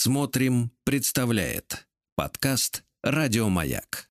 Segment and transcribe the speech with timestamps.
[0.00, 4.08] Смотрим, представляет подкаст Радиомаяк.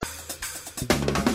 [0.82, 1.27] Маяк.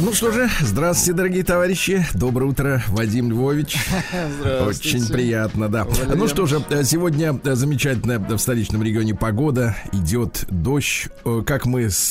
[0.00, 2.06] Ну что же, здравствуйте, дорогие товарищи.
[2.12, 3.78] Доброе утро, Вадим Львович.
[4.66, 5.84] Очень приятно, да.
[5.84, 6.16] Валерий.
[6.16, 9.74] Ну что же, э, сегодня э, замечательная э, в столичном регионе погода.
[9.92, 11.08] Идет дождь.
[11.46, 12.10] Как мы с...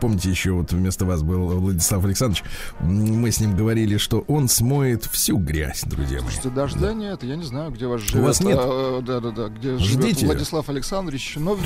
[0.00, 2.42] Помните, еще вот вместо вас был Владислав Александрович.
[2.80, 6.30] Мы с ним говорили, что он смоет всю грязь, друзья мои.
[6.30, 6.94] Что дождя да.
[6.94, 8.22] нет, я не знаю, где вас живет.
[8.22, 8.58] У вас нет?
[8.58, 10.20] А, да-да-да, где Ждите.
[10.20, 11.34] живет Владислав Александрович.
[11.36, 11.58] Но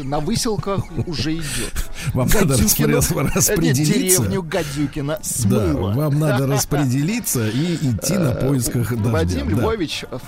[0.00, 1.72] на выселках уже идет.
[2.12, 2.54] Вам надо
[3.34, 3.84] распределиться.
[3.84, 4.42] Деревню
[4.74, 5.92] Гадюкина смыло.
[5.92, 9.10] Да, вам надо распределиться и идти на поисках дождя.
[9.10, 10.18] Вадим Львович, э,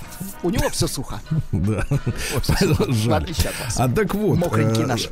[0.43, 1.19] у него все сухо.
[1.51, 1.85] Да.
[2.87, 3.29] Жаль.
[3.77, 4.37] А так вот.
[4.37, 5.09] Мокренький э, наш.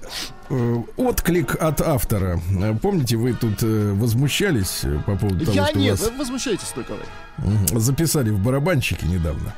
[0.49, 2.39] Э, отклик от автора.
[2.81, 6.11] Помните, вы тут возмущались по поводу того, Я что нет, вас...
[6.17, 7.79] возмущаетесь только вы.
[7.79, 9.53] Записали в барабанщике недавно.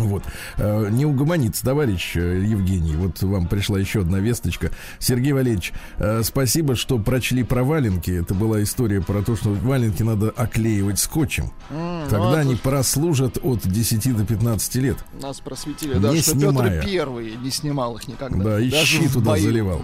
[0.00, 0.22] Вот.
[0.56, 2.94] Э, Не угомонится, товарищ э, Евгений.
[2.96, 4.70] Вот вам пришла еще одна весточка.
[4.98, 8.10] Сергей Валерьевич, э, спасибо, что прочли про валенки.
[8.10, 11.50] Это была история про то, что валенки надо оклеивать скотчем.
[11.70, 14.96] М, ну, Тогда а они прослужат от 10 до 15 лет.
[15.20, 16.80] Нас просветили, да, Не что снимая.
[16.80, 18.42] Петр Первый не снимал их никогда.
[18.42, 19.42] Да, и Даже щи туда бою.
[19.42, 19.82] заливал.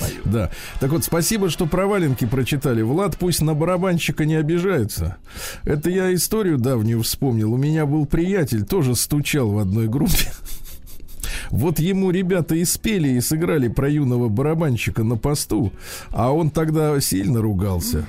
[0.00, 0.22] Бою.
[0.24, 0.50] Да.
[0.80, 2.82] Так вот, спасибо, что про валенки прочитали.
[2.82, 5.16] Влад пусть на барабанщика не обижается.
[5.64, 7.52] Это я историю давнюю вспомнил.
[7.52, 10.32] У меня был приятель, тоже стучал в одной группе.
[11.50, 15.72] Вот ему ребята и спели, и сыграли про юного барабанщика на посту,
[16.10, 18.06] а он тогда сильно ругался.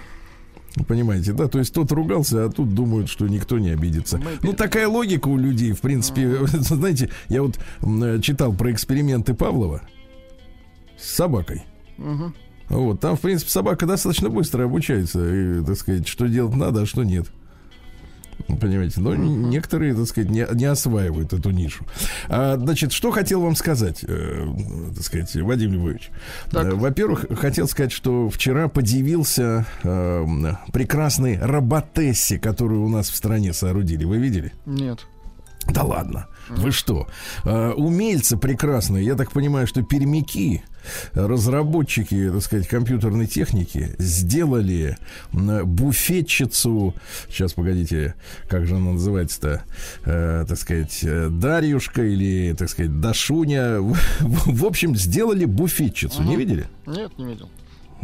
[0.88, 1.48] Понимаете, да?
[1.48, 4.18] То есть тот ругался, а тут думают, что никто не обидится.
[4.18, 6.46] Мы Ну, такая логика у людей, в принципе.
[6.48, 7.60] Знаете, я вот
[8.22, 9.82] читал про эксперименты Павлова
[10.98, 11.64] с собакой.
[11.98, 12.34] Мгм.
[12.70, 16.86] Вот, там, в принципе, собака достаточно быстро обучается, и, так сказать, что делать надо, а
[16.86, 17.28] что нет.
[18.48, 21.86] Ну, Понимаете, но некоторые, так сказать, не, не осваивают эту нишу.
[22.28, 24.48] А, значит, что хотел вам сказать, э,
[24.96, 26.10] так сказать, Вадим Львович?
[26.52, 26.68] Так.
[26.68, 30.26] Э, Во-первых, хотел сказать, что вчера подивился э,
[30.72, 34.06] прекрасной роботессе, которую у нас в стране соорудили.
[34.06, 34.54] Вы видели?
[34.66, 35.06] Нет.
[35.68, 36.28] Да ладно.
[36.50, 37.08] Вы что?
[37.46, 40.64] Э, умельцы прекрасные, я так понимаю, что пермяки,
[41.14, 44.98] разработчики, так сказать, компьютерной техники сделали
[45.32, 46.96] буфетчицу,
[47.30, 48.16] сейчас, погодите,
[48.48, 49.64] как же она называется-то,
[50.06, 56.36] Э, так сказать, э, Дарьюшка или, так сказать, Дашуня, в, в общем, сделали буфетчицу, не
[56.36, 56.68] видели?
[56.86, 57.50] Нет, не видел.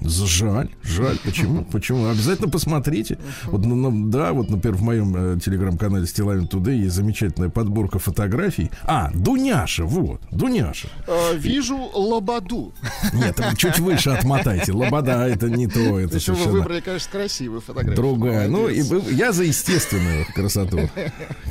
[0.04, 1.18] Жаль, жаль.
[1.24, 1.64] Почему?
[1.72, 2.08] Почему?
[2.10, 3.18] Обязательно посмотрите.
[3.46, 8.00] Вот, ну, ну, да, вот, например, в моем э, телеграм-канале Стилавин Today есть замечательная подборка
[8.00, 8.70] фотографий.
[8.84, 10.90] А, Дуняша, вот, Дуняша.
[11.08, 12.74] Э, вижу лободу.
[13.14, 14.74] Нет, вы чуть выше отмотайте.
[14.74, 17.96] Лобода это не то, это Еще вы совершенно выбрали, конечно, красивую фотографию.
[17.96, 18.48] другая.
[18.48, 20.90] Ну, и вы- я за естественную красоту.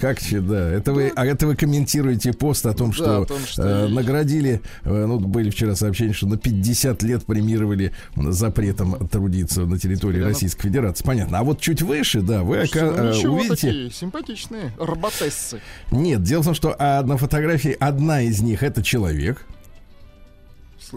[0.01, 0.71] Как че, да.
[0.71, 3.89] Это вы, а это вы комментируете пост о том, Да, что, о том, что э,
[3.89, 7.93] наградили, э, ну, были вчера сообщения, что на 50 лет премировали
[8.35, 11.05] запретом трудиться на территории Прямо- Российской Федерации.
[11.05, 11.39] Понятно.
[11.39, 13.55] А вот чуть выше, да, вы ока- ну, э, ничего, увидите...
[13.69, 15.61] такие симпатичные роботессы.
[15.91, 19.47] Нет, дело в том, что а, на фотографии одна из них это человек,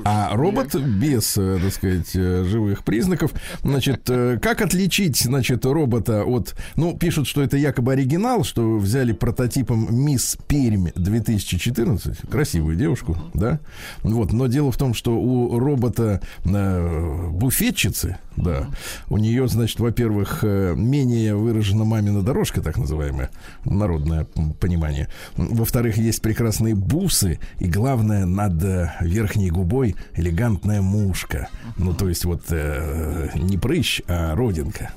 [0.03, 3.31] А робот без, э, так сказать, э, живых признаков.
[3.63, 6.55] Значит, э, как отличить, значит, робота от...
[6.75, 12.29] Ну, пишут, что это якобы оригинал, что взяли прототипом Мисс Пермь 2014.
[12.29, 13.59] Красивую девушку, да?
[14.03, 18.67] Вот, но дело в том, что у робота буфетчицы, да,
[19.09, 23.29] у нее, значит, во-первых, э, менее выражена мамина дорожка, так называемая,
[23.65, 24.25] народное
[24.59, 25.09] понимание.
[25.35, 31.49] Во-вторых, есть прекрасные бусы, и главное, над э, верхней губой элегантная мушка.
[31.77, 34.91] Ну, то есть вот э, не прыщ, а родинка.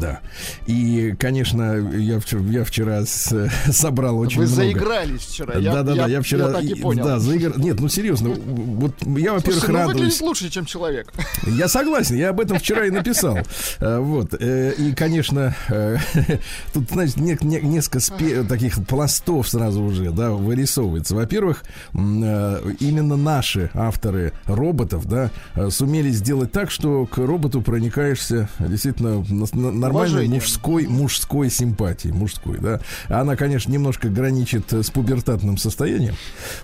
[0.00, 0.20] Да.
[0.66, 4.56] И, конечно, я, вчера, я вчера с- собрал очень Вы много...
[4.56, 5.54] заигрались вчера.
[5.60, 6.52] Да, да, да, я вчера.
[6.52, 7.04] так и понял.
[7.04, 7.58] Да, заигр...
[7.58, 9.96] Нет, ну серьезно, вот я, во-первых, ну, радуюсь.
[9.98, 11.12] выглядит лучше, чем человек.
[11.46, 13.38] Я согласен, я об этом вчера и написал.
[13.80, 14.34] Э, Вот.
[14.38, 15.96] э, И, конечно, э,
[16.72, 21.14] тут, значит, не- не- несколько спе- таких пластов сразу уже, да, вырисовывается.
[21.14, 21.64] Во-первых,
[21.94, 25.30] именно наши авторы роботов, да,
[25.70, 30.34] сумели сделать так, что к роботу проникаешься действительно на- нормальной Уважением.
[30.34, 32.80] мужской, мужской симпатии, мужской, да.
[33.08, 36.14] Она, конечно, немножко граничит э, с пубертатным состоянием.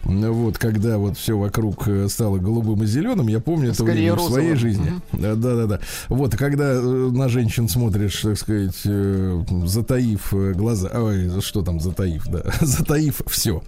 [0.03, 4.29] Вот, когда вот все вокруг э, стало голубым и зеленым, я помню это Скорее время
[4.29, 4.93] в своей жизни.
[5.13, 5.81] Да, да, да.
[6.09, 8.77] Вот, когда э, на женщин смотришь, так сказать,
[9.67, 13.63] затаив глаза, ой, что там затаив, да, затаив все.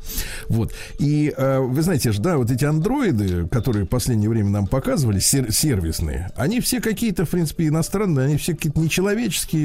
[0.49, 0.73] Вот.
[0.99, 5.19] И э, вы знаете же, да, вот эти андроиды, которые в последнее время нам показывали,
[5.19, 9.02] сер- сервисные, они все какие-то, в принципе, иностранные, они все какие-то нечеловеческие,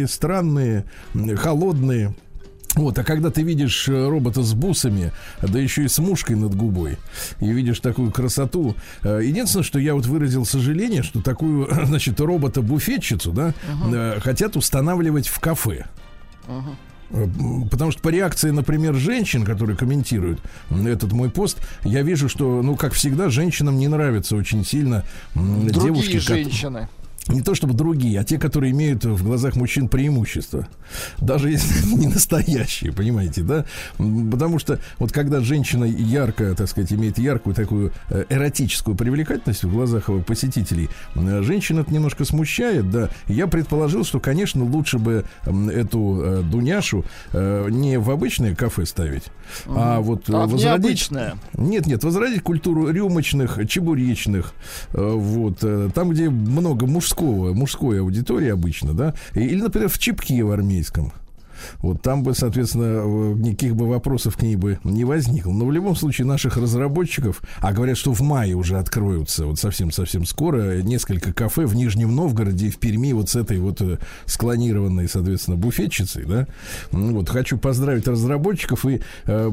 [0.07, 2.13] странные, м, холодные.
[2.75, 6.53] Вот, а когда ты видишь э, робота с бусами, да еще и с мушкой над
[6.53, 6.97] губой,
[7.39, 8.75] и видишь такую красоту.
[9.03, 13.53] э, Единственное, что я вот выразил сожаление, что такую, значит, робота-буфетчицу, да,
[13.91, 15.85] э, хотят устанавливать в кафе.
[17.09, 20.39] М, Потому что по реакции, например, женщин, которые комментируют
[20.69, 25.03] этот мой пост, я вижу, что, ну, как всегда, женщинам не нравится очень сильно
[25.33, 26.89] Другие девушки, женщины.
[27.29, 30.67] Не то чтобы другие, а те, которые имеют в глазах мужчин преимущество.
[31.19, 33.65] Даже если не настоящие, понимаете, да?
[33.97, 39.71] Потому что вот когда женщина ярко, так сказать, имеет яркую такую э, эротическую привлекательность в
[39.71, 43.09] глазах посетителей, женщина это немножко смущает, да.
[43.27, 47.03] Я предположил, что, конечно, лучше бы эту э, Дуняшу
[47.33, 49.23] э, не в обычное кафе ставить,
[49.67, 51.35] а вот А возродить необычное.
[51.53, 54.53] нет, нет, возродить культуру рюмочных, чебуречных,
[54.93, 55.59] вот,
[55.93, 61.11] там, где много мужского, мужской аудитории обычно, да, или, например, в Чепке в армейском.
[61.79, 65.51] Вот там бы, соответственно, э, никаких бы вопросов к ней бы не возникло.
[65.51, 70.25] Но в любом случае наших разработчиков, а говорят, что в мае уже откроются, вот совсем-совсем
[70.25, 75.07] скоро, несколько кафе в Нижнем Новгороде и в Перми вот с этой вот э, склонированной,
[75.07, 76.47] соответственно, буфетчицей, да.
[76.91, 79.51] Ну Вот, хочу поздравить разработчиков и э,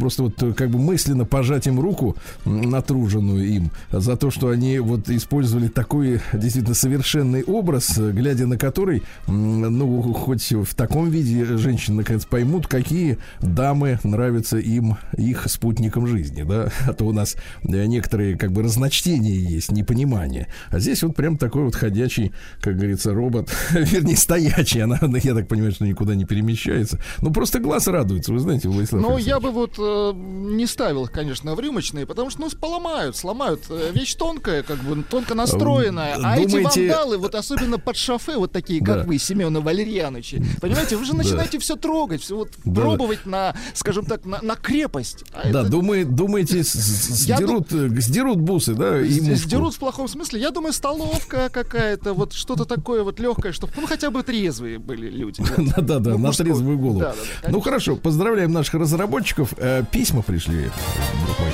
[0.00, 4.78] просто вот э, как бы мысленно пожать им руку, натруженную им, за то, что они
[4.78, 11.96] вот использовали такой действительно совершенный образ, глядя на который, ну, хоть в таком виде женщины
[11.98, 17.86] наконец поймут, какие дамы нравятся им, их спутникам жизни, да, а то у нас э,
[17.86, 20.48] некоторые как бы разночтения есть, непонимание.
[20.70, 25.48] А здесь вот прям такой вот ходячий, как говорится, робот, вернее, стоячий, она, я так
[25.48, 27.00] понимаю, что никуда не перемещается.
[27.20, 31.54] Ну, просто глаз радуется, вы знаете, Владислав Ну, я бы вот э, не ставил, конечно,
[31.54, 33.62] в рюмочные, потому что, ну, поломают, сломают.
[33.70, 36.16] Э, Вещь тонкая, как бы, тонко настроенная.
[36.22, 39.04] А эти думаете- вандалы, вот особенно под шофе, вот такие, как Да.
[39.04, 42.80] вы, Семена Валерьяновичи, понимаете, вы же начинаете все трогать, все вот Да.
[42.82, 45.24] пробовать на, скажем так, на, на крепость.
[45.32, 49.22] А Да, это думает, думаете, с- с- Я сдерут, э, сдерут бусы, да, и с-
[49.22, 49.48] мушку.
[49.48, 50.40] Сдерут в плохом смысле.
[50.40, 55.08] Я думаю, столовка какая-то, вот что-то такое вот легкое, чтобы, ну, хотя бы трезвые были
[55.10, 55.42] люди.
[55.56, 56.46] Да-да-да, Ну, на мужской.
[56.46, 57.04] трезвую голову.
[57.48, 59.54] Ну хорошо, поздравляем наших разработчиков.
[59.58, 60.70] Э, Письма пришли.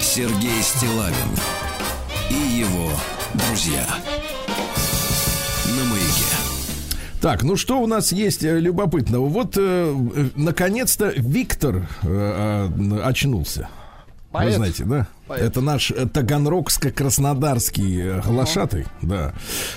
[0.00, 1.14] Сергей Стилавин
[2.30, 2.90] и его
[3.34, 3.86] друзья.
[7.20, 9.26] Так, ну что у нас есть э, любопытного?
[9.26, 12.68] Вот, э, э, наконец-то Виктор э,
[13.02, 13.02] э,
[14.32, 14.32] очнулся.
[14.32, 14.54] Вы Поэт.
[14.56, 15.06] знаете, да?
[15.26, 15.42] Поэт.
[15.42, 19.32] Это наш э, таганрогско-краснодарский э, глашатый, да.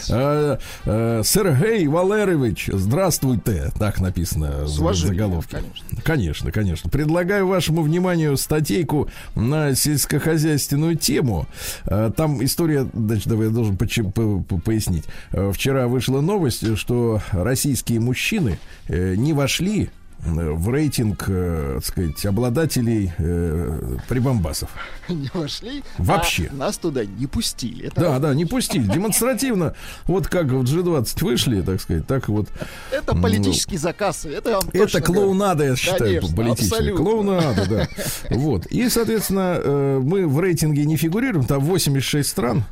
[0.10, 5.57] Э, э, Сергей Валерьевич, здравствуйте, так написано С в заголовке.
[5.57, 6.01] конечно.
[6.03, 6.89] Конечно, конечно.
[6.89, 11.48] Предлагаю вашему вниманию статейку на сельскохозяйственную тему.
[11.86, 15.05] Э, Там история, значит, давай я должен пояснить.
[15.31, 19.89] Вчера вышла новость, что российские мужчины не вошли
[20.25, 24.69] в рейтинг, э, так сказать, обладателей э, прибамбасов.
[25.09, 25.83] Не вошли.
[25.97, 26.49] Вообще.
[26.51, 27.87] а нас туда не пустили.
[27.87, 28.87] Это, Да, да, не пустили.
[28.87, 29.75] Демонстративно.
[30.05, 32.47] Вот как в G20 вышли, так сказать, так вот.
[32.91, 34.25] это политический заказ.
[34.25, 36.75] Это, Это клоунада, я считаю, Конечно, политическая.
[36.75, 37.05] абсолютно.
[37.05, 37.87] Клоунада, да.
[38.29, 38.65] Вот.
[38.67, 42.63] И, соответственно, э, мы в рейтинге не фигурируем, там 86 стран.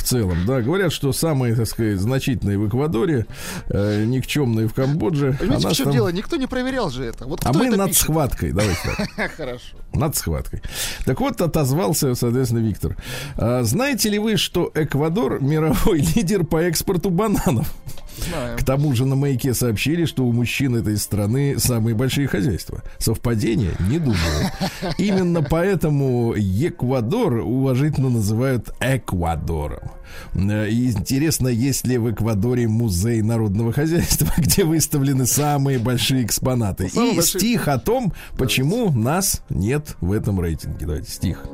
[0.00, 3.26] В целом, да, говорят, что самые, так сказать, значительные в Эквадоре,
[3.68, 5.36] э, никчемные в Камбодже.
[5.38, 6.08] Понимаете, а в чем там- дело?
[6.08, 7.26] Никто не проверял же это.
[7.26, 8.02] Вот А мы это над пишет?
[8.04, 8.80] схваткой, давайте
[9.16, 9.32] так.
[9.36, 9.76] Хорошо.
[9.92, 10.62] Над схваткой.
[11.04, 12.96] Так вот, отозвался, соответственно, Виктор.
[13.36, 17.70] А, знаете ли вы, что Эквадор мировой лидер по экспорту бананов?
[18.18, 18.58] Знаем.
[18.58, 22.82] К тому же на маяке сообщили, что у мужчин этой страны самые большие хозяйства.
[22.98, 23.72] Совпадение?
[23.88, 24.18] Не думаю.
[24.98, 29.90] Именно поэтому Эквадор уважительно называют Эквадором.
[30.34, 36.88] Э, интересно, есть ли в Эквадоре музей народного хозяйства, где выставлены самые большие экспонаты.
[36.88, 40.86] Самые И большие- стих о том, почему нас нет в этом рейтинге.
[40.86, 41.44] Давайте стих.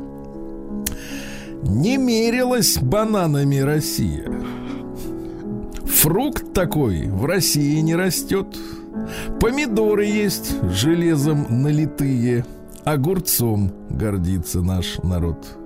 [1.62, 4.24] Не мерилась бананами Россия.
[5.86, 8.46] Фрукт такой в России не растет.
[9.40, 12.44] Помидоры есть железом налитые.
[12.84, 15.58] Огурцом гордится наш народ.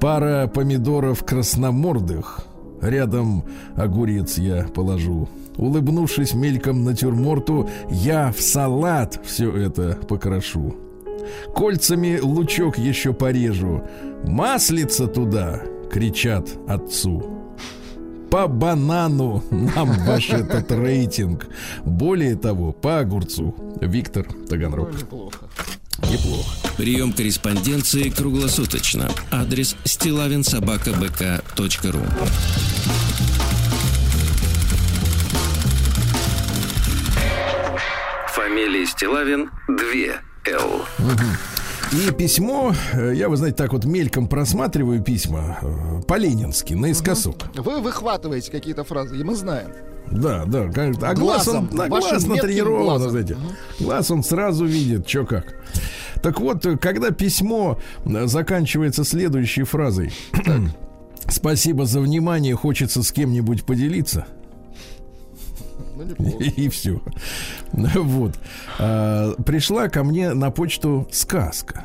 [0.00, 2.46] Пара помидоров красномордых.
[2.80, 3.44] Рядом
[3.76, 5.28] огурец я положу.
[5.56, 10.74] Улыбнувшись мельком натюрморту, я в салат все это покрошу.
[11.54, 13.82] Кольцами лучок еще порежу.
[14.24, 17.39] Маслица туда, кричат отцу.
[18.30, 21.48] По банану нам ваш этот рейтинг.
[21.84, 23.54] Более того, по огурцу.
[23.80, 24.94] Виктор Таганрог.
[24.94, 25.48] Неплохо.
[26.08, 26.56] Неплохо.
[26.76, 29.10] Прием корреспонденции круглосуточно.
[29.30, 32.00] Адрес стилавинсобакабк.ру
[38.28, 40.86] Фамилия Стилавин 2 Л.
[41.92, 47.36] И письмо, э, я, вы знаете, так вот мельком просматриваю письма э, по-ленински, наискосок.
[47.56, 49.70] Вы выхватываете какие-то фразы, и мы знаем.
[50.08, 51.08] Да, да, конечно.
[51.08, 53.10] А глаз он, на глаз натренирован, глазом.
[53.10, 53.36] знаете.
[53.80, 55.54] Глаз он сразу видит, что как.
[56.22, 60.12] Так вот, э, когда письмо заканчивается следующей фразой.
[61.28, 64.26] Спасибо за внимание, хочется с кем-нибудь поделиться.
[66.00, 66.44] Ну, неплохо.
[66.44, 67.00] И все.
[67.72, 68.34] Вот.
[68.78, 71.84] А, Пришла ко мне на почту сказка.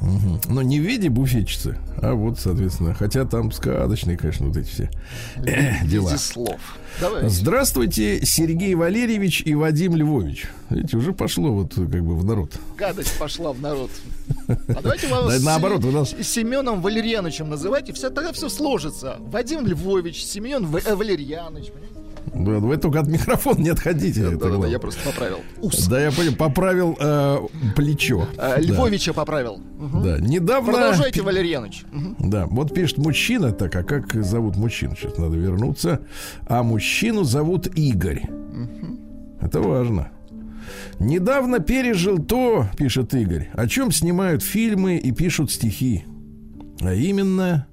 [0.00, 0.38] Мгм.
[0.50, 4.90] Но не в виде буфетчицы, а вот, соответственно, хотя там сказочные, конечно, вот эти все
[5.36, 6.12] э, дела.
[6.12, 6.60] Без слов.
[7.00, 7.26] Давай.
[7.28, 10.46] Здравствуйте, Сергей Валерьевич и Вадим Львович.
[10.68, 12.52] Видите, уже пошло вот как бы в народ.
[12.76, 13.90] Гадость пошла в народ.
[14.48, 19.16] А давайте вас наоборот, вы нас- Семеном Валерьяновичем называйте, все, тогда все сложится.
[19.20, 21.68] Вадим Львович, Семен э, Валерьянович.
[21.72, 21.93] понимаете?
[22.32, 24.20] Да, вы только от микрофона не отходите.
[24.20, 24.70] это Да-да-да, главное.
[24.70, 25.38] я просто поправил.
[25.60, 25.86] Ус.
[25.86, 27.38] Да, я поправил э,
[27.76, 28.26] плечо.
[28.38, 29.60] А, Львовича поправил.
[29.78, 30.02] Мгм.
[30.02, 30.72] Да, недавно...
[30.72, 31.84] Продолжайте, Валерьяныч.
[31.92, 32.16] Мгм.
[32.30, 34.96] Да, вот пишет мужчина, так, а как зовут мужчину?
[34.96, 36.00] Сейчас надо вернуться.
[36.46, 38.22] А мужчину зовут Игорь.
[39.40, 40.08] Это важно.
[40.98, 46.04] Недавно пережил то, пишет Игорь, о чем снимают фильмы и пишут стихи.
[46.80, 47.66] А именно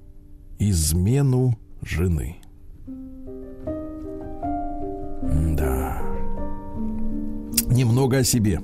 [0.58, 2.41] измену жены.
[7.66, 8.60] Немного о себе.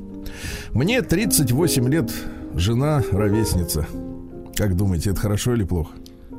[0.73, 2.13] Мне 38 лет,
[2.55, 3.87] жена ровесница.
[4.57, 5.93] Как думаете, это хорошо или плохо?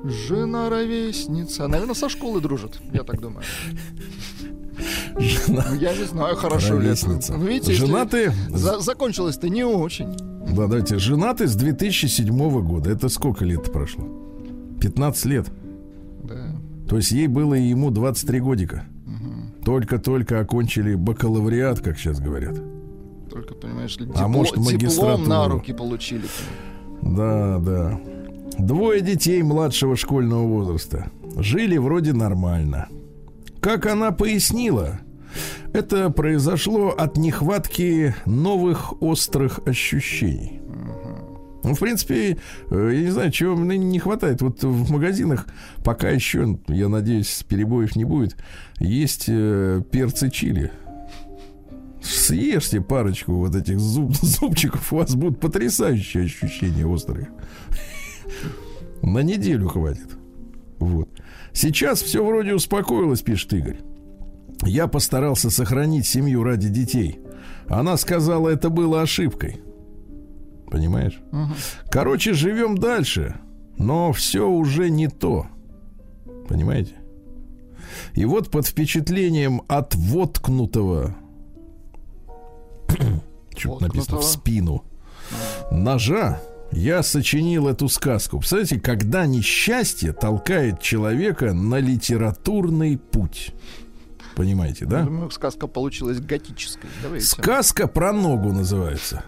[0.03, 1.67] Жена ровесница.
[1.67, 3.43] Наверное, со школы дружит, я так думаю.
[5.17, 7.07] Жена Ну, Я не знаю, хорошо ли это.
[7.37, 10.07] Ну, видите, Женаты, за- закончилось-то не очень.
[10.55, 12.89] да, давайте, женаты с 2007 года.
[12.89, 14.05] Это сколько лет прошло?
[14.79, 15.51] 15 лет.
[16.23, 16.55] Да.
[16.87, 18.85] То есть ей было и ему 23 годика.
[19.69, 22.55] Только-только окончили бакалавриат, как сейчас говорят.
[23.29, 26.23] Только, понимаешь А дипло- может, диплом на руки получили.
[27.03, 28.01] Да, да.
[28.57, 31.11] Двое детей младшего школьного возраста.
[31.37, 32.87] Жили вроде нормально.
[33.59, 35.01] Как она пояснила,
[35.71, 40.58] это произошло от нехватки новых острых ощущений.
[41.63, 42.37] Ну, в принципе,
[42.69, 44.41] э, я не знаю, чего мне не хватает.
[44.41, 45.47] Вот в магазинах
[45.83, 48.37] пока еще, я надеюсь, перебоев не будет,
[48.79, 50.71] есть э, перцы чили.
[52.01, 57.29] Съешьте парочку вот этих зуб- зубчиков, у вас будут потрясающие ощущения острые.
[59.01, 60.17] На неделю хватит.
[60.79, 61.09] Вот.
[61.51, 63.79] Сейчас все вроде успокоилось, пишет Игорь.
[64.63, 67.19] Я постарался сохранить семью ради детей.
[67.67, 69.61] Она сказала, это было ошибкой.
[70.69, 71.19] Понимаешь?
[71.89, 73.35] Короче, живем дальше,
[73.77, 75.47] но все уже не то.
[76.47, 76.95] Понимаете?
[78.13, 81.15] И вот под впечатлением от воткнутого
[83.57, 84.83] что написано в спину
[85.71, 88.37] ножа я сочинил эту сказку.
[88.37, 93.53] Представляете, когда несчастье толкает человека на литературный путь.
[94.35, 95.03] Понимаете, да?
[95.03, 96.89] Думаю, сказка получилась готической.
[97.01, 97.25] Давайте.
[97.25, 99.23] Сказка про ногу называется.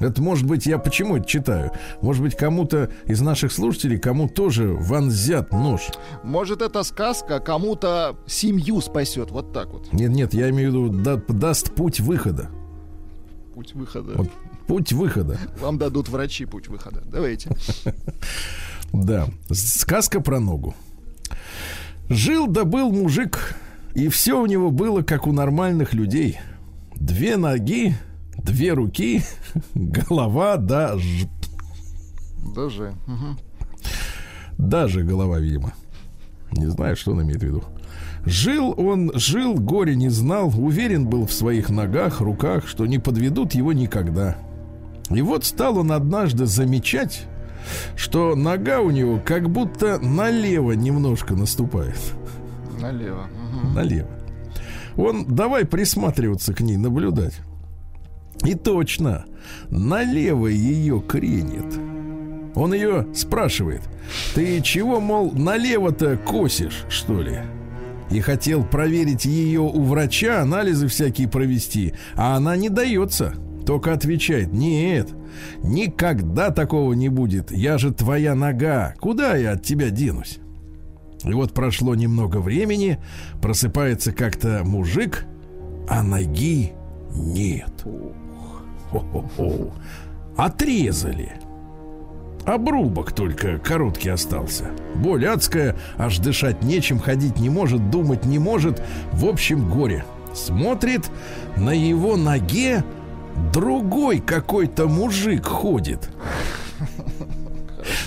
[0.00, 1.70] Это может быть, я почему это читаю?
[2.02, 5.82] Может быть, кому-то из наших слушателей, кому тоже вонзят нож.
[6.22, 9.30] Может, эта сказка кому-то семью спасет.
[9.30, 9.92] Вот так вот.
[9.92, 12.50] Нет, нет, я имею в виду, да- даст путь выхода.
[13.54, 14.14] Путь выхода.
[14.16, 14.28] Вот
[14.66, 15.38] путь выхода.
[15.60, 17.02] Вам дадут врачи путь выхода.
[17.04, 17.50] Давайте.
[18.92, 19.26] Да.
[19.50, 20.72] Сказка про ногу.
[22.08, 23.56] Жил да был мужик,
[23.94, 26.38] и все у него было как у нормальных людей.
[26.94, 27.96] Две ноги,
[28.44, 29.22] две руки,
[29.74, 31.26] голова да ж-
[32.54, 32.94] Даже.
[33.06, 33.38] Мгм.
[34.58, 35.72] Даже голова, видимо.
[36.52, 37.64] Не знаю, что он имеет в виду.
[38.24, 43.54] Жил он, жил, горе не знал, уверен был в своих ногах, руках, что не подведут
[43.54, 44.36] его никогда.
[45.10, 47.26] И вот стал он однажды замечать,
[47.96, 51.98] что нога у него как будто налево немножко наступает.
[52.80, 53.26] Налево.
[53.26, 53.74] Мгм.
[53.74, 54.08] Налево.
[54.96, 57.34] Он давай присматриваться к ней, наблюдать.
[58.42, 59.26] И точно,
[59.70, 61.78] налево ее кренит.
[62.54, 63.82] Он ее спрашивает,
[64.34, 67.38] ты чего, мол, налево-то косишь, что ли?
[68.10, 73.34] И хотел проверить ее у врача, анализы всякие провести, а она не дается.
[73.66, 75.08] Только отвечает, нет,
[75.62, 80.38] никогда такого не будет, я же твоя нога, куда я от тебя денусь?
[81.24, 82.98] И вот прошло немного времени,
[83.40, 85.24] просыпается как-то мужик,
[85.88, 86.72] а ноги
[87.14, 87.72] нет.
[88.94, 89.72] Хо-хо-хо.
[90.36, 91.32] Отрезали.
[92.44, 94.70] Обрубок только короткий остался.
[94.94, 98.82] Боль адская, аж дышать нечем, ходить не может, думать не может.
[99.12, 100.04] В общем, горе.
[100.32, 101.10] Смотрит,
[101.56, 102.84] на его ноге
[103.52, 106.10] другой какой-то мужик ходит.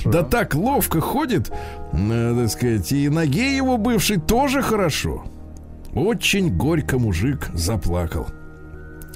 [0.06, 1.52] Да так ловко ходит,
[1.92, 5.26] э, так сказать, и ноге его бывшей тоже хорошо.
[5.94, 8.28] Очень горько мужик заплакал.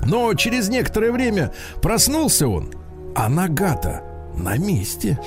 [0.05, 2.73] Но через некоторое время проснулся он,
[3.15, 4.03] а нога-то
[4.35, 5.19] на месте.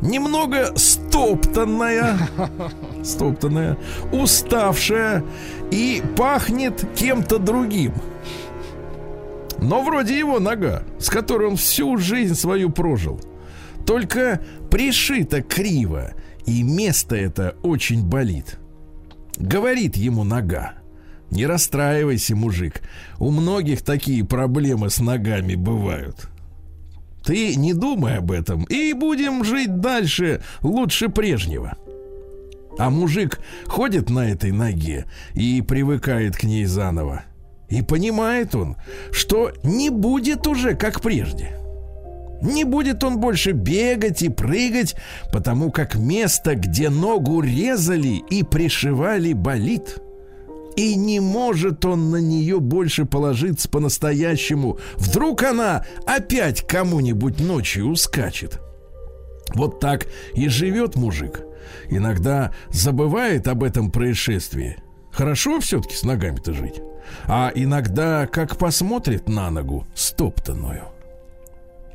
[0.00, 2.18] Немного стоптанная,
[3.04, 3.78] стоптанная,
[4.12, 5.24] уставшая
[5.70, 7.94] и пахнет кем-то другим.
[9.58, 13.20] Но вроде его нога, с которой он всю жизнь свою прожил.
[13.86, 16.12] Только пришито криво,
[16.44, 18.58] и место это очень болит.
[19.36, 20.83] Говорит ему нога.
[21.30, 22.82] Не расстраивайся, мужик.
[23.18, 26.28] У многих такие проблемы с ногами бывают.
[27.24, 31.76] Ты не думай об этом, и будем жить дальше лучше прежнего.
[32.78, 37.24] А мужик ходит на этой ноге и привыкает к ней заново.
[37.70, 38.76] И понимает он,
[39.10, 41.56] что не будет уже как прежде.
[42.42, 44.96] Не будет он больше бегать и прыгать,
[45.32, 49.98] потому как место, где ногу резали и пришивали, болит.
[50.76, 54.78] И не может он на нее больше положиться по-настоящему.
[54.96, 58.60] Вдруг она опять кому-нибудь ночью ускачет.
[59.54, 61.42] Вот так и живет мужик.
[61.88, 64.78] Иногда забывает об этом происшествии.
[65.12, 66.82] Хорошо все-таки с ногами-то жить.
[67.26, 70.88] А иногда, как посмотрит на ногу, стоптанную,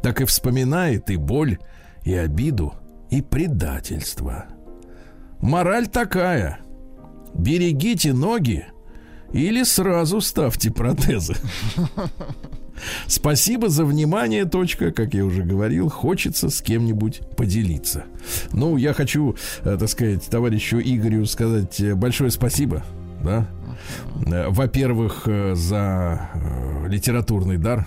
[0.02, 1.58] так и вспоминает и боль,
[2.04, 2.74] и обиду,
[3.10, 4.46] и предательство.
[5.42, 6.60] Мораль такая.
[7.34, 8.66] Берегите ноги
[9.34, 11.36] или сразу ставьте протезы.
[13.08, 18.06] Спасибо за внимание, точка, как я уже говорил, хочется с кем-нибудь поделиться.
[18.54, 22.84] Ну, я хочу, э, так сказать, товарищу Игорю сказать э, большое спасибо,
[23.24, 23.48] да.
[24.26, 26.30] Э, Во-первых, за
[26.88, 27.86] литературный дар.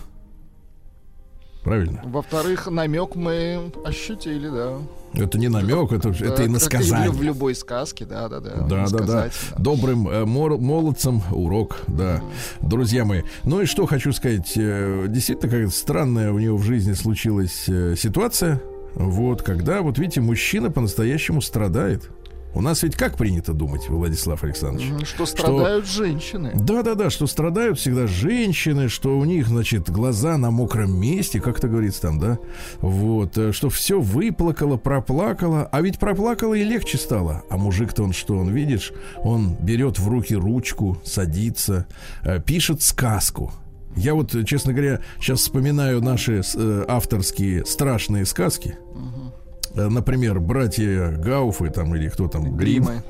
[1.63, 2.01] Правильно?
[2.05, 4.79] Во-вторых, намек мы ощутили, да.
[5.15, 7.11] Это не намек, это, это Да, и как насказание.
[7.11, 8.57] в, в любой сказке, да, да, да.
[8.67, 9.31] Да, да, да.
[9.59, 12.21] Добрым э, мор- молодцам урок, да.
[12.63, 13.23] Друзья мои.
[13.45, 14.53] Ну и что хочу сказать.
[14.57, 18.61] э, Действительно, какая странная у него в жизни случилась э, ситуация.
[18.95, 22.11] Вот, когда, вот видите, мужчина по-настоящему страдает.
[22.55, 25.07] У нас ведь как принято думать, Владислав Александрович?
[25.07, 26.53] Что страдают женщины.
[26.55, 31.41] Да, да, да, что страдают всегда женщины, что у них, значит, глаза на мокром месте,
[31.41, 32.39] как это говорится там, да?
[32.81, 37.43] Вот, э, что все выплакало, проплакало, а ведь проплакало и легче стало.
[37.49, 41.87] А мужик-то он что, он, видишь, он берет в руки ручку, садится,
[42.23, 43.53] э, пишет сказку.
[43.97, 48.79] Я вот, э, честно говоря, сейчас вспоминаю наши э, авторские страшные сказки.
[48.95, 49.42] Э,
[49.75, 52.85] Например, братья Гауфы там или кто там, Грим.
[52.85, 53.03] Гримы.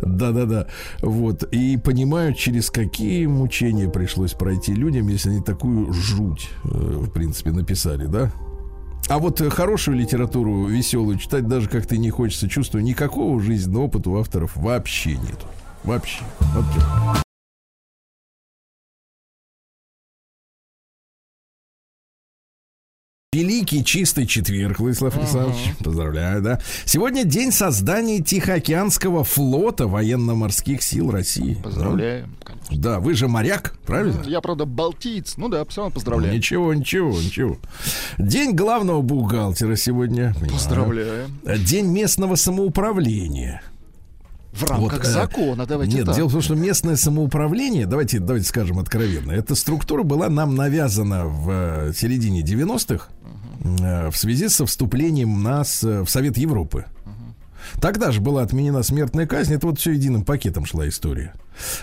[0.00, 0.66] Да-да-да.
[1.00, 1.42] Вот.
[1.44, 7.50] И понимают, через какие мучения пришлось пройти людям, если они такую жуть, э, в принципе,
[7.50, 8.32] написали, да?
[9.08, 12.48] А вот э, хорошую литературу, веселую, читать даже как-то не хочется.
[12.48, 15.46] Чувствую, никакого жизненного опыта у авторов вообще нету.
[15.84, 16.22] Вообще.
[16.40, 17.22] Вообще.
[23.40, 25.74] Великий чистый четверг, Владислав Александрович.
[25.84, 26.58] Поздравляю, да.
[26.86, 31.58] Сегодня день создания Тихоокеанского флота военно-морских сил России.
[31.62, 32.66] Поздравляем, конечно.
[32.70, 34.22] Ну, Да, вы же моряк, правильно?
[34.26, 35.36] Я, правда, балтиец.
[35.36, 36.34] Ну да, все равно Ну, поздравляю.
[36.34, 37.58] Ничего, ничего, ничего.
[38.16, 40.34] День главного бухгалтера сегодня.
[40.50, 41.26] Поздравляю.
[41.58, 43.60] День местного самоуправления.
[44.56, 46.16] В рамках Вот, э, закона, давайте Нет, так.
[46.16, 51.26] дело в том, что местное самоуправление, давайте, давайте скажем откровенно, эта структура была нам навязана
[51.26, 53.08] в э, середине 90-х
[53.62, 56.86] э, в связи со вступлением нас в Совет Европы.
[57.80, 61.34] Тогда же была отменена смертная казнь, это вот все единым пакетом шла история.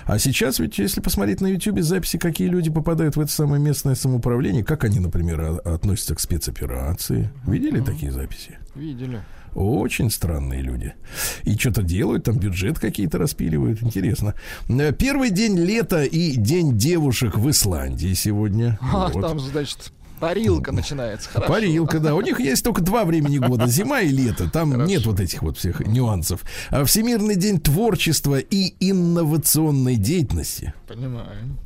[0.05, 3.95] А сейчас ведь, если посмотреть на YouTube записи, какие люди попадают в это самое местное
[3.95, 7.29] самоуправление, как они, например, а- относятся к спецоперации.
[7.45, 8.57] Видели такие записи?
[8.75, 9.21] Видели.
[9.55, 10.93] Очень странные люди.
[11.43, 13.81] И что-то делают, там бюджет какие-то распиливают.
[13.83, 14.33] Интересно.
[14.69, 18.79] Э, Первый день лета и день девушек в Исландии сегодня.
[18.93, 19.21] А, Вот.
[19.21, 21.29] там, значит, парилка начинается.
[21.29, 21.51] Хорошо.
[21.53, 22.15] Парилка, да.
[22.15, 24.49] У них есть только два времени года, зима и лето.
[24.49, 26.43] Там нет вот этих вот всех нюансов.
[26.69, 30.73] А Всемирный день творчества и инновационной деятельности.
[30.87, 31.57] Понимаю.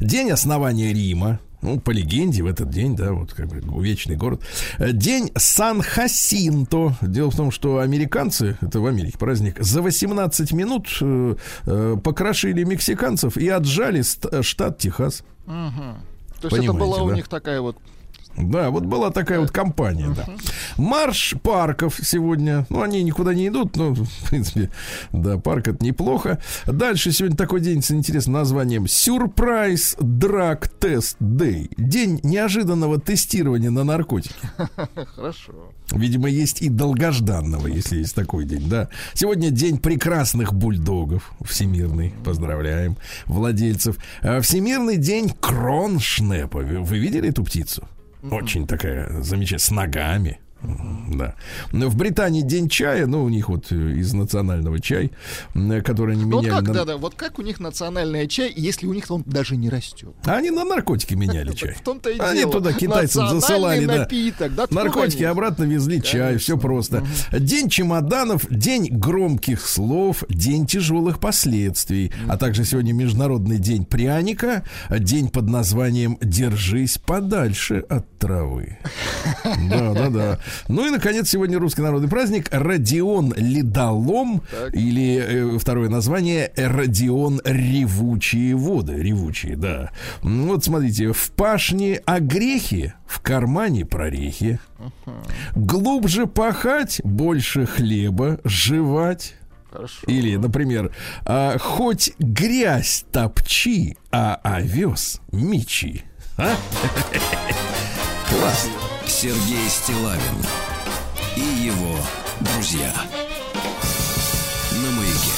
[0.00, 1.40] День основания Рима.
[1.62, 4.42] Ну, по легенде, в этот день, да, вот как бы вечный город.
[4.78, 6.96] Э, День Сан-Хасинто.
[7.02, 12.64] Дело в том, что американцы, это в Америке праздник, за 18 минут э, э, покрошили
[12.64, 14.02] мексиканцев и отжали
[14.42, 15.22] штат Техас.
[15.46, 15.96] Мгм.
[16.40, 17.16] То есть Понимаете, это была у да?
[17.16, 17.76] них такая вот
[18.36, 20.26] Да, вот была такая вот компания, да.
[20.76, 22.66] Марш парков сегодня.
[22.70, 24.70] Ну, они никуда не идут, но, в принципе,
[25.12, 26.38] да, парк это неплохо.
[26.66, 31.70] Дальше сегодня такой день с интересным названием Сюрприз Драг Тест Дэй.
[31.76, 34.34] День неожиданного тестирования на наркотики.
[35.14, 35.52] Хорошо.
[35.92, 38.88] Видимо, есть и долгожданного, если есть такой день, да.
[39.14, 42.14] Сегодня день прекрасных бульдогов всемирный.
[42.24, 43.96] Поздравляем владельцев.
[44.22, 46.58] А Всемирный день кроншнепа.
[46.58, 47.88] Вы, вы видели эту птицу?
[48.22, 50.40] Очень такая замечательная, с ногами.
[50.62, 51.34] Да.
[51.72, 55.10] Но В Британии день чая, ну, у них вот э, из национального чай,
[55.54, 56.58] м, который они Ну, вот меняли.
[56.58, 59.56] как, на- да, да, вот как у них национальный чай, если у них он даже
[59.56, 60.14] не растет.
[60.24, 61.74] А Они на наркотики меняли чай.
[61.74, 62.52] В том-то и Они дело.
[62.52, 63.98] туда китайцам засылали, да.
[63.98, 67.04] напиток, Наркотики обратно везли чай, все просто.
[67.32, 75.28] День чемоданов, день громких слов, день тяжелых последствий, а также сегодня Международный день пряника, день
[75.28, 78.78] под названием «Держись подальше от травы».
[79.70, 80.38] Да, да, да.
[80.68, 84.74] Ну и, наконец, сегодня русский народный праздник Родион Ледолом Так.
[84.74, 88.94] или э, второе название Родион Ревучие воды.
[88.94, 89.90] Ревучие, да.
[90.22, 94.58] Вот смотрите, в пашне огрехи, в кармане прорехи.
[95.54, 99.34] Глубже пахать, больше хлеба жевать.
[99.70, 100.06] Хорошо.
[100.08, 100.92] Или, например,
[101.24, 106.02] а, хоть грязь топчи, а овес мечи.
[106.36, 106.56] А?
[108.30, 108.68] Класс.
[109.10, 110.20] Сергей Стилавин
[111.36, 111.96] и его
[112.40, 112.92] друзья.
[114.72, 115.32] На маяке.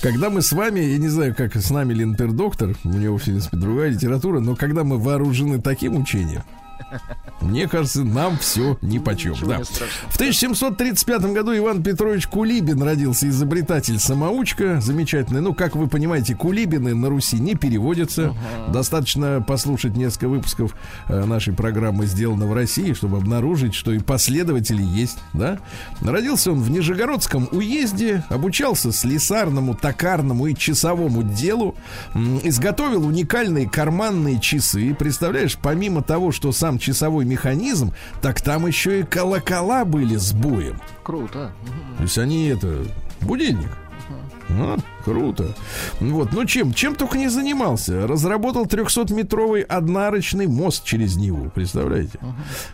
[0.00, 3.22] Когда мы с вами, я не знаю, как с нами Линпер доктор, у него, в
[3.22, 6.42] принципе, другая литература, но когда мы вооружены таким учением,
[7.40, 9.32] мне кажется, нам все ни почем.
[9.32, 9.60] Ничего Да.
[10.08, 15.40] В 1735 году Иван Петрович Кулибин родился, изобретатель-самоучка, замечательный.
[15.40, 18.34] Ну, как вы понимаете, Кулибины на Руси не переводятся.
[18.68, 20.74] Достаточно послушать несколько выпусков
[21.08, 25.58] э, нашей программы «Сделано в России», чтобы обнаружить, что и последователи есть, да?
[26.00, 31.74] Родился он в Нижегородском уезде, обучался слесарному, токарному и часовому делу,
[32.42, 34.94] изготовил уникальные карманные часы.
[34.94, 40.80] Представляешь, помимо того, что сам часовой механизм, так там еще и колокола были с боем.
[41.02, 41.52] Круто.
[41.96, 42.84] То есть они это
[43.22, 43.70] будильник.
[44.50, 45.54] А, круто.
[46.00, 48.06] Вот, ну чем, чем только не занимался.
[48.06, 52.18] Разработал 300-метровый однарочный мост через Неву, представляете?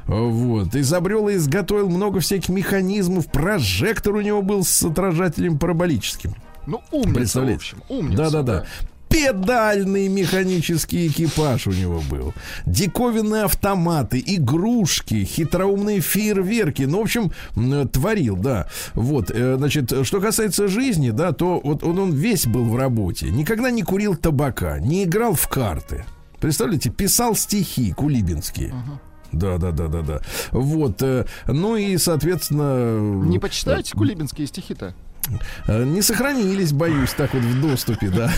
[0.07, 0.75] Вот.
[0.75, 3.27] Изобрел и изготовил много всяких механизмов.
[3.31, 6.35] Прожектор у него был с отражателем параболическим.
[6.67, 7.57] Ну, умница, в Представляете?
[7.57, 7.83] общем.
[7.89, 8.17] Умница.
[8.17, 8.65] Да-да-да.
[9.09, 12.35] Педальный механический экипаж у него был.
[12.67, 16.83] Диковинные автоматы, игрушки, хитроумные фейерверки.
[16.83, 17.33] Ну, в общем,
[17.89, 18.69] творил, да.
[18.95, 23.31] Вот, э, значит, что касается жизни, да, то вот он, он весь был в работе.
[23.31, 26.05] Никогда не курил табака, не играл в карты.
[26.41, 28.75] Представляете, писал стихи кулибинские.
[29.33, 30.21] Да, да, да, да, да.
[30.53, 31.03] Вот.
[31.03, 32.99] э, Ну и, соответственно.
[33.27, 34.95] Не почитаете кулибинские стихи-то?
[35.67, 38.31] Э, Не сохранились, боюсь, так вот в доступе, да.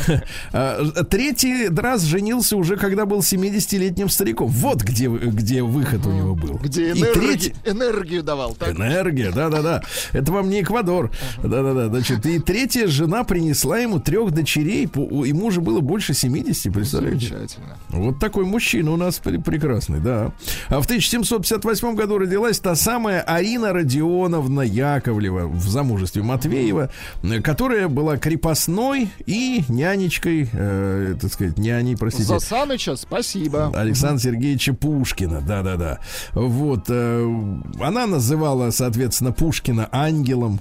[0.52, 4.48] А, Третий раз женился уже, когда был 70-летним стариком.
[4.48, 6.54] Вот где, где выход у него был.
[6.62, 8.70] Где И энерги- третий- энергию давал, так?
[8.76, 9.82] Энергия, да-да-да.
[10.12, 11.10] Это вам не Эквадор.
[11.42, 11.88] Да-да-да.
[11.88, 14.84] Значит, и третья жена принесла ему трех дочерей.
[14.94, 17.28] Ему же было больше 70, представляете?
[17.28, 17.76] Замечательно.
[17.90, 20.32] Вот такой мужчина у нас пр- прекрасный, да.
[20.68, 26.79] А в 1758 году родилась та самая Арина Родионовна Яковлева в замужестве Матвеева,
[27.22, 32.24] э, которая была крепостной и нянечкой, э, так сказать, няней, простите.
[32.24, 33.70] За Саныча спасибо.
[33.74, 35.98] Александра Сергеевича Пушкина, да-да-да.
[36.32, 40.60] Вот, э, она называла, соответственно, Пушкина ангелом,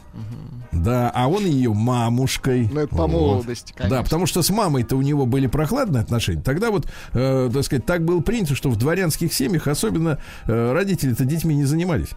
[0.72, 2.70] да, а он ее мамушкой.
[2.72, 3.12] Ну, это по Вот.
[3.12, 3.98] молодости, конечно.
[3.98, 6.42] Да, потому что с мамой-то у него были прохладные отношения.
[6.42, 11.26] Тогда вот, э, так сказать, так было принято, что в дворянских семьях особенно э, родители-то
[11.26, 12.10] детьми не занимались.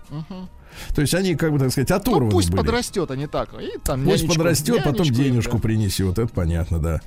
[0.94, 2.60] То есть они, как бы, так сказать, оторваны Ну, пусть были.
[2.60, 3.50] подрастет, а не так.
[3.60, 5.62] И там Пусть нянечку- подрастет, потом нянечку им, денежку да.
[5.62, 6.18] принесет.
[6.18, 7.00] Это понятно, да.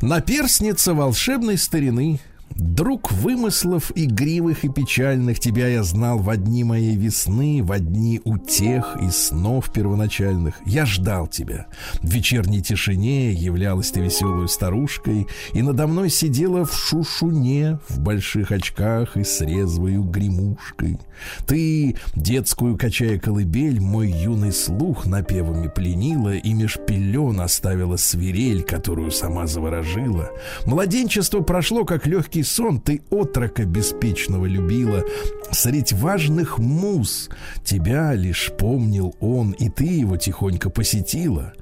[0.00, 2.20] Наперстница волшебной старины.
[2.56, 8.96] Друг вымыслов игривых и печальных Тебя я знал в одни моей весны В одни утех
[9.00, 10.60] и снов первоначальных.
[10.66, 11.66] Я ждал тебя.
[12.02, 18.50] В вечерней тишине являлась ты веселой старушкой И надо мной сидела в шушуне В больших
[18.50, 20.98] очках и с резвою гремушкой.
[21.46, 29.10] Ты, детскую качая колыбель Мой юный слух напевами пленила И меж пелен оставила свирель Которую
[29.10, 30.30] сама заворожила.
[30.64, 35.04] Младенчество прошло, как легкий сон Ты отрока беспечного любила
[35.50, 37.28] Средь важных муз
[37.64, 41.52] Тебя лишь помнил он И ты его тихонько посетила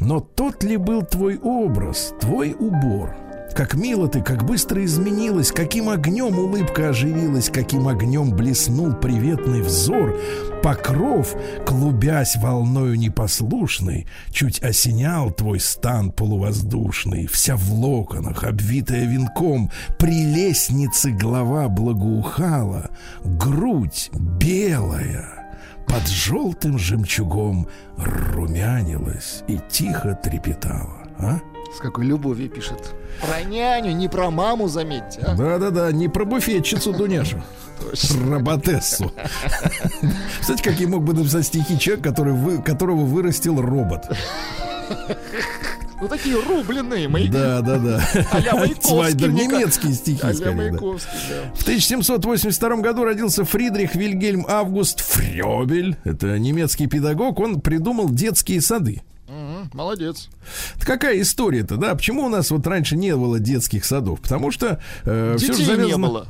[0.00, 3.23] Но тот ли был твой образ, твой убор?
[3.54, 10.18] Как мило ты, как быстро изменилась, каким огнем улыбка оживилась, каким огнем блеснул приветный взор.
[10.60, 20.24] Покров, клубясь волною непослушной, чуть осенял твой стан полувоздушный, вся в локонах, обвитая венком, при
[20.24, 22.90] лестнице глава благоухала,
[23.22, 25.28] грудь белая.
[25.86, 31.06] Под желтым жемчугом румянилась и тихо трепетала.
[31.18, 31.38] А?
[31.76, 32.94] С какой любовью пишет.
[33.20, 35.20] Про няню, не про маму, заметьте.
[35.20, 35.34] а?
[35.34, 37.42] Да-да-да, не про буфетчицу Дуняшу,
[37.90, 38.30] Точно.
[38.38, 39.12] роботессу.
[40.40, 44.04] Кстати, какие мог бы написать стихи человек, который вы, которого вырастил робот.
[46.00, 47.28] Ну, такие рубленые мои.
[47.28, 48.04] Да-да-да.
[48.32, 49.56] А-ля Маяковский, Цвайдер, мне кажется.
[49.86, 50.56] немецкие стихи, А-ля скорее, да.
[50.72, 51.54] Маяковский, да.
[51.54, 55.96] В 1782 году родился Фридрих Вильгельм Август Фрёбель.
[56.04, 57.38] Это немецкий педагог.
[57.40, 59.02] Он придумал детские сады.
[59.72, 60.28] Молодец.
[60.76, 61.94] Это какая история-то, да?
[61.94, 64.20] Почему у нас вот раньше не было детских садов?
[64.20, 66.06] Потому что э, все же Детей не завязано...
[66.06, 66.28] было.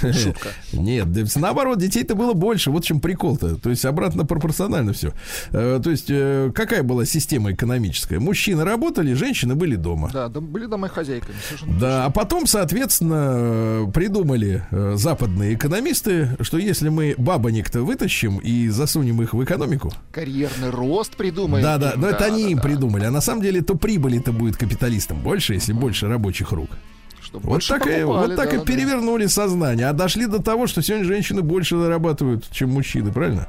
[0.00, 0.48] Шутка.
[0.72, 2.70] Нет, наоборот, детей-то было больше.
[2.70, 3.56] Вот в чем прикол-то.
[3.56, 5.12] То есть обратно пропорционально все.
[5.50, 8.18] То есть э, какая была система экономическая?
[8.18, 10.10] Мужчины работали, женщины были дома.
[10.12, 11.34] Да, были домохозяйками.
[11.80, 18.68] Да, а потом, соответственно, э, придумали э, западные экономисты, что если мы бабонек-то вытащим и
[18.68, 19.92] засунем их в экономику.
[20.12, 21.62] Карьерный рост придумали.
[21.62, 25.20] да, да, но это они им придумали, а на самом деле то прибыли-то будет капиталистам
[25.20, 26.70] больше, если больше рабочих рук.
[27.32, 28.64] Чтобы Вот так, и, покупали, вот так да, и да.
[28.64, 33.48] перевернули сознание, а дошли до того, что сегодня женщины больше зарабатывают, чем мужчины, правильно?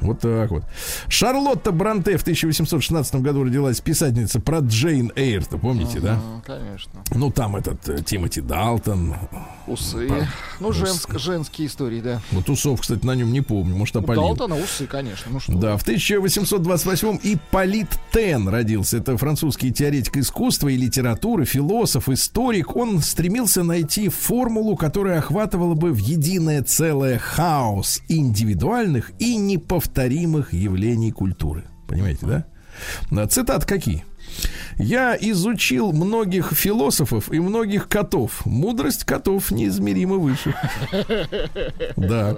[0.00, 0.64] Вот так вот.
[1.08, 6.20] Шарлотта Бранте в 1816 году родилась писательница про Джейн Эйр-то, помните, да?
[6.46, 6.92] Конечно.
[7.14, 9.14] Ну, там этот э, Тимоти Далтон.
[9.66, 10.08] Усы.
[10.60, 12.20] Ну, женск- женские истории, да.
[12.30, 13.74] Вот усов, кстати, на нем не помню.
[13.76, 14.22] Может, У опалил.
[14.22, 15.30] Далтона усы, конечно.
[15.32, 15.52] Ну что?
[15.54, 18.98] Да, в 1828-м Ипполит Тен родился.
[18.98, 22.76] Это французский теоретик искусства и литературы, философ, историк.
[22.76, 29.36] Он стремился найти формулу, которая охватывала бы в единое целое хаос индивидуальных и
[29.88, 31.64] неповторимых явлений культуры.
[31.86, 32.44] Понимаете, да?
[33.10, 34.04] А, Цитат какие?
[34.76, 38.44] Я изучил многих философов и многих котов.
[38.44, 40.54] Мудрость котов неизмеримо выше.
[41.96, 42.36] Да.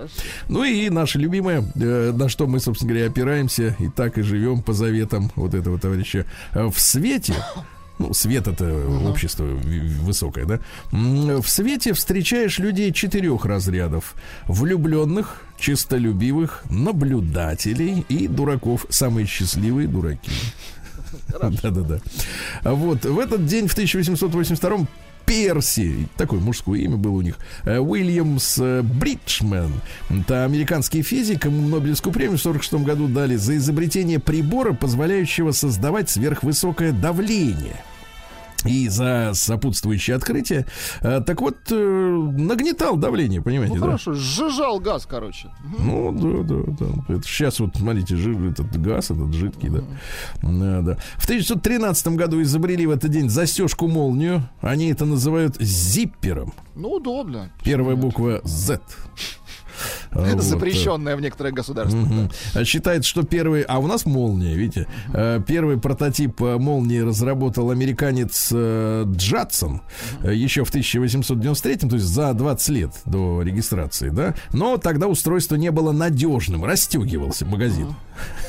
[0.48, 4.62] Ну и наше любимое, э, на что мы, собственно говоря, опираемся и так и живем
[4.62, 6.24] по заветам вот этого товарища.
[6.52, 7.34] Э, В свете
[8.00, 8.64] ну, свет это
[9.06, 10.58] общество в- в- высокое, да?
[10.90, 14.14] В свете встречаешь людей четырех разрядов.
[14.46, 18.86] Влюбленных, чистолюбивых, наблюдателей и дураков.
[18.88, 20.30] Самые счастливые дураки.
[21.28, 22.00] Да-да-да.
[22.64, 24.86] Вот, в этот день, в 1882
[25.26, 29.70] Перси, такое мужское имя было у них, э, Уильямс э, Бриджмен,
[30.08, 36.10] это американский физик, ему Нобелевскую премию в 1946 году дали за изобретение прибора, позволяющего создавать
[36.10, 37.76] сверхвысокое давление.
[38.64, 40.66] И за сопутствующее открытие.
[41.02, 43.86] Э, Так вот, э, нагнетал давление, понимаете, Ну да?
[43.86, 45.48] хорошо, сжижал газ, короче.
[45.78, 47.14] Ну, да, да, да.
[47.14, 49.80] Это сейчас вот, смотрите, жир, этот газ, этот жидкий, да.
[50.42, 50.96] Да, да.
[51.16, 54.48] В 1913 году изобрели в этот день застежку молнию.
[54.60, 56.52] Они это называют зиппером.
[56.74, 57.50] Ну, удобно.
[57.64, 58.80] Первая буква Z.
[60.12, 62.04] Вот, Запрещенное в некоторых государствах.
[62.06, 62.64] Мгм.
[62.64, 63.62] Считается, что первый...
[63.62, 64.86] А у нас молния, видите?
[65.14, 69.82] Э, Первый прототип э, молнии разработал американец э, Джадсон
[70.22, 74.34] э, еще в 1893, то есть за 20 лет до регистрации, да?
[74.52, 77.94] Но тогда устройство не было надежным, расстегивался магазин.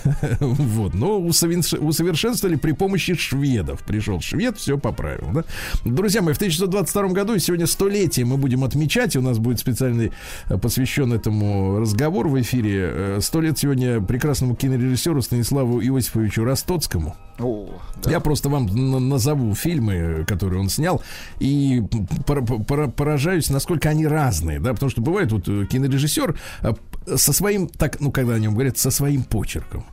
[0.39, 3.83] Вот, но усоверш- усовершенствовали при помощи шведов.
[3.83, 5.43] Пришел швед, все поправил, да?
[5.85, 9.59] Друзья мои, в 1922 году, и сегодня столетие мы будем отмечать, и у нас будет
[9.59, 10.11] специальный
[10.49, 12.89] э, посвящен этому разговор в эфире.
[12.93, 17.15] Э, Сто лет сегодня прекрасному кинорежиссеру Станиславу Иосифовичу Ростоцкому.
[17.39, 17.69] О,
[18.03, 18.11] да.
[18.11, 18.67] Я просто вам
[19.09, 21.01] назову фильмы, которые он снял,
[21.39, 21.81] и
[22.27, 26.73] пор- пор- поражаюсь, насколько они разные, да, потому что бывает вот э, кинорежиссер э,
[27.15, 29.85] со своим, так, ну, когда о нем говорят, со своим почерком.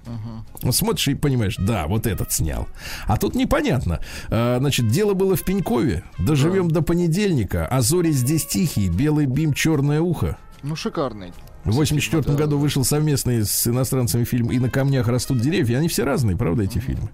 [0.63, 2.69] Вот смотришь и понимаешь, да, вот этот снял.
[3.07, 4.01] А тут непонятно.
[4.29, 6.03] Значит, дело было в Пенькове.
[6.19, 7.67] Доживем до понедельника.
[7.67, 8.91] А зори здесь тихие.
[8.91, 10.37] Белый бим, черное ухо.
[10.63, 11.33] Ну, шикарный.
[11.69, 12.33] В 84 Да.
[12.35, 15.79] году вышел совместный с иностранцами фильм «И на камнях растут деревья».
[15.79, 17.11] Они все разные, правда, эти фильмы?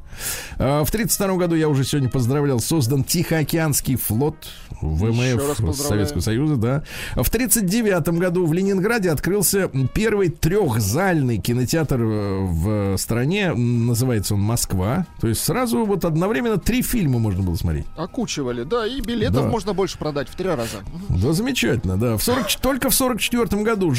[0.59, 4.37] А, В 32 году, я уже сегодня поздравлял, создан Тихоокеанский флот
[4.81, 5.77] ВМФ.
[5.77, 6.83] Советского Союза, да.
[7.17, 13.53] В 39 году в Ленинграде открылся первый трехзальный кинотеатр э, в стране.
[13.55, 15.07] Называется он «Москва».
[15.21, 17.87] То есть сразу вот одновременно три фильма можно было смотреть.
[17.97, 19.49] Окучивали, да, и билетов Да.
[19.49, 20.79] можно больше продать в три раза.
[21.09, 22.17] Да, замечательно, да.
[22.17, 23.93] В 40, ч- только в 44 году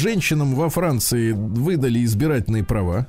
[0.46, 3.06] женщинам во Франции выдали избирательные права.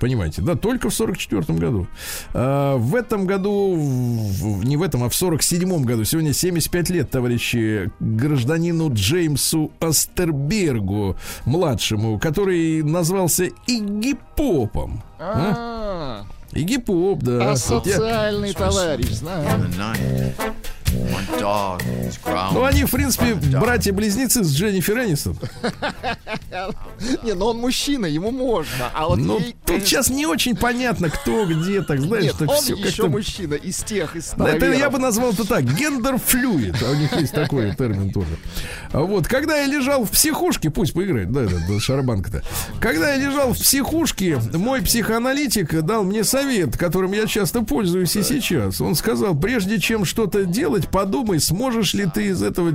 [0.00, 1.86] Понимаете, да, только в 44 году.
[2.34, 7.10] А, в этом году, в- не в этом, а в 47 году, сегодня 75 лет,
[7.10, 15.04] товарищи, гражданину Джеймсу Астербергу, младшему, который назвался Игги Попом.
[15.20, 17.52] А, Игги Поп, да.
[17.52, 19.46] асоциальный товарищ, знаю.
[22.52, 25.36] Ну, они, в принципе, братья-близнецы с Дженнифер Энистон.
[27.22, 28.90] Не, ну он мужчина, ему можно.
[28.94, 32.48] А вот Ну, ей, тут сейчас не очень понятно, кто где, так знаешь, Нет, так
[32.48, 33.08] он все еще как-то...
[33.08, 36.76] мужчина из тех, из Это я бы назвал это так, гендер-флюид.
[36.82, 38.36] А у них есть такой термин тоже.
[38.92, 42.42] А Вот, когда я лежал в психушке, пусть поиграет, да, да, да, шарабанка-то.
[42.80, 48.22] Когда я лежал в психушке, мой психоаналитик дал мне совет, которым я часто пользуюсь и
[48.22, 48.80] сейчас.
[48.80, 52.70] Он сказал, прежде чем что-то делать, подумай, сможешь ли ты из этого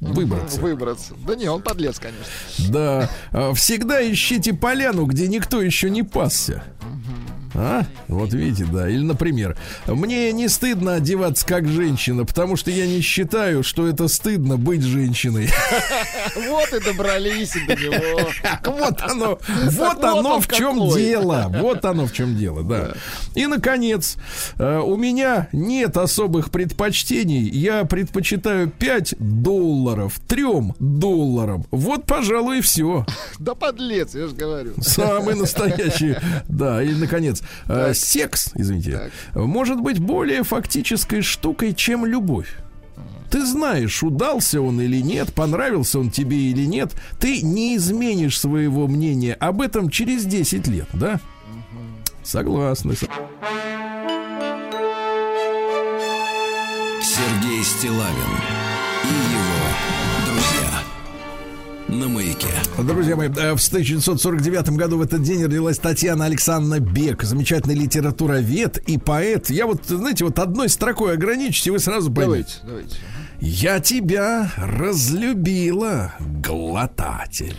[0.00, 0.60] выбраться.
[0.60, 1.14] Выбраться.
[1.26, 2.72] Да не, он подлец, конечно.
[2.72, 3.10] Да.
[3.32, 6.64] А, Всегда ищите поляну, где никто еще не пасся.
[7.58, 7.84] А?
[8.06, 8.88] Вот видите, да.
[8.88, 9.56] Или, например,
[9.88, 14.82] мне не стыдно одеваться как женщина, потому что я не считаю, что это стыдно быть
[14.82, 15.50] женщиной.
[16.36, 18.20] Вот и добрались до него.
[18.64, 19.38] Вот оно,
[19.70, 21.46] вот оно он в чем дело.
[21.48, 22.94] Вот оно в чем дело, да.
[23.34, 24.16] И, наконец,
[24.58, 27.48] э, у меня нет особых предпочтений.
[27.48, 30.44] Я предпочитаю 5 долларов 3
[30.78, 31.64] долларам.
[31.70, 33.04] Вот, пожалуй, и все.
[33.38, 34.74] Да подлец, я же говорю.
[34.80, 36.16] Самый настоящий.
[36.48, 42.56] Да, и, наконец, э, секс, извините, может быть более фактической штукой, чем любовь.
[43.30, 46.94] Ты знаешь, удался он или нет, понравился он тебе или нет.
[47.20, 51.20] Ты не изменишь своего мнения об этом через 10 лет, да?
[52.22, 52.94] Согласны.
[57.02, 58.32] Сергей Стилавин
[59.04, 59.37] и.
[61.88, 62.48] На маяке.
[62.76, 68.76] Друзья мои, э, в 1949 году в этот день родилась Татьяна Александровна Бек, замечательный литературовед
[68.86, 69.48] и поэт.
[69.48, 72.56] Я вот, знаете, вот одной строкой ограничусь, и вы сразу поймете.
[72.62, 72.96] Давайте, давайте.
[73.40, 77.56] Я тебя разлюбила, глотатель.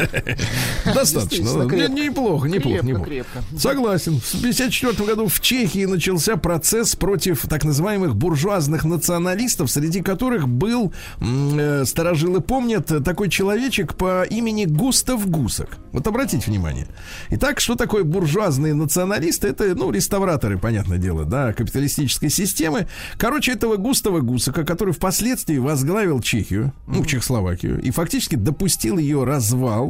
[0.94, 1.68] Достаточно.
[1.68, 1.92] Крепко.
[1.92, 3.24] Неплохо, неплохо, неплохо.
[3.56, 4.20] Согласен.
[4.20, 10.92] В 1954 году в Чехии начался процесс против так называемых буржуазных националистов, среди которых был,
[11.20, 15.78] э, старожилы помнят, такой человечек по имени Густав Гусак.
[15.92, 16.86] Вот обратите внимание.
[17.30, 19.48] Итак, что такое буржуазные националисты?
[19.48, 22.86] Это, ну, реставраторы, понятное дело, да, капиталистической системы.
[23.16, 29.89] Короче, этого Густава Гусака, который впоследствии возглавил Чехию, ну, Чехословакию, и фактически допустил ее развал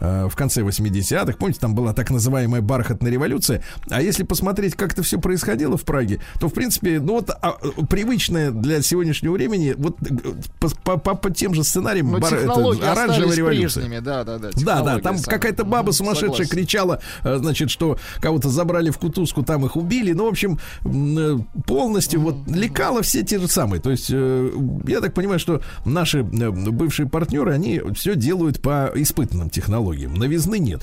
[0.00, 1.36] в конце 80-х.
[1.38, 3.62] Помните, там была так называемая бархатная революция.
[3.90, 7.56] А если посмотреть, как это все происходило в Праге, то, в принципе, ну вот а,
[7.62, 12.34] э, привычное для сегодняшнего времени, вот э, по, по, по- тем же сценариям Но бар-
[12.34, 13.82] это, оранжевая революция.
[13.82, 14.50] прежними, да, да, да.
[14.54, 16.50] Да, да, там какая-то баба сумасшедшая согласен.
[16.50, 20.12] кричала, э, значит, что кого-то забрали в кутузку, там их убили.
[20.12, 23.80] Ну, в общем, э, полностью вот лекала все те же самые.
[23.80, 24.50] То есть, э,
[24.86, 29.85] я так понимаю, что наши э, бывшие партнеры, они все делают по испытанным технологиям.
[29.92, 30.82] Новизны нет.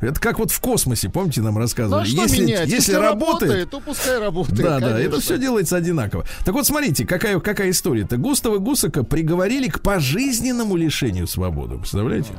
[0.00, 2.06] Это как вот в космосе, помните, нам Ну, а рассказывали.
[2.06, 2.68] если, менять?
[2.68, 4.58] если работает, то пускай работает.
[4.58, 5.20] да, да, это конечно.
[5.20, 6.26] все делается одинаково.
[6.44, 8.18] Так вот, смотрите, какая, какая история-то.
[8.18, 11.78] Густава Гусака приговорили к пожизненному лишению свободы.
[11.78, 12.32] Представляете?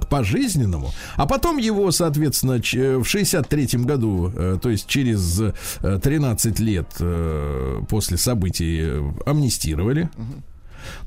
[0.00, 0.92] К пожизненному.
[1.16, 5.40] А потом его, соответственно, ч- в 63 году, э, то есть через
[5.82, 10.08] э, 13 лет э, после событий, э, амнистировали.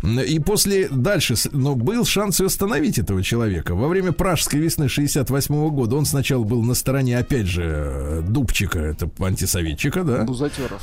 [0.03, 3.75] И после дальше, но был шанс и остановить этого человека.
[3.75, 8.79] Во время пражской весны 68 года он сначала был на стороне, опять же, э, Дубчика,
[8.79, 10.23] это антисоветчика, да?
[10.23, 10.81] Бузатеров.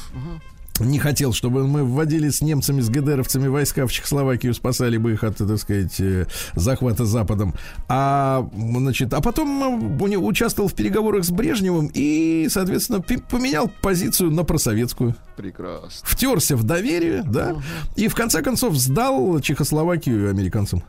[0.84, 5.24] Не хотел, чтобы мы вводили с немцами, с ГДРовцами войска в Чехословакию, спасали бы их
[5.24, 7.54] от, так сказать, э, захвата Западом.
[7.88, 14.44] А, значит, а потом э, участвовал в переговорах с Брежневым и, соответственно, поменял позицию на
[14.44, 15.14] просоветскую.
[15.36, 15.88] Прекрасно.
[16.02, 17.56] Втерся в доверие, да,
[17.96, 20.82] и в конце концов сдал Чехословакию американцам.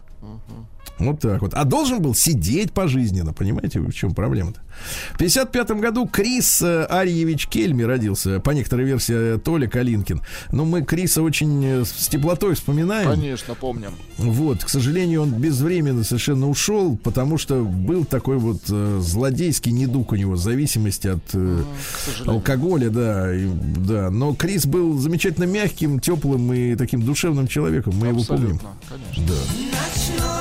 [0.99, 1.53] Вот так вот.
[1.53, 4.61] А должен был сидеть пожизненно, понимаете, в чем проблема-то?
[5.13, 10.21] В 55 году Крис э, Арьевич Кельми родился, по некоторой версии э, Толя Калинкин.
[10.51, 13.09] Но мы Криса очень э, с теплотой вспоминаем.
[13.09, 13.91] Конечно, помним.
[14.17, 20.11] Вот, к сожалению, он безвременно совершенно ушел, потому что был такой вот э, злодейский недуг
[20.11, 21.63] у него, зависимость от э,
[22.25, 24.09] алкоголя, да, и- да.
[24.09, 27.93] Но Крис был замечательно мягким, теплым и таким душевным человеком.
[27.97, 28.59] Мы его помним.
[28.59, 28.69] Абсолютно,
[29.15, 29.23] конечно.
[29.27, 30.33] Да.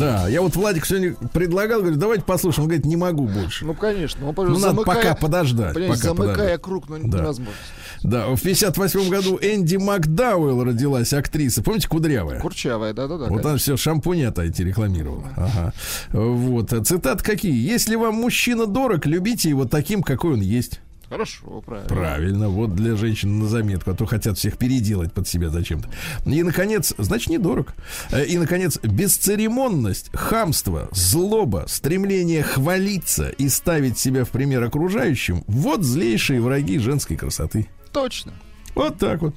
[0.00, 2.64] Да, я вот Владик сегодня предлагал, говорю, давайте послушаем.
[2.64, 3.64] Он говорит, не могу больше.
[3.64, 4.28] Ну, конечно.
[4.28, 5.74] Он, Ну, надо пока подождать.
[5.74, 6.62] Пока замыкая подождать.
[6.62, 7.18] круг, ну, Да.
[7.18, 7.54] невозможно.
[8.02, 11.62] Да, в 58 году Энди Макдауэлл родилась, актриса.
[11.62, 12.40] Помните, кудрявая?
[12.40, 13.26] Курчавая, да-да-да.
[13.26, 15.28] Вот она все шампунята эти рекламировала.
[15.36, 15.72] Ага.
[16.12, 16.70] Вот.
[16.86, 17.54] Цитат какие?
[17.54, 20.80] Если вам мужчина дорог, любите его таким, какой он есть.
[21.10, 21.88] Хорошо, правильно.
[21.88, 25.90] Правильно, вот для женщин на заметку, а то хотят всех переделать под себя зачем-то.
[26.24, 27.74] И, наконец, значит, недорог.
[28.12, 35.82] Э, И, наконец, бесцеремонность, хамство, злоба, стремление хвалиться и ставить себя в пример окружающим– вот
[35.82, 37.68] злейшие враги женской красоты.
[37.92, 38.32] Точно.
[38.76, 39.34] Вот так вот.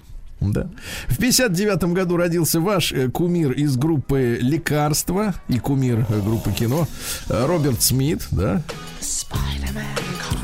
[0.52, 0.68] Да.
[1.08, 6.88] В 59 году родился ваш э, кумир из группы «Лекарства» и кумир э, группы «Кино»
[7.30, 8.62] э, Роберт Смит, да?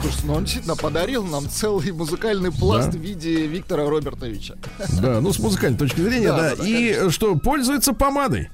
[0.02, 2.98] Слушайте, ну он действительно подарил нам целый музыкальный пласт Да.
[2.98, 4.56] в виде Виктора Робертовича.
[5.02, 6.50] Да, ну, с музыкальной точки зрения, Да, да.
[6.52, 8.50] да, да, и э, что, пользуется помадой.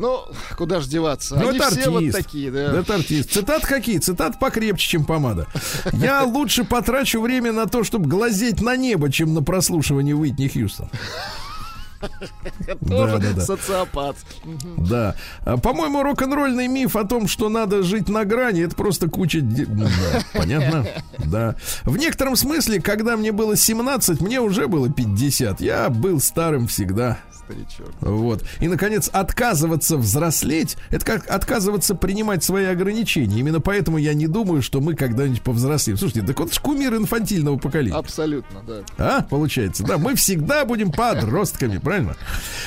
[0.00, 0.24] Ну,
[0.56, 1.36] куда ж деваться?
[1.36, 2.16] Ну, Они это все вот артист.
[2.16, 2.78] такие, да.
[2.78, 3.32] Это артист.
[3.32, 3.98] Цитат какие?
[3.98, 5.46] Цитат покрепче, чем помада.
[5.92, 10.88] Я лучше потрачу время на то, чтобы глазеть на небо, чем на прослушивание Уитни Хьюстон.
[12.88, 13.40] Тоже да, да.
[13.42, 14.16] социопат.
[14.78, 15.16] Да.
[15.44, 19.40] А, По-моему, рок-н-ролльный миф о том, что надо жить на грани, это просто куча...
[19.42, 19.86] да,
[20.32, 20.86] понятно?
[21.18, 21.56] Да.
[21.84, 25.60] В некотором смысле, когда мне было 17, мне уже было 50.
[25.60, 27.18] Я был старым всегда.
[27.50, 27.88] Старичок.
[28.00, 28.44] Вот.
[28.60, 33.40] И, наконец, отказываться взрослеть, это как отказываться принимать свои ограничения.
[33.40, 35.98] Именно поэтому я не думаю, что мы когда-нибудь повзрослеем.
[35.98, 37.96] Слушайте, так вот ж кумир инфантильного поколения.
[37.96, 38.82] Абсолютно, да.
[38.98, 42.16] А, получается, да, мы всегда будем подростками, правильно?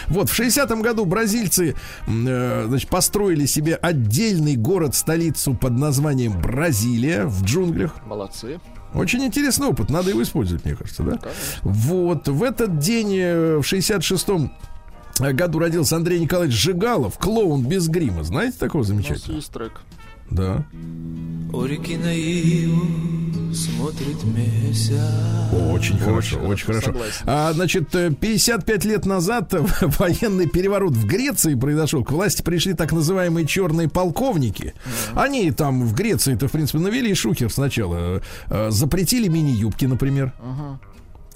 [0.07, 1.75] Вот, в 60-м году бразильцы,
[2.07, 7.95] э, значит, построили себе отдельный город-столицу под названием Бразилия в джунглях.
[8.05, 8.59] Молодцы.
[8.93, 11.19] Очень интересный опыт, надо его использовать, мне кажется, да?
[11.63, 14.51] Вот, в этот день, э, в 66-м
[15.19, 18.23] году родился Андрей Николаевич Жигалов, клоун без грима.
[18.23, 19.35] Знаете такого У нас замечательного?
[19.37, 19.73] есть трек.
[20.31, 20.65] Да.
[21.51, 24.99] У реки Наиву смотрит месяц.
[25.71, 26.85] Очень хорошо, очень хорошо.
[26.87, 27.21] согласен.
[27.27, 29.63] А, значит, э, 55 лет назад э,
[29.99, 32.03] военный переворот в Греции произошел.
[32.03, 34.73] К власти пришли так называемые черные полковники.
[35.13, 38.21] Они там в Греции-то, в принципе, навели шухер сначала.
[38.49, 40.33] Э, Запретили мини-юбки, например.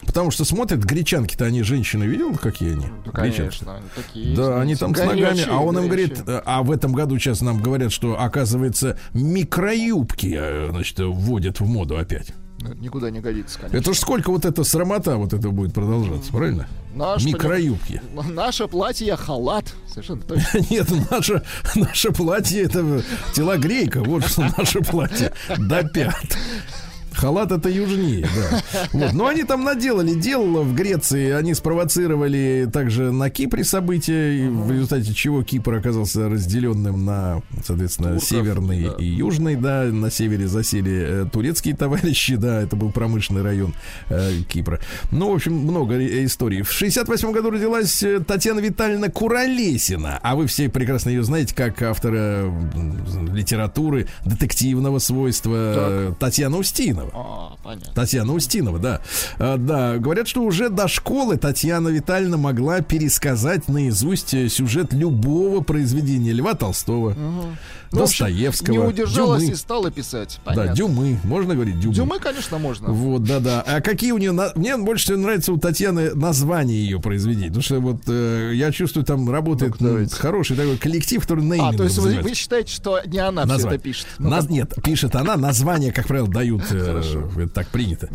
[0.08, 2.88] Потому что смотрят, гречанки-то они женщины, видел, какие они?
[3.06, 3.38] Ну, Гречанки.
[3.38, 4.36] конечно, они такие.
[4.36, 6.38] Да, они там с ногами, горячие, а он им говорит, горячие.
[6.38, 11.68] э, а в этом году сейчас нам говорят, что, оказывается, микроюбки, э, значит, вводят в
[11.68, 12.34] моду опять.
[12.60, 13.78] Ну, Никуда не годится, конечно.
[13.78, 16.68] Это ж сколько вот эта срамота вот это будет продолжаться, правильно?
[16.96, 18.02] Наш, Микроюбки.
[18.32, 19.76] Наше платье халат.
[19.88, 20.60] Совершенно точно.
[20.72, 21.44] Нет, наше,
[21.76, 23.04] наше платье это
[23.34, 24.04] телогрейка.
[24.04, 25.32] Вот что наше платье.
[25.60, 26.36] До пят.
[27.18, 28.62] Халат это южнее, да.
[28.94, 29.14] Вот.
[29.14, 31.32] Но они там наделали дел в Греции.
[31.32, 38.30] Они спровоцировали также на Кипре события, в результате чего Кипр оказался разделенным на, соответственно, Турков,
[38.30, 38.96] северный да.
[39.00, 39.86] и южный, да.
[39.86, 43.74] На севере засели э, турецкие товарищи, да, это был промышленный район
[44.10, 44.80] э, Кипра.
[45.12, 46.62] Ну, в общем, много историй.
[46.62, 50.20] В 68 году родилась э, Татьяна Витальевна Куролесина.
[50.22, 52.54] А вы все прекрасно ее знаете как автора
[53.32, 57.07] литературы детективного свойства э, Татьяна Устинова.
[57.14, 57.94] А, понятно.
[57.94, 59.02] Татьяна Устинова, да.
[59.40, 66.32] А, да, говорят, что уже до школы Татьяна Витальевна могла пересказать наизусть сюжет любого произведения
[66.34, 67.40] Льва Толстого, Ну,
[68.04, 69.54] общем, Достоевского, Не удержалась Дюмы.
[69.54, 70.40] и стала писать.
[70.46, 70.76] Да, Понятно.
[70.76, 71.94] Дюмы, можно говорить Дюмы.
[71.96, 72.90] Дюмы, конечно, можно.
[72.90, 73.62] Вот, да-да.
[73.66, 74.32] А какие у нее...
[74.34, 77.48] на- Мне больше всего нравится у Татьяны название ее произведений.
[77.48, 80.14] Потому что вот э, я чувствую, там работает давайте.
[80.16, 83.54] хороший такой коллектив, который неймингом А, то есть вы, вы считаете, что не она все
[83.54, 83.76] Название.
[83.78, 84.08] это пишет?
[84.20, 88.10] Ну, Наз- Нет, пишет она, название, как правило, дают, э, это так принято.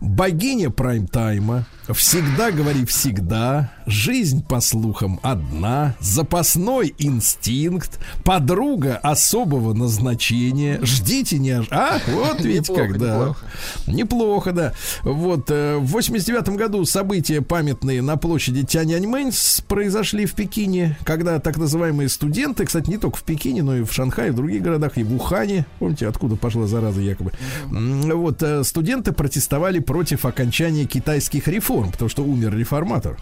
[0.00, 11.38] Богиня прайм-тайма, всегда говори всегда, жизнь, по слухам, одна, запасной инстинкт, подруга особого назначения, ждите
[11.38, 11.50] не...
[11.50, 13.06] ож- А, вот ведь Неплохо, когда.
[13.18, 13.46] неплохо.
[13.86, 14.72] Неплохо, да.
[15.02, 19.30] Вот, э, в 89 году события памятные на площади Тяньаньмэнь
[19.68, 23.92] произошли в Пекине, когда так называемые студенты, кстати, не только в Пекине, но и в
[23.92, 27.32] Шанхае, в других городах, и в Ухане, помните, откуда пошла зараза якобы,
[27.70, 33.16] вот, э, студенты протестовали против окончания китайских реформ, потому что умер реформатор.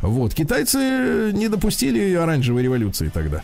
[0.00, 3.42] Вот, китайцы не допустили оранжевой революции тогда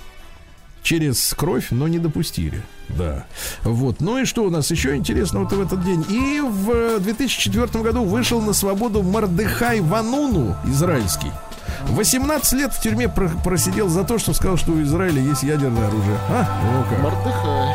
[0.82, 2.62] через кровь, но не допустили.
[2.90, 3.26] Да.
[3.64, 4.00] Вот.
[4.00, 6.06] Ну и что у нас еще интересного в этот день?
[6.08, 11.32] И в э, 2004 году вышел на свободу Мардыхай Вануну, израильский.
[11.88, 15.88] 18 лет в тюрьме про- просидел за то, что сказал, что у Израиля есть ядерное
[15.88, 16.18] оружие.
[16.28, 16.46] А?
[16.62, 17.02] О, как.
[17.02, 17.74] Мордыхай.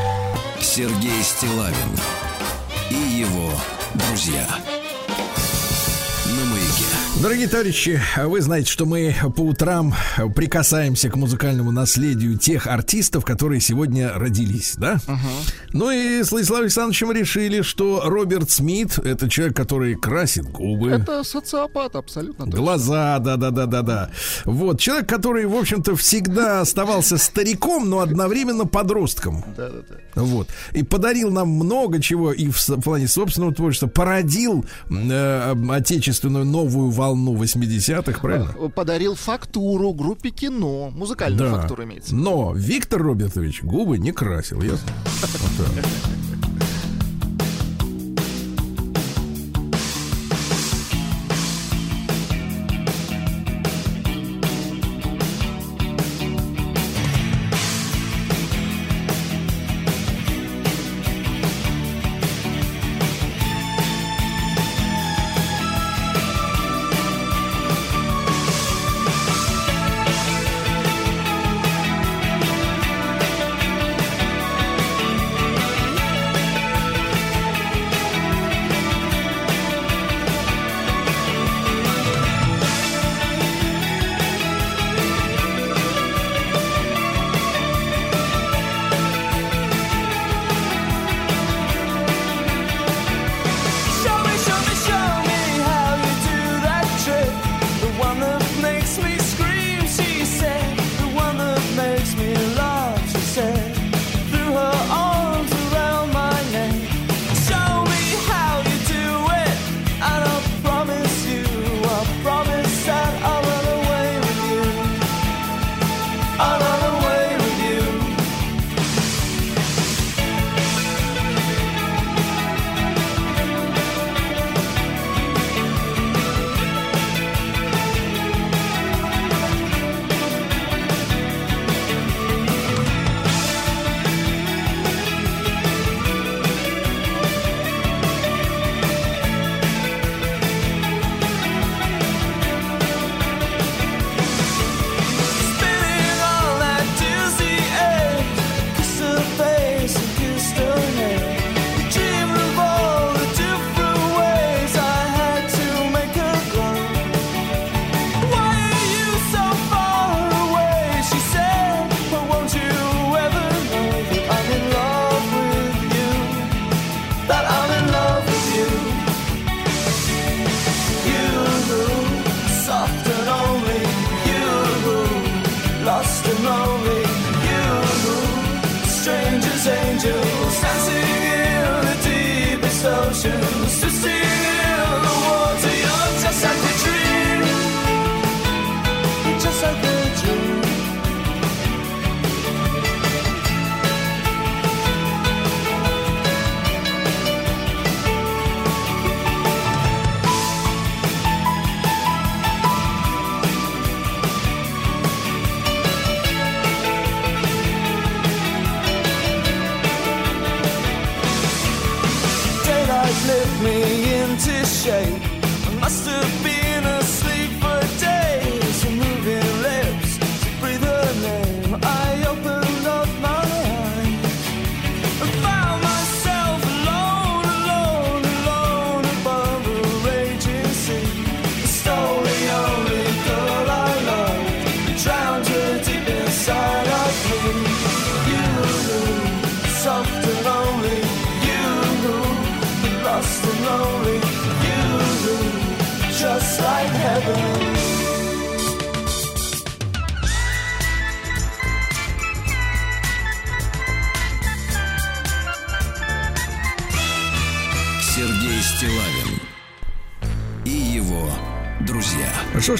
[0.61, 1.75] Сергей Стилавин
[2.89, 3.51] и его
[3.93, 4.45] друзья.
[7.21, 9.93] Дорогие товарищи, вы знаете, что мы по утрам
[10.35, 14.99] прикасаемся к музыкальному наследию тех артистов, которые сегодня родились, да?
[15.71, 20.89] Ну и с Владиславом Александровичем решили, что Роберт Смит это человек, который красит губы.
[20.89, 22.59] Это социопат, абсолютно точно.
[22.59, 24.09] Глаза, да, да, да, да, да.
[24.45, 29.45] Вот человек, который, в общем-то, всегда оставался стариком, но одновременно подростком.
[29.55, 30.23] Да, да, да.
[30.23, 30.49] Вот.
[30.73, 33.85] И подарил нам много чего и в плане собственного творчества.
[33.87, 38.69] Породил э, отечественную новую волну 80-х, правильно?
[38.69, 40.91] Подарил фактуру группе кино.
[40.91, 42.15] Музыкальную фактуру имеется.
[42.15, 44.91] Но Виктор Робертович губы не красил, ясно?
[45.57, 45.67] Вот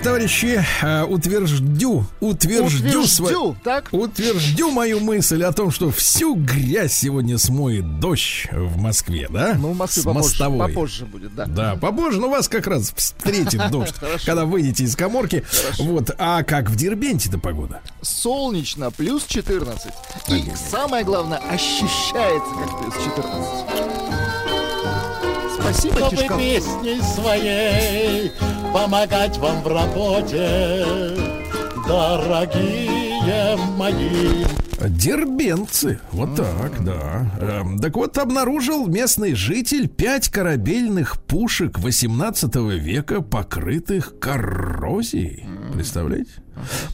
[0.01, 3.89] ж, товарищи, э, утверждю, утверждю, Утверждю, так?
[3.91, 9.55] утверждю мою мысль о том, что всю грязь сегодня смоет дождь в Москве, да?
[9.57, 10.67] Ну, в Москве С попозже, мостовой.
[10.67, 11.45] попозже будет, да.
[11.45, 13.95] Да, попозже, но вас как раз встретит дождь,
[14.25, 15.43] когда выйдете из коморки.
[15.79, 17.81] Вот, а как в Дербенте-то погода?
[18.01, 19.91] Солнечно, плюс 14.
[20.29, 23.70] И самое главное, ощущается как плюс 14.
[25.61, 28.31] Спасибо, чтобы песней своей
[28.73, 30.85] помогать вам в работе,
[31.87, 34.43] дорогие мои.
[34.89, 37.31] Дербенцы, вот так, да.
[37.39, 45.45] Эм, так вот, обнаружил местный житель пять корабельных пушек 18 века, покрытых коррозией.
[45.73, 46.31] Представляете?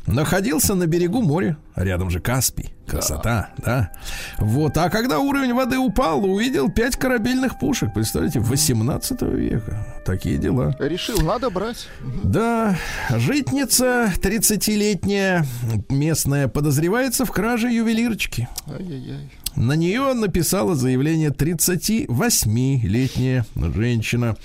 [0.05, 2.76] Находился на берегу моря, рядом же Каспий.
[2.87, 3.91] Красота, да.
[4.37, 9.85] Вот, а когда уровень воды упал, увидел пять корабельных пушек, представляете, 18 века.
[10.05, 10.73] Такие дела.
[10.79, 11.89] Решил, надо брать.
[12.23, 12.77] Да,
[13.09, 15.45] житница 30-летняя
[15.89, 18.47] местная подозревается в краже ювелирочки.
[18.67, 19.29] Ай-яй-яй.
[19.55, 24.35] На нее написала заявление 38-летняя женщина.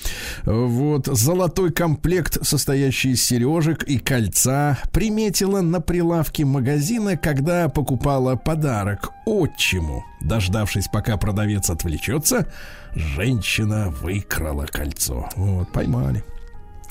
[0.44, 9.10] Вот золотой комплект, состоящий из сережек и кольца, приметила на прилавке магазина, когда покупала подарок
[9.26, 10.04] отчиму.
[10.22, 12.46] Дождавшись, пока продавец отвлечется,
[12.94, 15.28] женщина выкрала кольцо.
[15.36, 16.24] Вот, поймали.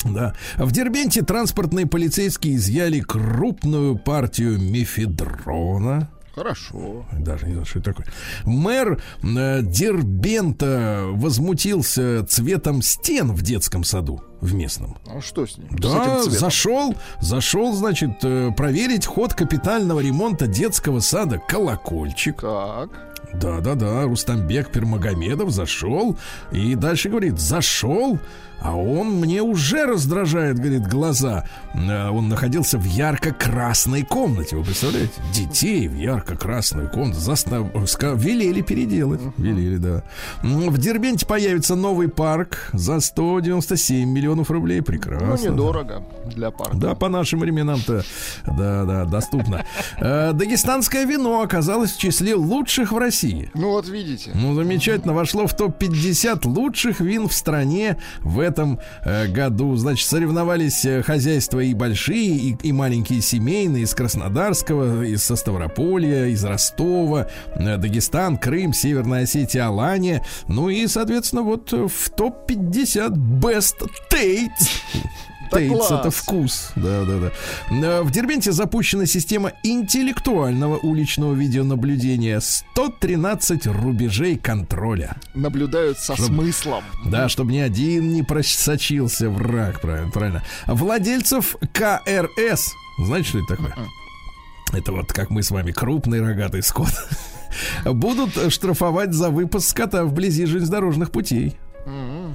[0.04, 0.34] Да.
[0.58, 6.10] В Дербенте транспортные полицейские изъяли крупную партию мефедрона.
[6.36, 7.06] Хорошо.
[7.20, 8.08] Даже не знаю, что это такое.
[8.46, 14.98] Мэр э, Дербента возмутился цветом стен в детском саду в местном.
[15.08, 15.70] А что с ним?
[15.78, 16.32] с Да, цветом?
[16.40, 22.42] зашел, зашел, значит, э, проверить ход капитального ремонта детского сада «Колокольчик».
[22.42, 22.90] Так.
[23.34, 26.18] Да-да-да, Рустамбек Пермагомедов зашел
[26.52, 28.20] и дальше говорит, зашел,
[28.62, 31.46] а он мне уже раздражает, говорит, глаза.
[31.74, 35.14] Э, Он находился в ярко-красной комнате, вы представляете?
[35.34, 37.68] Детей в ярко-красную комнату застав...
[38.16, 39.22] велели переделать.
[39.38, 40.04] Велели, да.
[40.44, 44.82] В Дербенте появится новый парк за 197 миллионов рублей.
[44.82, 45.38] Прекрасно.
[45.50, 46.78] Ну, недорого для парка.
[46.78, 48.04] Да, по нашим временам-то,
[48.46, 49.66] да, да, доступно.
[49.98, 53.50] Э, Дагестанское вино оказалось в числе лучших в России.
[53.56, 54.32] Ну вот видите.
[54.36, 59.76] Ну, замечательно, вошло в топ-50 лучших вин в стране в этом э, году.
[59.76, 66.28] Значит, соревновались э, хозяйства и большие, и, и маленькие семейные из Краснодарского, из со Ставрополья,
[66.28, 70.24] из Ростова, э, Дагестан, Крым, Северная Осетия, Алания.
[70.48, 75.31] Ну и, соответственно, вот в топ-50 Best Tates.
[75.52, 76.72] Тейтс это вкус.
[76.76, 77.32] Да, да,
[77.70, 78.02] да.
[78.04, 82.40] В Дербенте запущена система интеллектуального уличного видеонаблюдения.
[82.40, 85.16] 113 рубежей контроля.
[85.34, 86.84] Наблюдают со смыслом.
[87.06, 90.44] Да, чтобы ни один не просочился враг, правильно, правильно.
[90.68, 92.74] Владельцев КРС.
[93.00, 93.76] Знаете, что это такое?
[94.74, 96.92] Это вот как мы с вами крупный рогатый скот.
[97.86, 101.58] Будут штрафовать за выпуск скота вблизи железнодорожных путей.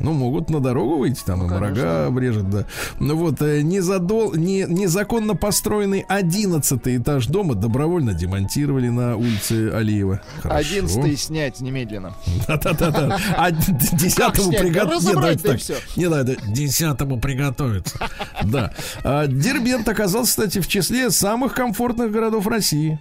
[0.00, 2.66] Ну, могут на дорогу выйти, там им рога обрежет, да.
[2.98, 4.34] Ну вот, э, незадол...
[4.34, 4.64] не...
[4.68, 10.20] незаконно построенный одиннадцатый этаж дома добровольно демонтировали на улице Алиева.
[10.42, 10.58] Хорошо.
[10.58, 12.14] Одиннадцатый снять немедленно.
[12.48, 13.18] Да-да-да.
[13.36, 13.56] А д-
[13.92, 14.60] десятому снять?
[14.60, 15.74] приготовиться.
[15.96, 17.98] Не надо, десятому приготовиться.
[18.42, 18.72] Да.
[19.02, 22.98] А Дербент оказался, кстати, в числе самых комфортных городов России.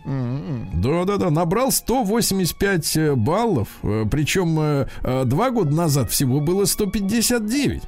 [0.74, 1.30] Да-да-да.
[1.30, 3.68] Набрал 185 баллов.
[3.84, 6.85] Э, Причем э, э, два года назад всего было 150.
[6.90, 7.84] 159.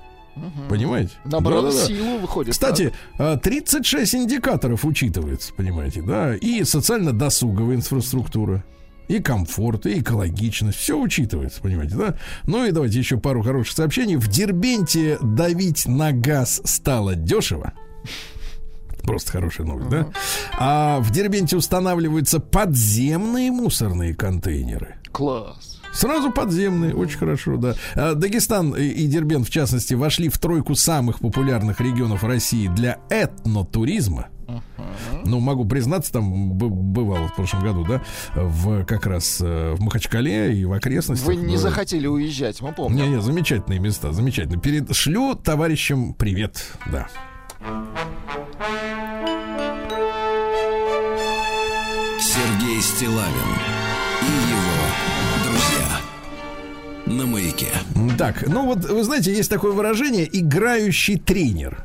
[0.70, 1.12] Понимаете?
[1.26, 1.86] Набрал Да-да-да.
[1.86, 2.52] силу, выходит.
[2.54, 6.36] Кстати, а, 36 индикаторов учитывается, понимаете, да?
[6.36, 8.64] И социально-досуговая инфраструктура,
[9.08, 10.78] и комфорт, и экологичность.
[10.78, 12.18] Все учитывается, понимаете, да?
[12.45, 14.16] Ну и давайте еще пару хороших сообщений.
[14.16, 17.74] В Дербенте давить на газ стало дешево.
[19.04, 20.08] Просто хорошая новость, да?
[20.60, 24.98] А в Дербенте устанавливаются подземные мусорные контейнеры.
[25.04, 25.12] так.
[25.14, 25.76] Класс.
[25.98, 27.74] Сразу подземные, очень хорошо, да.
[27.95, 34.28] А, Дагестан и Дербент, в частности, вошли в тройку самых популярных регионов России для этнотуризма.
[35.26, 38.02] Ну, могу признаться, там б- бывало в прошлом году, да,
[38.36, 41.28] в как раз э, в Махачкале и в окрестностях.
[41.28, 41.62] Вы не Да.
[41.64, 43.04] захотели уезжать, мы помним.
[43.04, 44.62] Не-не, замечательные места, замечательно.
[44.62, 47.08] Перед шлю товарищам привет, да.
[52.20, 53.76] Сергей Стилавин
[57.10, 57.68] На маяке.
[58.18, 61.84] Так, ну вот, вы знаете, есть такое выражение «играющий тренер».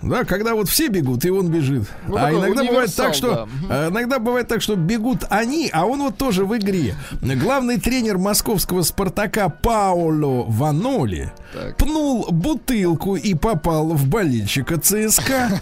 [0.00, 1.88] Да, когда вот все бегут, и он бежит.
[2.06, 3.86] Ну, а иногда бывает так, что да.
[3.86, 6.94] Э, иногда бывает так, что бегут они, а он вот тоже в игре.
[7.20, 11.78] Главный тренер московского Спартака Паоло Ваноли Так.
[11.78, 15.60] пнул бутылку и попал в болельщика ЦСКА.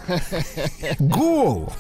[0.99, 1.73] Гол.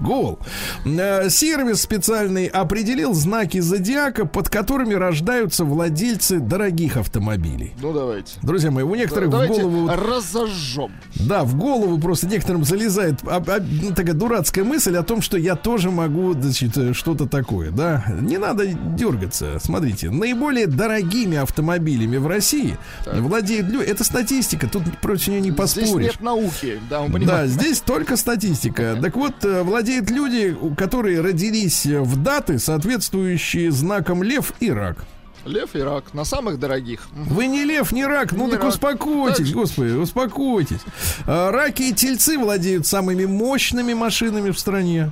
[0.00, 0.38] Гол.
[0.84, 7.74] Э, Сервис специальный определил знаки зодиака, под которыми рождаются владельцы дорогих автомобилей.
[7.80, 8.32] Ну, давайте.
[8.42, 10.92] Друзья мои, у некоторых в Давайте голову разожжем.
[11.16, 15.36] да, в голову просто некоторым залезает а, а, ну, такая дурацкая мысль о том, что
[15.36, 18.04] я тоже могу, значит, э, что-то такое, да.
[18.20, 19.58] Не надо дергаться.
[19.62, 22.76] Смотрите, наиболее дорогими автомобилями в России
[23.06, 23.86] владеют люди.
[23.86, 26.06] Это статистика, тут против нее не Здесь поспоришь.
[26.12, 28.98] нет науки, да, Да, здесь только статистика.
[29.00, 35.04] Так вот, э, владеют люди, которые родились э, в даты, соответствующие знаком лев и рак.
[35.44, 37.08] Лев и рак на самых дорогих.
[37.14, 38.72] Вы не лев, не рак, ну Не так рак.
[38.72, 39.54] успокойтесь, Так.
[39.54, 40.80] господи, успокойтесь.
[41.26, 45.10] А, Раки и тельцы владеют самыми мощными машинами в стране.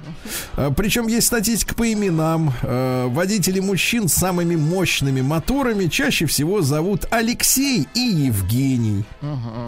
[0.56, 2.52] А, Причем есть статистика по именам.
[2.62, 9.04] А, Водители мужчин с самыми мощными моторами чаще всего зовут Алексей и Евгений.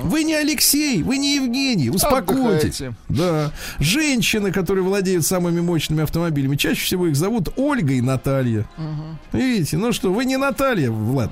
[0.02, 2.80] Вы не Алексей, вы не Евгений, успокойтесь.
[2.80, 2.94] Отдыхайте.
[3.10, 3.52] Да.
[3.80, 8.64] Женщины, которые владеют самыми мощными автомобилями, чаще всего их зовут Ольга и Наталья.
[9.32, 10.53] Видите, ну что, вы не Наталья,
[10.90, 11.30] Влад.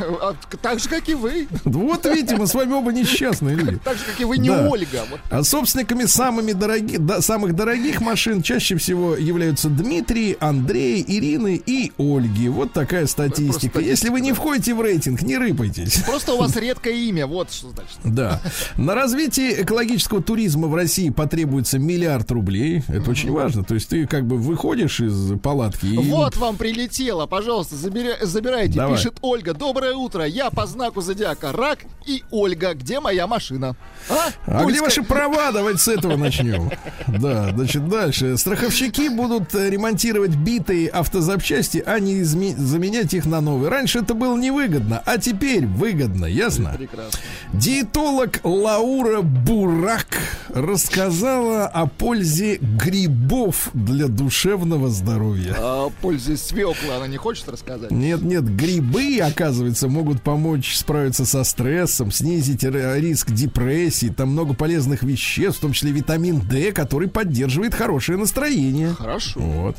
[0.00, 1.48] А, Так же, как и вы.
[1.64, 3.78] Вот видите, мы с вами оба несчастные люди.
[3.84, 4.68] Так же, как и вы, не Да.
[4.68, 5.04] Ольга.
[5.10, 5.20] Вот.
[5.30, 11.92] А собственниками самыми дороги, да, самых дорогих машин чаще всего являются Дмитрий, Андрей, Ирины и
[11.98, 12.48] Ольги.
[12.48, 13.52] Вот такая статистика.
[13.52, 16.02] статистика, Если вы не входите в рейтинг, не рыпайтесь.
[16.04, 17.98] Просто у вас редкое имя, вот что значит.
[18.04, 18.40] Да.
[18.76, 22.82] На развитие экологического туризма в России потребуется миллиард рублей.
[22.88, 23.64] Это очень важно.
[23.64, 25.96] То есть ты как бы выходишь из палатки и...
[25.98, 28.74] Вот вам прилетело, пожалуйста, забирайте.
[28.74, 28.96] Давай.
[28.96, 29.54] Пишет Ольга.
[29.72, 32.74] Доброе утро, я по знаку зодиака Рак и Ольга.
[32.74, 33.76] Где моя машина?
[34.08, 35.52] А, А где Ольска- ваши права?
[35.52, 36.72] Давайте с этого начнем.
[37.06, 38.36] Да, значит, дальше.
[38.36, 43.70] Страховщики будут э, ремонтировать битые автозапчасти, а не изме- заменять их на новые.
[43.70, 46.74] Раньше это было невыгодно, а теперь выгодно, ясно?
[46.76, 47.20] Прекрасно.
[47.52, 50.08] Диетолог Лаура Бурак
[50.48, 55.54] рассказала о пользе грибов для душевного здоровья.
[55.58, 57.92] О пользе свекла она не хочет рассказать?
[57.92, 64.08] Нет, нет, грибы, оказывается, могут помочь справиться со стрессом, снизить риск депрессии.
[64.08, 68.94] Там много полезных веществ, в том числе витамин D, который поддерживает хорошее настроение.
[68.94, 69.40] Хорошо.
[69.40, 69.76] Вот.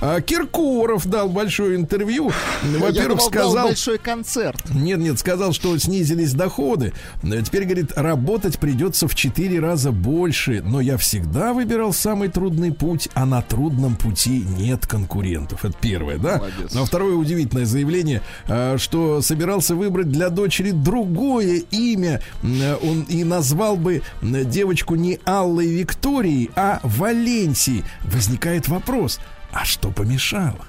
[0.00, 2.32] А, Киркоров дал большое интервью.
[2.62, 3.68] Во-первых, сказал...
[3.68, 4.62] большой концерт.
[4.70, 6.92] Нет, нет, сказал, что снизились доходы.
[7.22, 10.62] Теперь, говорит, работать придется в 4 раза больше.
[10.64, 15.64] Но я всегда выбирал самый трудный путь, а на трудном пути нет конкурентов.
[15.64, 16.38] Это первое, да?
[16.38, 16.74] Молодец.
[16.74, 22.20] Но второе удивительное заявление, э, что собирался выбрать для дочери другое имя.
[22.42, 27.84] Э, Он и назвал бы э, девочку не Аллой Викторией, а Валенсией.
[28.04, 29.20] Возникает вопрос.
[29.52, 30.64] А что помешало?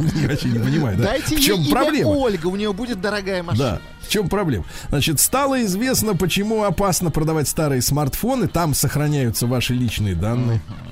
[0.00, 1.04] Я вообще не понимаю, да?
[1.04, 2.08] Дайте В чем ей проблема?
[2.08, 3.80] Ольга, у нее будет дорогая машина.
[3.80, 4.06] Да.
[4.06, 4.64] В чем проблема?
[4.88, 8.48] Значит, стало известно, почему опасно продавать старые смартфоны.
[8.48, 10.60] Там сохраняются ваши личные данные.
[10.68, 10.91] А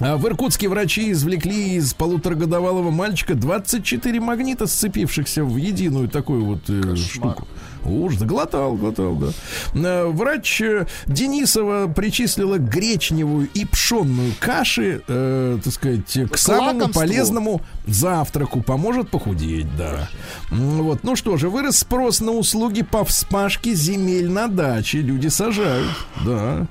[0.00, 6.96] в Иркутске врачи извлекли из полуторагодовалого мальчика 24 магнита, сцепившихся в единую такую вот э,
[6.96, 7.46] штуку.
[7.84, 9.28] Уж, да, глотал, глотал, да.
[9.74, 16.78] Э, Врач э, Денисова причислила гречневую и пшенную каши, э, так сказать, к К самому
[16.80, 17.00] лакомству.
[17.00, 18.62] полезному завтраку.
[18.62, 20.08] Поможет похудеть, да.
[20.50, 24.98] Вот, ну что же, вырос спрос на услуги по вспашке земель на даче.
[24.98, 25.90] Люди сажают,
[26.24, 26.66] да.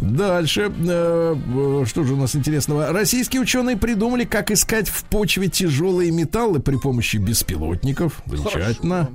[0.00, 2.92] Дальше, э, э, что же у нас интересного?
[2.92, 8.22] Российские ученые придумали, как искать в почве тяжелые металлы при помощи беспилотников.
[8.26, 9.08] Замечательно.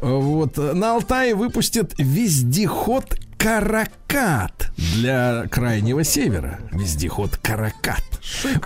[0.00, 0.56] Э, Вот.
[0.86, 6.60] На Алтае выпустят вездеход Каракат для крайнего севера.
[6.70, 8.04] Вездеход Каракат.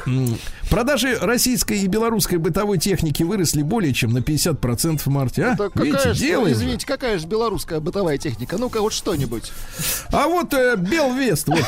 [0.07, 0.37] М,
[0.69, 5.45] Продажи российской и белорусской бытовой техники выросли более чем на 50% в марте.
[5.47, 5.57] А?
[5.77, 6.49] Видите, какая делаем.
[6.49, 6.53] же.
[6.61, 8.59] извините, какая же белорусская бытовая техника?
[8.59, 9.51] Ну-ка, вот что-нибудь.
[10.13, 11.65] А вот э, Белвест, вот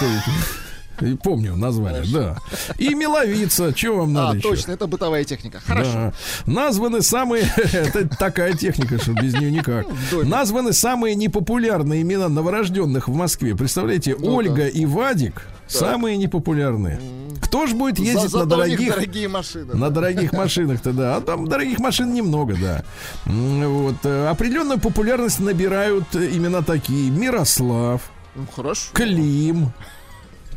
[1.00, 2.36] и помню название, да.
[2.78, 4.48] И Миловица, что вам надо а, еще?
[4.48, 5.60] точно, это бытовая техника.
[5.66, 5.90] Хорошо.
[5.92, 6.12] Да.
[6.46, 7.44] Названы самые...
[7.56, 9.86] Это такая техника, что без нее никак.
[10.10, 10.28] доме.
[10.28, 13.56] Названы самые непопулярные имена новорожденных в Москве.
[13.56, 14.24] Представляете, Ну-ка.
[14.30, 17.00] Ольга и Вадик самые непопулярные.
[17.40, 18.94] Кто ж будет За- ездить на дорогих...
[18.94, 19.74] дорогие машины.
[19.74, 21.16] На дорогих машинах-то, да.
[21.16, 22.82] А там дорогих машин немного, да.
[23.26, 23.96] Вот.
[24.04, 27.10] э, Определенную популярность набирают имена такие.
[27.10, 28.02] Мирослав,
[28.34, 28.90] Ну, хорошо.
[28.92, 29.72] Клим,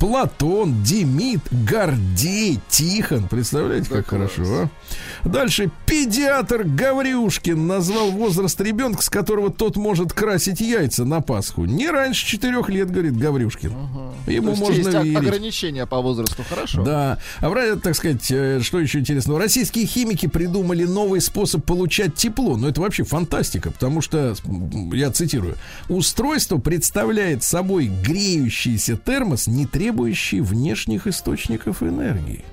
[0.09, 3.27] Платон, Демид, Гордей, Тихон.
[3.27, 4.31] Представляете, Да как класс.
[4.35, 4.69] хорошо,
[5.23, 5.27] а?
[5.27, 5.71] Дальше.
[5.87, 11.65] Педиатр Гаврюшкин назвал возраст ребенка, с которого тот может красить яйца на Пасху.
[11.65, 13.71] Не раньше четырех лет, говорит Гаврюшкин.
[14.25, 15.17] То Ему есть можно есть верить.
[15.17, 16.43] ограничения по возрасту.
[16.47, 16.83] Хорошо.
[16.83, 17.17] Да.
[17.39, 19.39] А в так сказать, э, что еще интересного?
[19.39, 22.57] Российские химики придумали новый способ получать тепло.
[22.57, 24.35] Но это вообще фантастика, потому что,
[24.93, 25.55] я цитирую,
[25.89, 29.65] устройство представляет собой греющийся термос, не
[29.95, 32.43] требующий внешних источников энергии.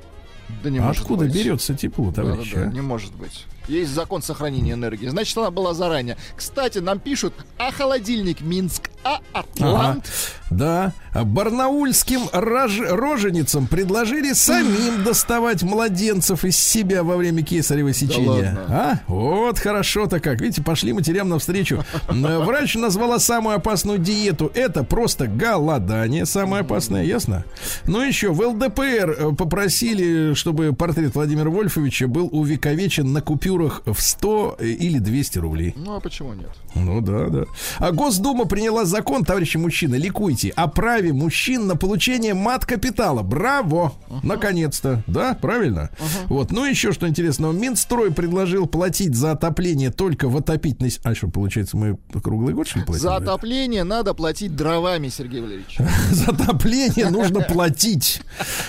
[0.63, 1.35] Да не А может откуда быть.
[1.35, 2.55] берется тепло, Да, да, товарищи?
[2.55, 2.67] да, а?
[2.67, 3.47] не может быть.
[3.69, 5.09] Есть закон сохранения энергии.
[5.09, 6.17] Значит, она была заранее.
[6.37, 10.11] Кстати, нам пишут, а холодильник Минск, а Атлант.
[10.51, 18.29] Да, а барнаульским рож- роженицам предложили самим доставать младенцев из себя во время кесарево сечения.
[18.59, 18.67] ладно?
[18.69, 18.99] а?
[19.07, 20.43] Вот хорошо-то как.
[20.43, 21.83] Видите, пошли матерям навстречу.
[22.09, 24.53] М, Врач назвала самую опасную диету.
[24.55, 26.27] Это просто голодание.
[26.27, 27.45] Самое опасное, ясно?
[27.87, 33.99] Ну еще, в ЛДПР э, попросили, чтобы портрет Владимира Вольфовича был увековечен на купюрах в
[33.99, 35.73] 100 или 200 рублей.
[35.79, 36.51] Ну, а почему нет?
[36.75, 37.45] Ну да, да.
[37.79, 43.23] А Госдума приняла закон, товарищи мужчины, ликуйте, о праве мужчин на получение мат-капитала.
[43.23, 43.95] Браво!
[44.23, 45.03] Наконец-то.
[45.09, 45.91] Да, правильно?
[46.27, 46.53] Вот.
[46.53, 47.53] Ну, еще что интересного.
[47.53, 50.93] Минстрой предложил платить за отопление только в отопительной...
[51.03, 53.03] А что, получается, мы круглый год, что ли, платим?
[53.03, 55.79] За отопление надо платить дровами, Сергей Валерьевич.
[56.11, 58.21] За отопление нужно платить.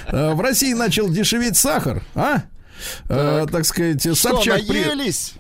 [0.08, 2.44] Э, В России начал дешеветь сахар, а?
[3.10, 4.68] Э, Так сказать, Собчак...
[4.68, 5.34] наелись?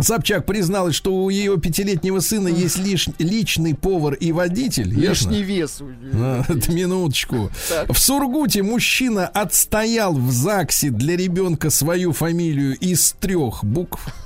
[0.00, 4.88] Собчак призналась, что у ее пятилетнего сына есть лиш- личный повар и водитель.
[4.88, 5.30] ясно?
[5.30, 5.82] Лишний вес.
[6.14, 7.50] А, минуточку.
[7.68, 7.92] Так.
[7.92, 14.06] В Сургуте мужчина отстоял в ЗАГСе для ребенка свою фамилию из трех букв.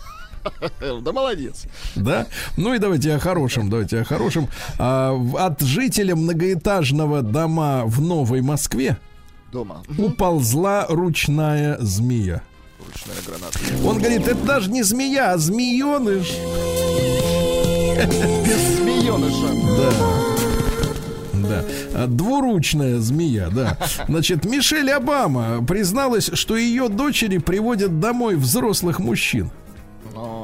[1.02, 1.64] Да молодец.
[1.94, 2.26] Да?
[2.56, 4.48] Ну и давайте о хорошем, давайте о хорошем.
[4.78, 8.96] А, от жителя многоэтажного дома в Новой Москве
[9.52, 9.82] Дома.
[9.98, 12.40] уползла ручная змея.
[12.86, 13.58] Ручная граната.
[13.86, 16.28] Он говорит, это даже не змея, а змееныш.
[18.76, 19.54] Змееныша.
[19.76, 19.90] Да.
[21.48, 21.64] Да.
[21.94, 23.76] А, Двуручная змея, да.
[24.08, 29.50] Значит, Мишель Обама призналась, что ее дочери приводят домой взрослых мужчин.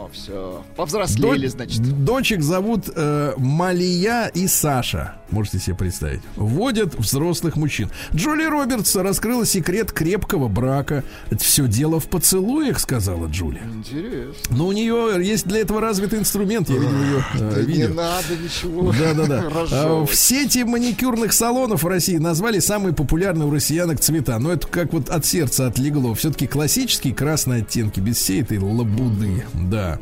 [0.07, 0.65] Ну, все.
[0.77, 1.81] Повзрослели, значит.
[2.05, 5.17] Дочек зовут э, Малия и Саша.
[5.31, 6.21] Можете себе представить.
[6.37, 7.91] Вводят взрослых мужчин.
[8.15, 11.03] Джоли Робертс раскрыла секрет крепкого брака.
[11.31, 13.61] Это все дело в поцелуях, сказала Джули.
[13.75, 14.57] Интересно.
[14.57, 16.69] Но у нее есть для этого развитый инструмент.
[16.69, 17.95] Я видел ее э, Да не видео.
[17.95, 18.93] надо ничего.
[18.93, 19.51] Да, да, да.
[19.51, 20.11] разжевывать.
[20.11, 24.39] В сети маникюрных салонов в России назвали самые популярные у россиянок цвета.
[24.39, 26.15] Но это как вот от сердца отлегло.
[26.15, 29.45] Все-таки классические красные оттенки, без всей этой лабуды.
[29.55, 29.96] Да.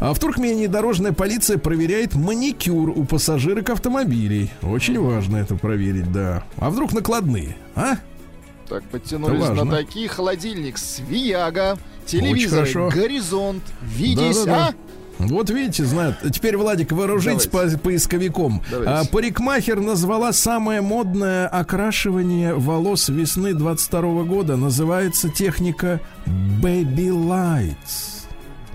[0.00, 4.50] А в Туркмении дорожная полиция проверяет маникюр у пассажирок автомобилей.
[4.62, 6.44] Очень важно это проверить, да.
[6.56, 7.96] А вдруг накладные, а?
[8.68, 10.08] Так, подтянулись на такие.
[10.08, 12.66] Холодильник Свияга, телевизор.
[12.92, 14.72] Горизонт, Видись, а?
[15.18, 16.18] Вот видите, знают.
[16.32, 18.62] Теперь, Владик, вооружитесь по- поисковиком.
[18.70, 18.92] Давайте.
[18.92, 24.56] А, парикмахер назвала самое модное окрашивание волос весны 22 года.
[24.56, 28.25] Называется техника Baby Lights.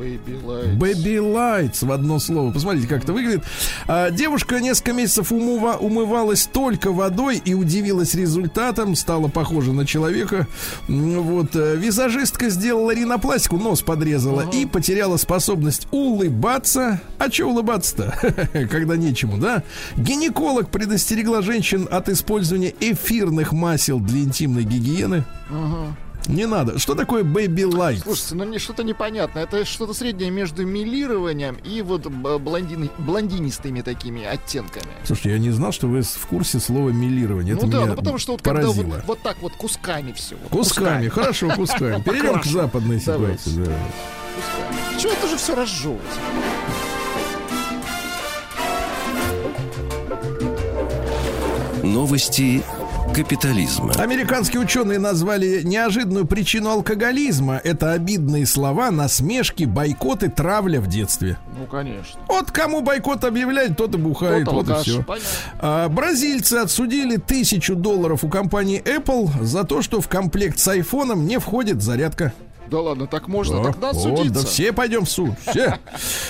[0.01, 0.77] Baby Lights.
[0.77, 2.51] Baby Lights в одно слово.
[2.51, 3.43] Посмотрите, как это выглядит.
[3.87, 8.95] А, девушка несколько месяцев умыва- умывалась только водой и удивилась результатом.
[8.95, 10.47] Стала похожа на человека.
[10.87, 11.55] Вот.
[11.55, 16.99] э, Визажистка сделала ринопластику, нос подрезала и потеряла способность улыбаться.
[17.19, 18.67] А что улыбаться-то?
[18.71, 19.63] Когда нечему, да?
[19.97, 25.23] Гинеколог предостерегла женщин от использования эфирных масел для интимной гигиены.
[26.27, 26.77] Не надо.
[26.79, 28.03] Что такое Baby Lights?
[28.03, 29.39] Слушайте, ну мне что-то непонятно.
[29.39, 34.85] Это что-то среднее между милированием и вот блондин- блондинистыми такими оттенками.
[35.03, 37.55] Слушайте, я не знал, что вы в курсе слова милирование.
[37.55, 38.85] Это ну да, меня ну потому что вот когда поразило.
[38.85, 40.35] вот, вот так вот кусками все.
[40.49, 42.01] Кусками, хорошо, кусками.
[42.05, 43.65] Перейдем к западной ситуации.
[43.65, 43.71] да.
[44.99, 46.01] Чего это же все разжевывать?
[51.83, 52.63] Новости
[53.13, 53.93] капитализма.
[53.97, 57.59] Американские ученые назвали неожиданную причину алкоголизма.
[57.63, 61.37] Это обидные слова, насмешки, бойкоты, травля в детстве.
[61.57, 62.19] Ну, конечно.
[62.27, 65.03] Вот кому бойкот объявляют, тот и бухает, Тот вот и все.
[65.03, 65.89] понятно.
[65.89, 71.39] бразильцы отсудили тысячу долларов у компании Apple за то, что в комплект с айфоном не
[71.39, 72.33] входит зарядка.
[72.71, 74.43] Да ладно, так можно, Да, тогда вот, судиться.
[74.43, 75.31] да все пойдем в суд.
[75.45, 75.77] Все.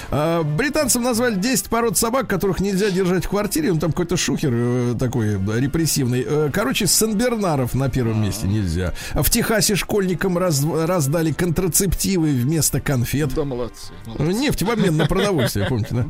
[0.09, 3.71] А, британцам назвали 10 пород собак, которых нельзя держать в квартире.
[3.71, 6.25] Ну, там какой-то шухер э, такой да, репрессивный.
[6.27, 8.93] Э, короче, Сен-Бернаров на первом месте нельзя.
[9.13, 13.33] А В Техасе школьникам раз- раздали контрацептивы вместо конфет.
[13.35, 13.93] Да, молодцы.
[14.17, 16.05] Э, Нефть в обмен на продовольствие, помните, да?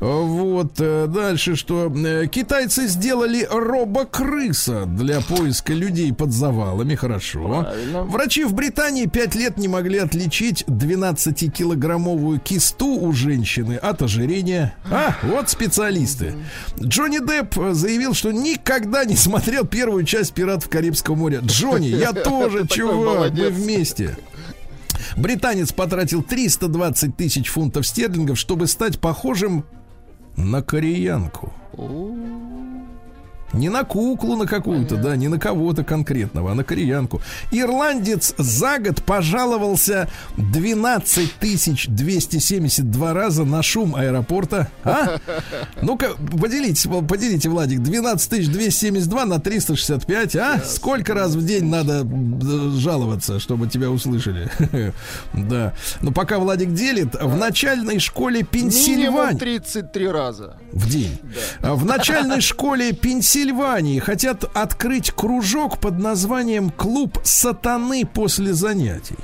[0.00, 1.92] Вот, э, дальше что?
[2.30, 7.62] Китайцы сделали робокрыса для поиска людей под завалами, хорошо.
[7.62, 8.02] Правильно.
[8.04, 14.74] Врачи в Британии 5 лет не могли отличить 12-килограммовую кисту у женщины от ожирения.
[14.90, 16.34] А, вот специалисты.
[16.78, 21.40] Джонни Депп э, заявил, что никогда не смотрел первую часть «Пиратов Карибского моря».
[21.42, 24.16] Джонни, я тоже, чувак, мы вместе.
[25.16, 29.64] Британец потратил 320 тысяч фунтов стерлингов, чтобы стать похожим
[30.36, 31.52] на кореянку.
[33.52, 37.20] Не на куклу на какую-то, да, не на кого-то конкретного, а на кореянку.
[37.50, 44.68] Ирландец за год пожаловался 12 тысяч 272 раза на шум аэропорта.
[44.84, 45.18] А?
[45.82, 50.62] Ну-ка, поделитесь, поделите, Владик, 12 тысяч 272 на 365, а?
[50.64, 52.06] Сколько раз в день надо
[52.78, 54.50] жаловаться, чтобы тебя услышали?
[55.32, 55.74] Да.
[56.00, 59.38] Но пока Владик делит, в начальной школе Пенсильвании...
[59.38, 60.56] 33 раза.
[60.72, 61.18] В день.
[61.60, 63.41] А В начальной школе Пенсильвании
[64.00, 69.16] хотят открыть кружок под названием «Клуб сатаны после занятий».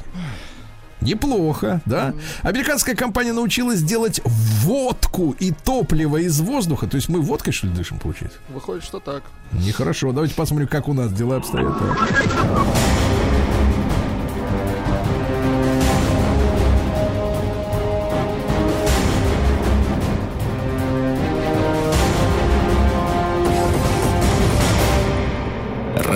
[1.00, 2.12] Неплохо, да?
[2.42, 6.88] Американская компания научилась делать водку и топливо из воздуха.
[6.88, 8.38] То есть мы водкой, что ли, дышим, получается?
[8.48, 9.22] Выходит, что так.
[9.52, 10.12] Нехорошо.
[10.12, 11.72] Давайте посмотрим, как у нас дела обстоят.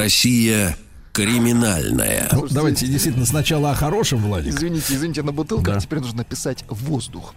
[0.03, 0.77] Россия
[1.13, 2.29] криминальная.
[2.33, 4.53] Ну, давайте действительно сначала о хорошем, Владик.
[4.53, 5.81] Извините, извините, на бутылках Да.
[5.81, 7.35] теперь нужно писать воздух.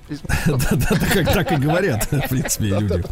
[0.47, 3.03] Да-да, как так и говорят, в принципе, люди.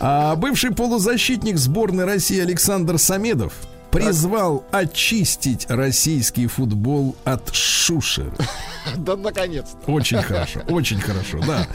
[0.00, 3.52] А бывший полузащитник сборной России Александр Самедов
[3.90, 8.32] призвал очистить российский футбол от шушер.
[8.96, 9.92] Да, наконец-то.
[9.92, 11.66] Очень хорошо, очень хорошо, да.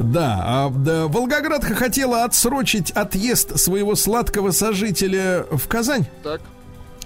[0.00, 6.40] Да, а, да, Волгоградка хотела отсрочить отъезд своего сладкого сожителя в Казань Так.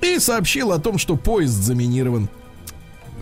[0.03, 2.29] И сообщила о том, что поезд заминирован.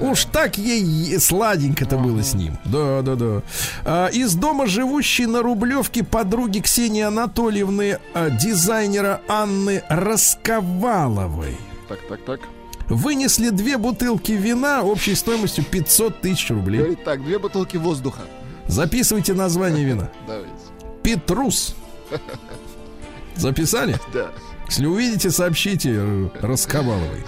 [0.00, 2.56] Уж так ей сладенько-то было с ним.
[2.64, 3.42] Да, да, да.
[3.84, 11.56] А, из дома живущей на Рублевке подруги Ксении Анатольевны, а, дизайнера Анны Расковаловой,
[11.88, 12.40] Так, так, так.
[12.88, 16.78] вынесли две бутылки вина общей стоимостью 500 тысяч рублей.
[16.78, 18.20] Говорит так, две бутылки воздуха.
[18.68, 20.10] Записывайте название вина.
[20.28, 20.52] Давайте.
[21.02, 21.74] Петрус.
[23.34, 23.98] Записали?
[24.14, 24.28] Да.
[24.68, 27.24] Если увидите, сообщите э, Расковаловой.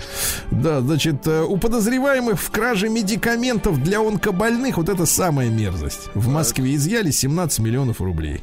[0.51, 6.11] Да, значит, э, у подозреваемых в краже медикаментов для онкобольных вот это самая мерзость.
[6.15, 8.43] В Москве изъяли 17 миллионов рублей.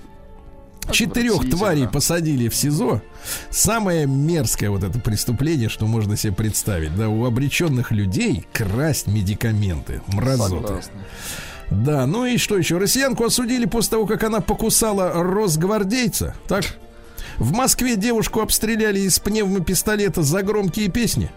[0.91, 3.01] Четырех тварей посадили в СИЗО.
[3.49, 6.95] Самое мерзкое вот это преступление, что можно себе представить.
[6.95, 10.01] Да, у обреченных людей красть медикаменты.
[10.07, 10.67] Мразоты.
[10.67, 10.91] Согласна.
[11.69, 12.77] Да, ну и что еще?
[12.77, 16.35] Россиянку осудили после того, как она покусала росгвардейца.
[16.47, 16.63] Так?
[17.37, 21.29] В Москве девушку обстреляли из пневмопистолета за громкие песни.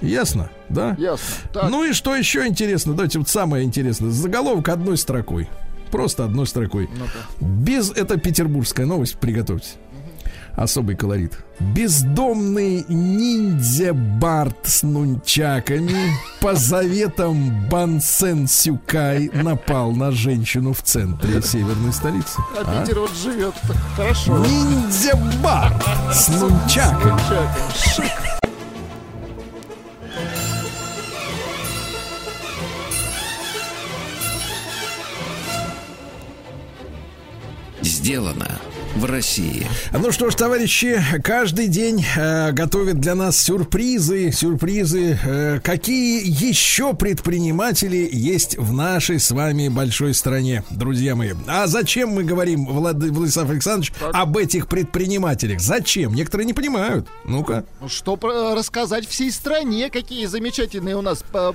[0.00, 0.96] Ясно, да?
[0.98, 1.26] Ясно.
[1.52, 1.70] Так.
[1.70, 2.94] Ну и что еще интересно?
[2.94, 4.10] Давайте вот самое интересное.
[4.10, 5.48] Заголовок одной строкой.
[5.90, 6.88] Просто одной строкой.
[6.96, 7.44] Ну-ка.
[7.44, 7.90] Без...
[7.90, 9.76] Это петербургская новость, приготовьтесь.
[10.56, 11.38] Особый колорит.
[11.58, 21.92] Бездомный ниндзя Барт с нунчаками по заветам Бансен Сюкай напал на женщину в центре северной
[21.92, 22.38] столицы.
[22.56, 23.54] А Питер вот живет
[23.96, 24.38] хорошо.
[24.38, 27.20] Ниндзя Барт с нунчаками.
[37.82, 38.48] Сделано
[38.96, 39.66] в России.
[39.92, 45.18] Ну что ж, товарищи, каждый день э, готовят для нас сюрпризы, сюрпризы.
[45.24, 51.32] Э, какие еще предприниматели есть в нашей с вами большой стране, друзья мои?
[51.46, 52.96] А зачем мы говорим, Влад...
[52.96, 55.60] Владислав Александрович, об этих предпринимателях?
[55.60, 56.12] Зачем?
[56.14, 57.06] Некоторые не понимают.
[57.24, 57.64] Ну-ка.
[57.80, 61.54] Ну, Что про- рассказать всей стране, какие замечательные у нас по-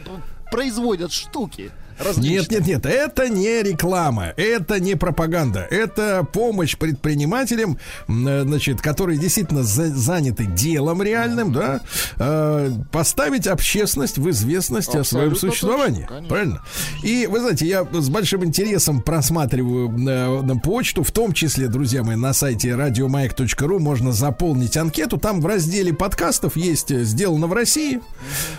[0.52, 1.72] производят штуки.
[2.18, 7.78] Нет, нет, нет, это не реклама, это не пропаганда, это помощь предпринимателям,
[8.08, 11.82] э, значит, которые действительно за- заняты делом реальным, да,
[12.18, 16.30] э, поставить общественность в известность о своем Абсолютно существовании, точно, конечно.
[16.30, 16.62] правильно?
[17.04, 22.04] И вы знаете, я с большим интересом просматриваю э, на почту, в том числе, друзья
[22.04, 28.02] мои, на сайте радиомаяк.ру можно заполнить анкету, там в разделе подкастов есть «Сделано в России»,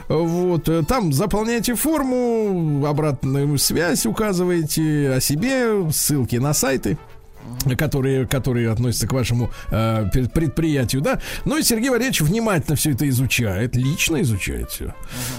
[0.09, 2.87] вот, э, там заполняйте форму,
[3.27, 6.97] обратную связь указываете о себе, ссылки на сайты
[7.79, 11.21] которые, которые относятся к вашему э, пред- предприятию, да.
[11.45, 14.93] Ну и Сергей Валерьевич внимательно все это изучает, лично изучает все.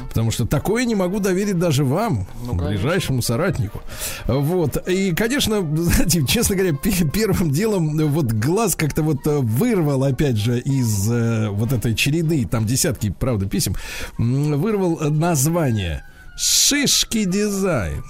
[0.07, 2.25] Потому что такое не могу доверить даже вам,
[2.69, 3.81] ближайшему соратнику.
[4.25, 4.87] Вот.
[4.87, 10.05] И, конечно, знаете, честно говоря, пе- первым делом э, вот глаз как-то вот э, вырвал,
[10.05, 13.75] опять же, из э, вот этой череды, там десятки, правда, писем,
[14.17, 16.05] вырвал э, название
[16.39, 18.03] «Шишки дизайн».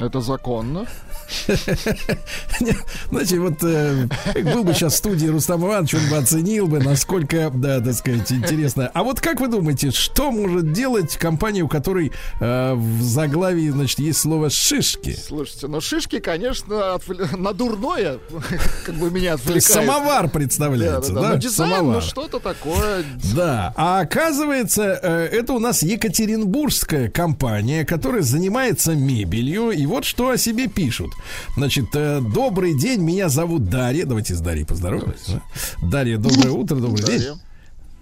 [0.00, 0.86] Это законно.
[3.10, 4.08] Знаете, вот э,
[4.42, 8.32] был бы сейчас в студии Рустам Иванович, он бы оценил бы, насколько, да, так сказать,
[8.32, 8.90] интересно.
[8.94, 13.98] А вот как вы думаете, что может делать компания, у которой э, в заглавии, значит,
[13.98, 15.16] есть слово «шишки»?
[15.16, 16.98] Слушайте, но шишки, конечно,
[17.36, 18.18] на дурное,
[18.86, 19.64] как бы меня отвлекает.
[19.64, 22.02] самовар представляется, да, дизайн, ну Самовар.
[22.02, 23.04] что-то такое.
[23.34, 29.70] Да, а оказывается, э, это у нас екатеринбургская компания, которая занимается мебелью.
[29.70, 31.12] И вот что о себе пишут.
[31.56, 34.04] Значит, э, добрый день, меня зовут Дарья.
[34.06, 35.42] Давайте с Дарьей поздороваемся.
[35.80, 35.88] да?
[35.88, 37.18] Дарья, доброе утро, добрый день.
[37.18, 37.34] Дарья.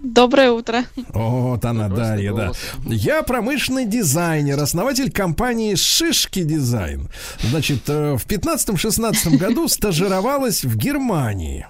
[0.02, 0.84] Доброе утро.
[1.08, 2.44] Вот она, Прекрасный Дарья, да.
[2.44, 2.58] голос.
[2.86, 7.08] Я промышленный дизайнер, основатель компании Шишки Дизайн.
[7.40, 11.66] Значит, э, в 15-16 году стажировалась в Германии.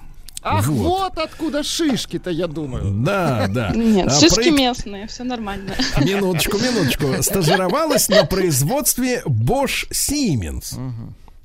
[0.48, 1.12] Ах, Вот.
[1.14, 2.90] вот откуда шишки-то, я думаю.
[3.04, 3.70] Да, да.
[3.74, 5.74] Нет, А, шишки проект- местные, все нормально.
[5.98, 7.20] Минуточку, минуточку.
[7.22, 10.78] Стажировалась на производстве Bosch Siemens.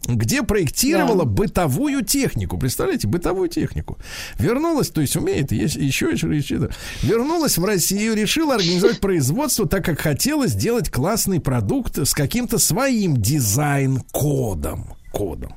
[0.07, 1.29] Где проектировала Да.
[1.29, 2.57] бытовую технику.
[2.57, 3.97] Представляете, бытовую технику.
[4.39, 6.57] Вернулась, то есть умеет, есть еще, еще, еще.
[6.57, 6.69] да.
[7.03, 13.15] Вернулась в Россию, решила организовать производство, так как хотела сделать классный продукт с каким-то своим
[13.17, 14.95] дизайн-кодом.
[15.11, 15.53] Кодом.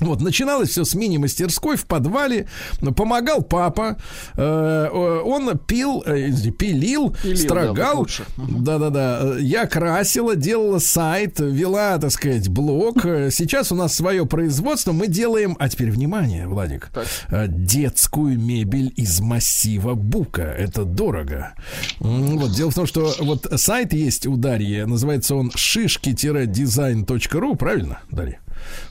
[0.00, 2.48] Вот, начиналось все с мини-мастерской в подвале.
[2.96, 3.96] Помогал папа.
[4.36, 4.88] Э,
[5.24, 8.06] он пил, э, пилил, Пилил, строгал.
[8.36, 9.36] Да-да-да.
[9.38, 13.04] Я красила, делала сайт, вела, так сказать, блог.
[13.06, 14.92] Э, Сейчас у нас свое производство.
[14.92, 17.06] Мы делаем, а теперь внимание, Владик, Так.
[17.28, 20.42] э, детскую мебель из массива бука.
[20.42, 21.54] Это дорого.
[22.00, 28.40] Вот, дело в том, что вот сайт есть у Дарьи, называется он шишки-дизайн.ру, правильно, Дарья?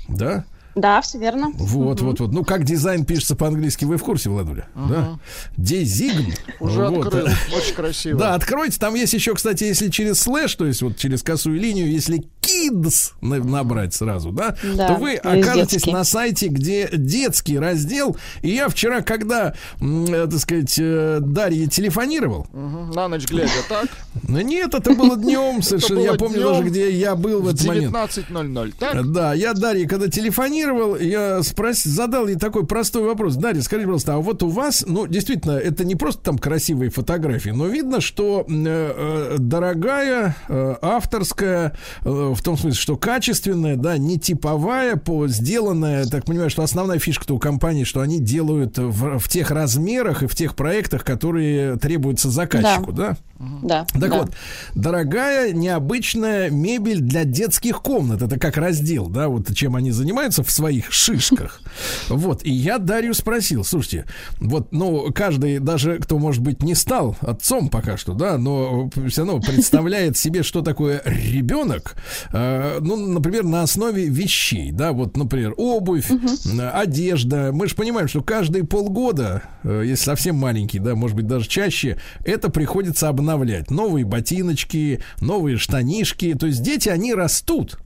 [0.07, 0.45] Да?
[0.75, 1.51] Да, все верно.
[1.53, 2.31] Вот, вот, вот.
[2.33, 4.67] Ну, как дизайн пишется по-английски, вы в курсе, Владуля?
[4.75, 5.19] Да?
[5.57, 6.33] Дезигн.
[6.59, 7.05] Уже Вот.
[7.07, 7.27] открыл.
[7.55, 8.19] Очень красиво.
[8.19, 8.79] Да, откройте.
[8.79, 13.11] Там есть еще, кстати, если через слэш, то есть вот через косую линию, если kids
[13.21, 15.91] на- набрать сразу, да, Да, то вы окажетесь детский.
[15.91, 18.17] на сайте, где детский раздел.
[18.41, 22.47] И я вчера, когда, э, так сказать, э, Дарье телефонировал.
[22.51, 23.85] На ночь глядя, так?
[24.27, 25.99] ну, нет, это было днем совершенно.
[25.99, 27.93] Я помню даже, где я был в В этот момент.
[27.95, 29.11] 19.00, так?
[29.11, 30.62] Да, я Дарье, когда телефонировал,
[30.99, 31.83] я спрос...
[31.83, 33.35] задал ей такой простой вопрос.
[33.35, 37.49] Дарья, скажите, пожалуйста, а вот у вас, ну, действительно, это не просто там красивые фотографии,
[37.49, 43.97] но видно, что э, э, дорогая, э, авторская, э, в том смысле, что качественная, да,
[43.97, 49.19] не типовая, по сделанная, так понимаю, что основная фишка-то у компании, что они делают в,
[49.19, 53.17] в тех размерах и в тех проектах, которые требуются заказчику, да?
[53.61, 53.85] Да.
[53.91, 54.17] Так да.
[54.19, 54.31] вот,
[54.75, 58.21] дорогая, необычная мебель для детских комнат.
[58.21, 61.61] Это как раздел, да, вот чем они занимаются в своих шишках.
[62.09, 64.05] Вот, и я Дарью спросил, слушайте,
[64.39, 69.25] вот, ну, каждый, даже кто, может быть, не стал отцом пока что, да, но все
[69.25, 71.95] равно представляет себе, что такое ребенок,
[72.31, 77.51] э, ну, например, на основе вещей, да, вот, например, обувь, э, одежда.
[77.51, 81.99] Мы же понимаем, что каждые полгода, э, если совсем маленький, да, может быть, даже чаще,
[82.25, 83.71] это приходится обновлять.
[83.71, 86.33] Новые ботиночки, новые штанишки.
[86.35, 87.79] То есть дети, они растут.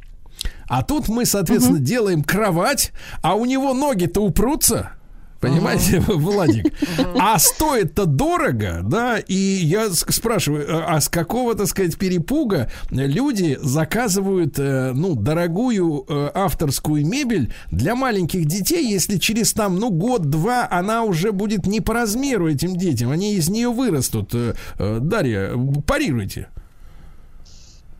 [0.67, 2.91] А тут мы, соответственно, делаем кровать,
[3.21, 4.91] а у него ноги-то упрутся.
[5.39, 6.73] Понимаете, Владик?
[7.19, 13.57] А стоит-то дорого, да, и я спрашиваю, а а с какого, так сказать, перепуга люди
[13.61, 20.67] заказывают, э, ну, дорогую э, авторскую мебель для маленьких детей, если через там, ну, год-два
[20.71, 24.31] она уже будет не по размеру этим детям, они из нее вырастут.
[24.33, 24.53] Э,
[25.01, 25.51] Дарья,
[25.85, 26.47] парируйте.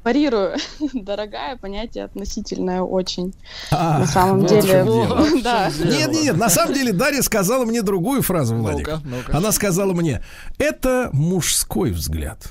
[0.08, 0.56] Парирую.
[0.94, 3.34] Дорогая, понятие относительное очень.
[3.72, 4.86] А, На самом вот деле.
[5.44, 5.70] Да.
[5.80, 8.90] Нет, нет, нет, на самом деле Дарья сказала мне другую фразу, Владик.
[9.34, 10.24] Она сказала мне,
[10.60, 12.48] это мужской взгляд.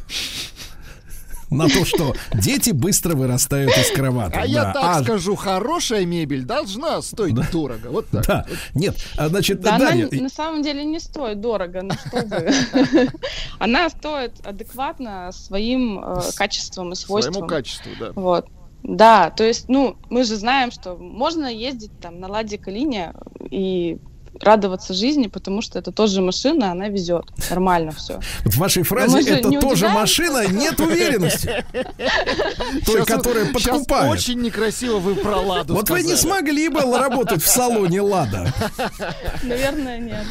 [1.50, 4.36] На то, что дети быстро вырастают из кроваток.
[4.42, 4.72] А я да.
[4.72, 7.88] так А, скажу, хорошая мебель должна стоить дорого.
[7.90, 8.26] Вот так.
[8.26, 11.92] Да, нет, а, значит, Да, она Дарья, н- на самом деле не стоит дорого, ну
[11.94, 13.08] что вы.
[13.58, 17.48] Она стоит адекватно своим э, качествам и Своему свойствам.
[17.48, 18.12] качеству, да.
[18.14, 18.46] Вот.
[18.82, 23.14] Да, то есть, ну, мы же знаем, что можно ездить там на Ладе Калине
[23.50, 23.98] и
[24.40, 27.24] радоваться жизни, потому что это тоже машина, она везет.
[27.50, 28.20] Нормально все.
[28.44, 31.64] в вашей фразе это тоже машина, нет уверенности.
[32.84, 34.12] Той, которая подкупает.
[34.12, 38.52] очень некрасиво вы про Ладу Вот вы не смогли бы работать в салоне Лада.
[39.42, 40.24] Наверное, нет.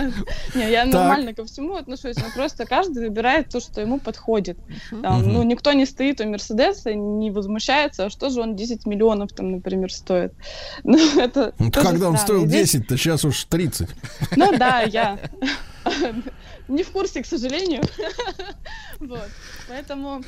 [0.54, 4.58] Не, я нормально ко всему отношусь, но просто каждый выбирает то, что ему подходит.
[4.90, 9.52] Ну, никто не стоит у Мерседеса, не возмущается, а что же он 10 миллионов там,
[9.52, 10.32] например, стоит.
[10.84, 13.88] Ну, это Ну, Когда он стоил Здесь- 10, то сейчас уж 30.
[14.36, 15.18] Ну да, я
[16.68, 17.82] не в курсе, к сожалению.
[19.00, 19.30] Вот.
[19.66, 20.20] Поэтому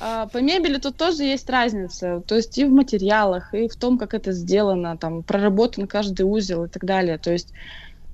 [0.00, 2.20] а, по мебели тут тоже есть разница.
[2.26, 6.64] То есть и в материалах, и в том, как это сделано, там проработан каждый узел
[6.64, 7.18] и так далее.
[7.18, 7.52] То есть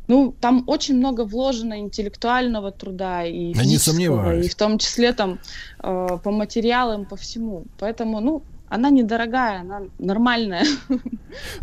[0.09, 4.47] ну, там очень много вложено интеллектуального труда и не физического, сомневаюсь.
[4.47, 5.39] и в том числе там
[5.83, 7.65] э, по материалам, по всему.
[7.79, 10.65] Поэтому, ну, она недорогая, она нормальная.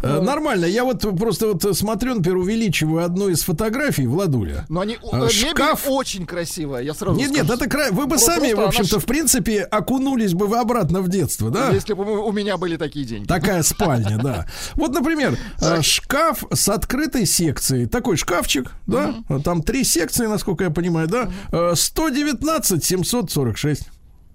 [0.04, 0.22] Э.
[0.22, 0.66] Нормально.
[0.66, 4.66] Я вот просто вот смотрю, например, увеличиваю одну из фотографий Владуля.
[4.70, 7.92] Но они, э, мебель шкаф- очень красивая, я сразу Нет, нет, это край.
[7.92, 11.72] Вы бы сами, в общем-то, в принципе, окунулись бы вы обратно в детство, да?
[11.72, 13.28] Если бы у меня были такие деньги.
[13.28, 14.46] Такая спальня, да.
[14.76, 17.88] Вот, например, э, шкаф с открытой секцией.
[17.88, 19.16] Такой шкафчик, да?
[19.44, 21.32] Там три секции, насколько я понимаю, да?
[21.52, 23.90] Э, 119 746.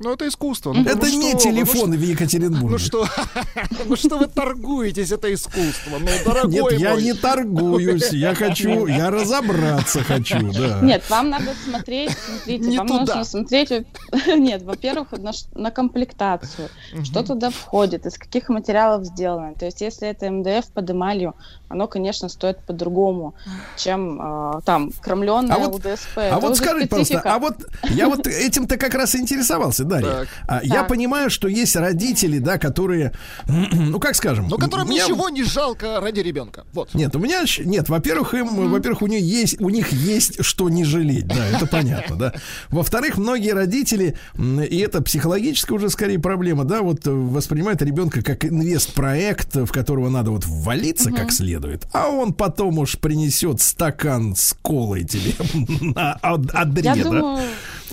[0.05, 0.75] Ну, это искусство.
[0.75, 2.79] Ну, Это ну не что вы, телефоны в Ну Екатеринбурге.
[2.79, 3.07] что,
[3.87, 7.03] ну что вы торгуетесь, это искусство, ну, дорогой Нет, я мой.
[7.03, 8.13] не торгуюсь.
[8.13, 10.81] Я хочу, я разобраться хочу, да.
[10.83, 13.01] Нет, вам надо смотреть, смотрите, Не вам туда.
[13.01, 13.71] нужно смотреть,
[14.27, 16.69] нет, во-первых, на, на комплектацию,
[17.03, 19.55] что туда входит, из каких материалов сделано.
[19.55, 21.35] То есть, если это МДФ под эмалью,
[21.75, 23.35] оно, конечно, стоит по-другому,
[23.77, 26.19] чем э, там крамленное А вот- УДСП.
[26.19, 27.57] А Это вот скажите, пожалуйста, а вот
[27.91, 30.07] я вот этим-то как раз и интересовался, Дарья.
[30.11, 30.29] Так.
[30.49, 30.89] А, Я Так.
[30.89, 33.13] понимаю, что есть родители, да, которые,
[33.73, 36.65] ну как скажем, Ну, которым меня- ничего не жалко ради ребенка.
[36.73, 36.95] Вот.
[36.95, 40.85] Нет, у меня нет, во-первых, им, во-первых, у них есть, у них есть что не
[40.85, 42.33] жалеть, да, это понятно, да.
[42.71, 48.45] Во-вторых, многие родители, и это психологическая уже скорее проблема, да, вот э, воспринимают ребенка как
[48.45, 54.55] инвест-проект, в которого надо вот ввалиться как следует, а он потом уж принесет стакан с
[54.63, 55.33] колой тебе
[55.95, 57.03] на одре, Я да.
[57.03, 57.39] думаю,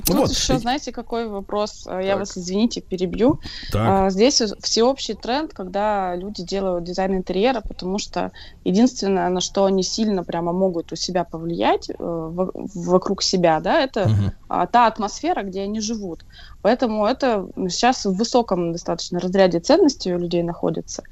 [0.05, 0.29] тут Вот.
[0.31, 1.85] еще, знаете, какой вопрос?
[1.87, 3.39] А, Я вас, извините, перебью.
[3.71, 3.81] Так.
[3.87, 8.31] А, Здесь всеобщий тренд, когда люди делают дизайн интерьера, потому что
[8.63, 13.81] единственное, на что они сильно прямо могут у себя повлиять э, во- вокруг себя, да,
[13.81, 14.09] это
[14.47, 16.25] а, та атмосфера, где они живут.
[16.61, 21.03] Поэтому это сейчас в высоком достаточно разряде ценностей у людей находится.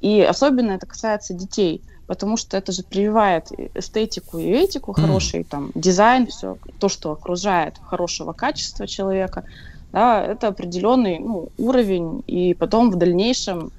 [0.00, 5.70] И особенно это касается детей, потому что это же прививает эстетику и этику, хороший там
[5.74, 9.44] дизайн, все то, что окружает хорошего качества человека.
[9.92, 13.70] Да, это определенный ну, уровень, и потом в дальнейшем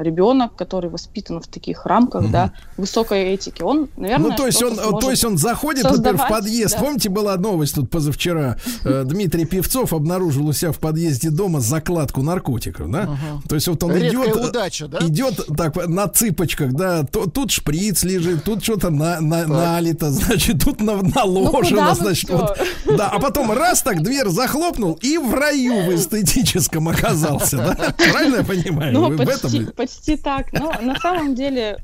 [0.00, 2.32] ребенок, который воспитан в таких рамках, Мгм.
[2.32, 6.26] да, высокой этики, он, наверное, Ну, то есть он, то есть он заходит, например, в
[6.28, 6.74] подъезд.
[6.74, 6.80] да.
[6.80, 8.56] Помните, была новость тут позавчера.
[8.84, 13.10] Э, Дмитрий Певцов обнаружил у себя в подъезде дома закладку наркотиков, да?
[13.48, 14.98] То есть вот он Редкая идет, э, удача, да?
[15.06, 17.04] идет так на цыпочках, да.
[17.04, 22.30] То- тут шприц лежит, тут что-то на, на- налито, значит, тут на- наложено, Ну, значит,
[22.30, 22.58] вот.
[22.86, 27.94] Да, а потом раз так дверь захлопнул и в раю в эстетическом оказался, да?
[28.10, 28.92] Правильно я понимаю?
[28.92, 29.72] Ну, почти, этом...
[29.72, 30.52] почти так.
[30.52, 31.78] Но на самом деле,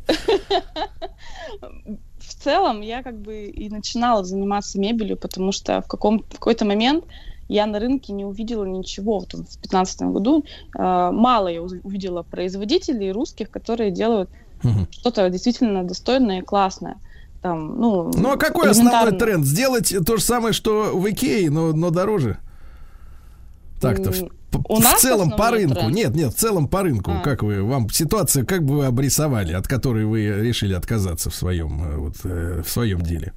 [2.18, 6.64] в целом, я как бы и начинала заниматься мебелью, потому что в, каком, в какой-то
[6.64, 7.04] момент
[7.48, 9.20] я на рынке не увидела ничего.
[9.20, 10.44] Вот в 2015 году
[10.74, 14.30] э, мало я увидела производителей русских, которые делают
[14.62, 14.88] Мгм.
[14.90, 16.96] что-то действительно достойное и классное.
[17.42, 19.44] Там, ну, Ну а какой основной тренд?
[19.44, 22.38] Сделать то же самое, что в Икее, но, но дороже?
[23.80, 24.12] Так-то
[24.68, 25.74] у в нас целом по рынку.
[25.74, 25.94] тренд?
[25.94, 27.12] Нет, нет, в целом по рынку.
[27.12, 27.20] А.
[27.20, 31.82] Как вы, вам ситуация, как бы вы обрисовали, от которой вы решили отказаться в своем,
[31.84, 33.32] э, вот, э, в своем деле?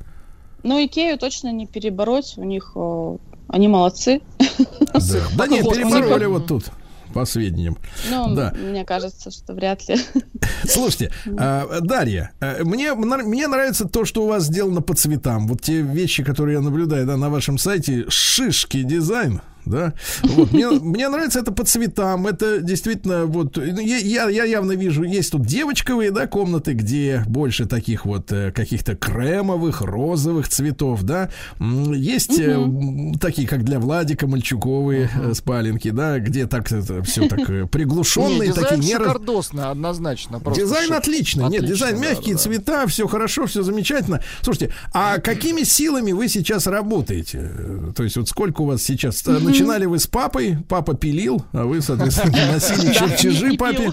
[0.64, 3.18] Ну, Икею точно не перебороть, у них э,
[3.50, 4.22] они молодцы.
[4.40, 5.00] Да,
[5.38, 6.66] да нет, перебороли них- вот тут,
[7.14, 7.78] по сведениям.
[8.10, 8.54] Но Да.
[8.58, 9.98] мне кажется, что вряд ли.
[10.64, 12.32] Слушайте, а, Дарья,
[12.62, 15.48] мне, мне нравится то, что у вас сделано по цветам.
[15.48, 19.42] Вот те вещи, которые я наблюдаю да, на вашем сайте, шишки дизайн.
[19.66, 19.94] Да,
[20.24, 22.28] вот, мне, мне нравится это по цветам.
[22.28, 27.66] Это действительно вот ну, я, я, явно вижу, есть тут девочковые, да, комнаты, где больше
[27.66, 31.30] таких вот э, каких-то кремовых, розовых цветов, да.
[31.60, 37.62] Есть м, такие, как для Владика, мальчуковые э, спаленки, да, где так все так э,
[37.62, 40.40] Не, приглушенные, такие не шикардосный, однозначно.
[40.40, 40.98] просто Дизайн шик.
[40.98, 41.50] отличный.
[41.50, 42.42] Нет, дизайн да, мягкие да.
[42.42, 44.22] цвета, все хорошо, все замечательно.
[44.42, 47.52] Слушайте, а какими силами вы сейчас работаете?
[47.96, 49.26] То есть, вот сколько у вас сейчас?
[49.28, 53.92] Э, Начинали вы с папой, папа пилил, а вы, соответственно, носили чертежи папе.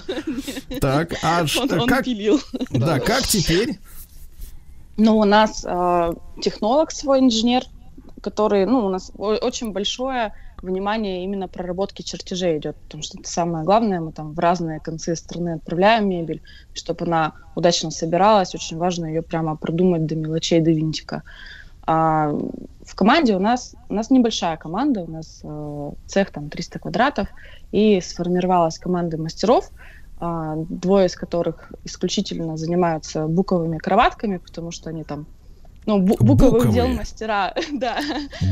[0.81, 1.45] Так, а
[1.87, 2.41] как, пилил.
[2.71, 3.79] да, как теперь?
[4.97, 7.65] Ну, у нас э, технолог свой инженер,
[8.21, 10.33] который, ну, у нас очень большое
[10.63, 15.15] внимание именно проработки чертежей идет, потому что это самое главное, мы там в разные концы
[15.17, 16.43] страны отправляем мебель,
[16.75, 21.23] чтобы она удачно собиралась, очень важно ее прямо продумать до мелочей, до винтика.
[21.87, 22.33] А
[22.99, 27.29] команде у нас, у нас небольшая команда, у нас э, цех там 300 квадратов,
[27.71, 29.71] и сформировалась команда мастеров,
[30.19, 35.27] а, двое из которых исключительно занимаются буковыми кроватками, потому что они там
[35.87, 36.73] ну, бу- буковых Буковые?
[36.73, 38.01] дел мастера, да.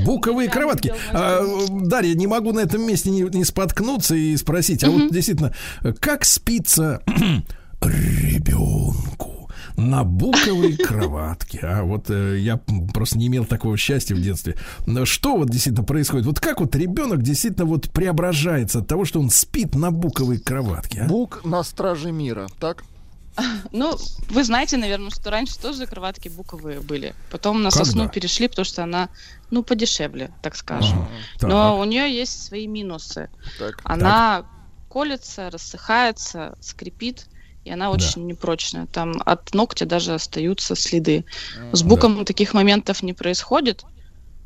[0.04, 0.94] Буковые кроватки.
[1.12, 1.40] А.
[1.68, 5.52] Дарья, не могу на этом месте не, не споткнуться и спросить, а вот действительно,
[5.98, 7.02] как спится
[7.82, 9.35] ребенку
[9.76, 11.60] на буковой кроватке?
[11.62, 12.56] А вот э, я
[12.92, 14.56] просто не имел такого счастья в детстве.
[14.86, 16.26] Но Что вот действительно происходит?
[16.26, 21.02] Вот как вот ребенок действительно вот преображается от того, что он спит на буковой кроватке?
[21.02, 21.06] а?
[21.06, 22.84] Бук на страже мира, так?
[23.72, 23.96] Ну,
[24.30, 27.14] вы знаете, наверное, что раньше тоже кроватки буковые были.
[27.30, 27.84] Потом на Когда?
[27.84, 29.08] сосну перешли, потому что она,
[29.50, 31.00] ну, подешевле, так скажем.
[31.00, 31.08] Ага,
[31.38, 31.50] так.
[31.50, 33.28] Но у нее есть свои минусы.
[33.58, 33.80] Так.
[33.84, 34.46] Она
[34.88, 37.26] колется, рассыхается, скрипит,
[37.66, 38.86] и она очень непрочная.
[38.86, 41.24] Там от ногтя даже остаются следы.
[41.72, 43.84] С буком таких моментов не происходит.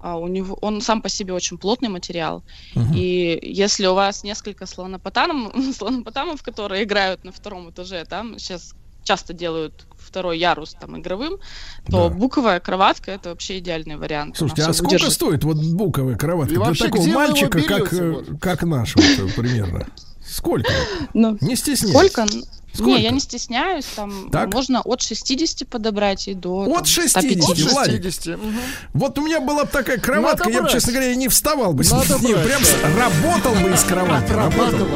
[0.03, 2.43] А у него, он сам по себе очень плотный материал.
[2.75, 2.95] Мгм.
[2.95, 8.73] И если у вас несколько слонопотамов, слонопотамов, которые играют на втором этаже, там сейчас
[9.03, 11.35] часто делают второй ярус там игровым,
[11.91, 12.15] то Да.
[12.15, 14.39] буковая кроватка это вообще идеальный вариант.
[14.39, 15.13] Слушайте, а сколько выдержит.
[15.13, 18.41] стоит вот буковая кроватка И для такого мальчика, как, э, вот?
[18.41, 19.01] как наш, э,
[19.37, 19.87] примерно?
[20.31, 20.71] Сколько?
[21.15, 21.91] Ну, Не стесняйтесь.
[22.13, 22.27] сколько?
[22.73, 22.91] Сколько?
[22.99, 24.53] Не, я не стесняюсь, там Так.
[24.55, 27.73] можно от 60 подобрать и до От там, 60, 150.
[27.73, 28.03] Владик.
[28.05, 28.39] 60.
[28.39, 28.57] мгм.
[28.95, 31.83] Вот у меня была бы такая кроватка, Надо я бы, честно говоря, не вставал бы
[31.83, 34.31] с Надо ней, брать, прям с- работал бы из кровати.
[34.31, 34.87] Работал.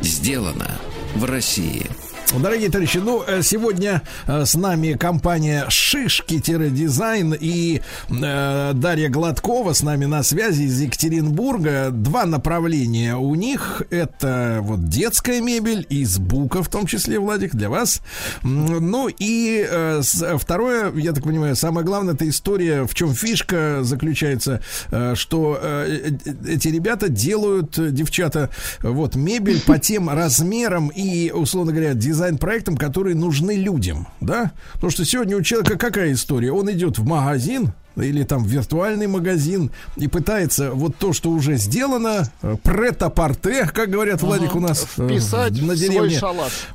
[0.00, 0.70] Сделано
[1.14, 1.86] в России.
[2.34, 7.80] Дорогие товарищи, ну, э, сегодня э, с нами компания Шишки-дизайн и
[8.10, 11.90] э, Дарья Гладкова с нами на связи из Екатеринбурга.
[11.92, 13.82] Два направления у них.
[13.90, 18.02] Это вот детская мебель из бука, в том числе, Владик, для вас.
[18.42, 20.02] Ну и э,
[20.36, 26.10] второе, я так понимаю, самое главное, это история, в чем фишка заключается, э, что э,
[26.24, 28.50] э, эти ребята делают, девчата,
[28.82, 34.52] вот мебель по тем размерам и, условно говоря, дизайн-проектам, которые нужны людям, да?
[34.74, 36.50] Потому что сегодня у человека какая история?
[36.52, 41.56] Он идет в магазин, или там в виртуальный магазин и пытается вот то, что уже
[41.56, 46.18] сделано, э, прет-а-порте, как говорят, Владик, у нас э, Вписать на деревне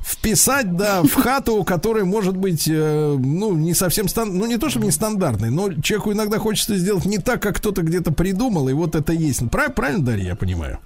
[0.04, 4.68] вписать, да, в хату, которая может быть, э, ну, не совсем стан, ну, не то,
[4.68, 8.72] чтобы не стандартной, но человеку иногда хочется сделать не так, как кто-то где-то придумал, и
[8.72, 9.48] вот это есть.
[9.50, 10.78] Прав- Правильно, Дарья, я понимаю?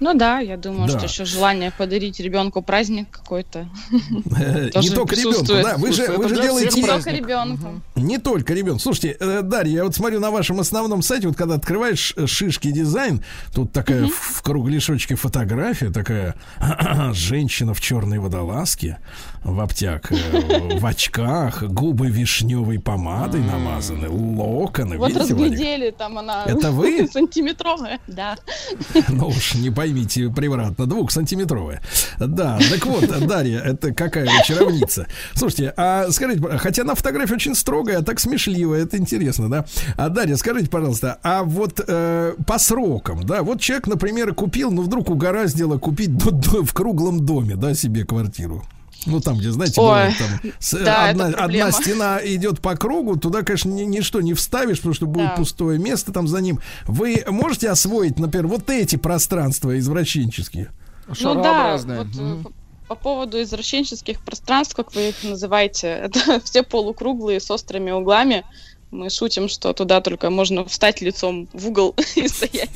[0.00, 0.96] Ну да, я думаю, Да.
[0.98, 3.68] что еще желание подарить ребенку праздник какой-то.
[4.40, 5.76] Э, Не только ребенку, да.
[5.76, 7.80] Вы же, вы же делаете Не только ребенку.
[7.96, 8.80] Не только ребенок.
[8.80, 12.70] Слушайте, э, Дарья, я вот смотрю на вашем основном сайте, вот когда открываешь э, шишки
[12.70, 13.22] дизайн,
[13.54, 16.34] тут такая в кругляшочке фотография, такая
[17.12, 18.98] женщина в черной водолазке,
[19.44, 24.98] в обтяг, э, в очках, губы вишневой помадой намазаны, локоны.
[24.98, 25.52] Вот Видите, Владик?
[25.52, 27.08] разглядели, там она Это вы?
[27.12, 27.98] сантиметровая.
[28.06, 28.36] Да.
[29.08, 31.80] Ну уж не поймите превратно, двухсантиметровая.
[32.18, 35.06] Да, так вот, Дарья, это какая вы чаровница.
[35.34, 39.64] Слушайте, а скажите, хотя на фотографии очень строгая, а так смешливая, это интересно, да?
[39.96, 44.82] А Дарья, скажите, пожалуйста, а вот э, по срокам, да, вот человек, например, купил, ну
[44.82, 48.64] вдруг угораздило купить в круглом доме, да, себе квартиру.
[49.06, 53.16] Ну, там, где, знаете, Ой, бывает, там с- да, одна, одна стена идет по кругу,
[53.16, 55.36] туда, конечно, ни- ничто не вставишь, потому что будет Да.
[55.36, 56.60] пустое место там за ним.
[56.86, 60.70] Вы можете освоить, например, вот эти пространства извращенческие?
[61.06, 61.98] Ну да, Шарообразные.
[62.04, 62.52] вот по-
[62.88, 68.44] по поводу извращенческих пространств, как вы их называете, это все полукруглые с острыми углами.
[68.90, 72.70] Мы шутим, что туда только можно встать лицом в угол и стоять.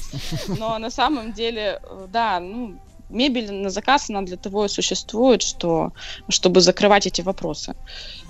[0.47, 2.79] Но на самом деле, э, да, ну,
[3.15, 5.93] мебель на заказ, она для того и существует, что,
[6.29, 7.75] чтобы закрывать эти вопросы.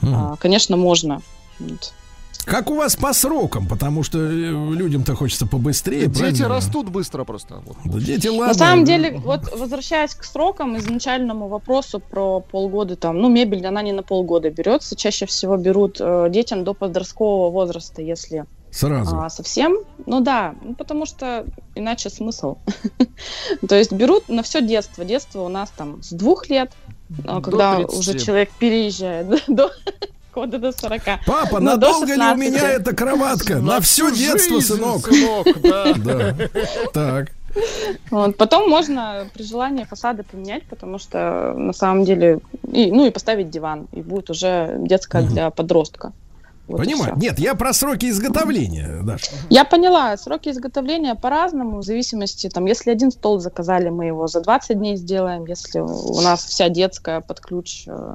[0.03, 1.21] А, Конечно, можно.
[1.59, 1.93] Вот.
[2.45, 3.67] Как у вас по срокам?
[3.67, 6.07] Потому что э, людям-то хочется побыстрее.
[6.07, 6.49] Дети правильно?
[6.49, 7.63] растут быстро просто.
[7.65, 7.77] Вот.
[7.85, 8.49] Да дети, ладно.
[8.49, 13.83] На самом деле, вот возвращаясь к срокам, изначальному вопросу про полгода, там, ну, мебель, она
[13.83, 14.95] не на полгода берется.
[14.95, 18.45] Чаще всего берут э, детям до подросткового возраста, если
[18.75, 19.17] Сразу.
[19.21, 19.77] а, совсем.
[20.07, 21.47] Ну да, ну, потому что
[21.77, 22.57] иначе смысл.
[23.69, 25.05] То есть берут на все детство.
[25.05, 26.73] Детство у нас там с двух лет,
[27.25, 27.99] а, До когда 30.
[27.99, 29.71] уже человек переезжает до
[30.35, 31.03] года до 40.
[31.25, 32.39] Папа, до надолго ли у 16.
[32.41, 33.61] меня эта кроватка?
[33.61, 35.07] На все всю детство, жизнь, сынок.
[35.07, 35.95] сынок, да.
[35.97, 36.37] Да.
[36.93, 37.29] Так.
[38.11, 38.37] Вот.
[38.37, 42.41] Потом можно при желании фасады поменять, потому что на самом деле,
[42.73, 45.31] и, ну и поставить диван, и будет уже детская Мгм.
[45.33, 46.13] для подростка.
[46.67, 47.15] Вот Понимаю.
[47.17, 49.33] Нет, я про сроки изготовления, Даша.
[49.51, 54.41] Я поняла, сроки изготовления по-разному, в зависимости, там, если один стол заказали, мы его за
[54.41, 58.15] 20 дней сделаем, если у нас вся детская под ключ, э,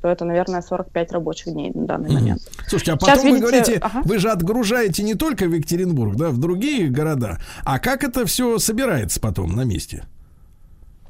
[0.00, 2.40] то это, наверное, 45 рабочих дней на данный момент.
[2.66, 4.02] Слушайте, а Сейчас, потом вы видите, говорите, ага.
[4.04, 7.38] вы же отгружаете не только в Екатеринбург, да, в другие города.
[7.64, 10.04] А как это все собирается потом на месте?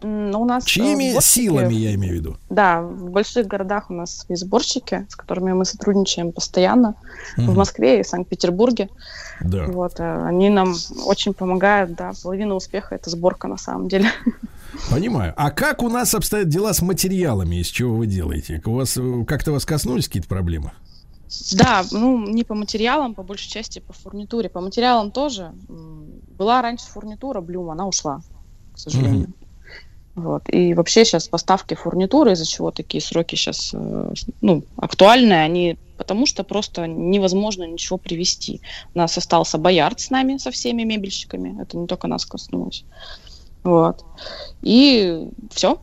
[0.02, 2.36] Ну, у нас, э, Чьими силами, я имею в виду?
[2.48, 6.94] Да, в больших городах у нас свои сборщики, с которыми мы сотрудничаем постоянно,
[7.36, 7.55] в Мгм.
[7.55, 8.89] Москве и Санкт-Петербурге.
[9.43, 9.66] Да.
[9.66, 10.74] Вот, э, они нам
[11.05, 14.10] очень помогают, да, половина успеха это сборка на самом деле.
[14.90, 15.35] Понимаю.
[15.36, 18.62] А как у нас обстоят дела с материалами, из чего вы делаете?
[18.64, 20.72] У вас э, как-то вас коснулись какие-то проблемы?
[21.52, 24.48] Да, ну не по материалам, по большей части по фурнитуре.
[24.48, 25.52] По материалам тоже.
[25.68, 28.20] Была раньше фурнитура Блюм, она ушла,
[28.74, 29.28] к сожалению.
[30.15, 30.43] Вот.
[30.49, 33.74] И вообще сейчас поставки фурнитуры, из-за чего такие сроки сейчас
[34.41, 38.62] ну, актуальные, они потому что просто невозможно ничего привезти.
[38.95, 41.61] У нас остался Боярд с нами, со всеми мебельщиками.
[41.61, 42.85] Это не только нас коснулось.
[43.62, 44.03] Вот.
[44.62, 45.78] И все.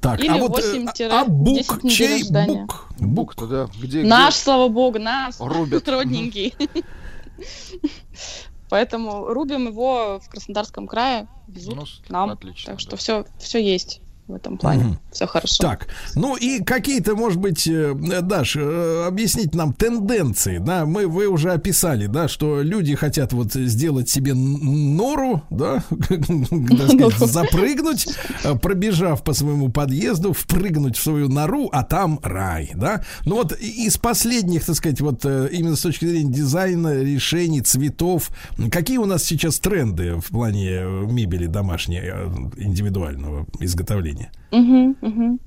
[0.00, 2.88] Так, Или а вот э, 8-10 а бук, недель чей бук?
[2.98, 3.68] Бук-то, да.
[3.80, 5.36] Где, Наш, слава богу, наш.
[5.38, 5.88] Рубят.
[5.88, 6.54] Родненький.
[8.68, 12.30] Поэтому рубим его в Краснодарском крае, везут Ну, к нам.
[12.30, 12.72] Отлично.
[12.72, 12.96] так что да.
[12.96, 14.84] все, все есть в этом плане.
[14.84, 14.98] Мгм.
[15.12, 15.62] Все хорошо.
[15.62, 21.28] Так, ну и какие-то, может быть, э, Даш, э, объяснить нам тенденции, да, мы, вы
[21.28, 28.08] уже описали, да, что люди хотят вот сделать себе нору, да, так сказать, запрыгнуть,
[28.42, 33.04] э, пробежав по своему подъезду, впрыгнуть в свою нору, а там рай, да.
[33.24, 38.30] Ну вот из последних, так сказать, вот э, именно с точки зрения дизайна, решений, цветов,
[38.72, 44.15] какие у нас сейчас тренды в плане э, мебели домашней, э, индивидуального изготовления?
[44.50, 45.40] Мгм, мгм.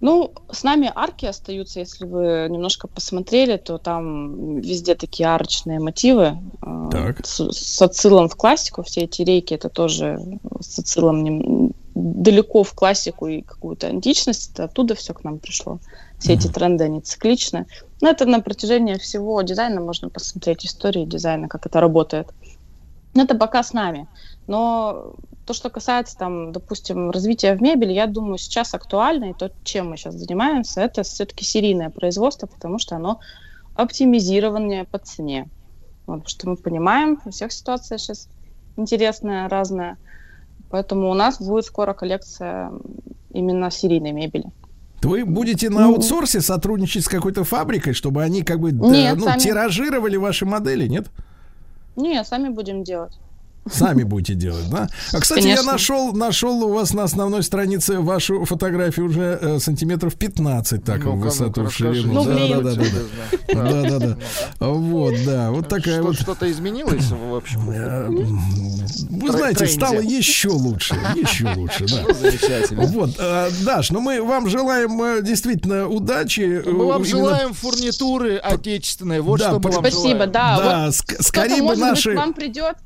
[0.00, 6.38] Ну, с нами арки остаются, если вы немножко посмотрели, то там везде такие арочные мотивы
[6.62, 7.26] э, Так.
[7.26, 8.84] с, с отсылом в классику.
[8.84, 10.18] Все эти рейки это тоже
[10.60, 14.52] с отсылом нем- далеко в классику и какую-то античность.
[14.52, 15.80] Это оттуда все к нам пришло.
[16.20, 17.66] Все эти тренды, они цикличны.
[18.00, 22.28] Но это на протяжении всего дизайна можно посмотреть, истории дизайна, как это работает.
[23.14, 24.06] Это пока с нами.
[24.46, 25.14] Но
[25.48, 29.88] то, что касается, там, допустим, развития в мебели, я думаю, сейчас актуально, и то, чем
[29.88, 33.20] мы сейчас занимаемся, это все-таки серийное производство, потому что оно
[33.74, 35.48] оптимизированнее по цене.
[36.06, 38.28] Вот, потому что мы понимаем, у всех ситуация сейчас
[38.76, 39.96] интересная, разная.
[40.68, 42.70] Поэтому у нас будет скоро коллекция
[43.32, 44.50] именно серийной мебели.
[45.02, 49.24] Вы будете на аутсорсе сотрудничать с какой-то фабрикой, чтобы они как бы да, Нет, ну,
[49.24, 49.38] сами.
[49.38, 51.06] тиражировали ваши модели, нет?
[51.96, 53.18] Не, сами будем делать.
[53.72, 54.88] Сами будете делать, да?
[55.12, 55.72] А, кстати, я Конечно.
[55.72, 61.04] нашел, нашел у вас на основной странице вашу фотографию уже э, сантиметров 15, так, в
[61.04, 62.12] Ну-ка, высоту, в ширину.
[62.12, 62.82] Ну, да, да, да,
[63.54, 64.16] да, да, да, да.
[64.66, 66.16] Вот, да, вот такая Что- вот.
[66.16, 67.70] Что-то изменилось, в общем.
[67.70, 68.08] э,
[69.10, 72.02] Вы знаете, стало еще лучше, еще лучше, да.
[72.06, 72.82] Ну, Замечательно.
[72.86, 76.62] Вот, э, Даш, ну мы вам желаем э, действительно удачи.
[76.66, 79.20] Мы вам Э, желаем фурнитуры отечественной.
[79.20, 80.58] Вот Да, что мы вам Спасибо, да.
[80.58, 82.76] Да, скорее бы наши к вам придет.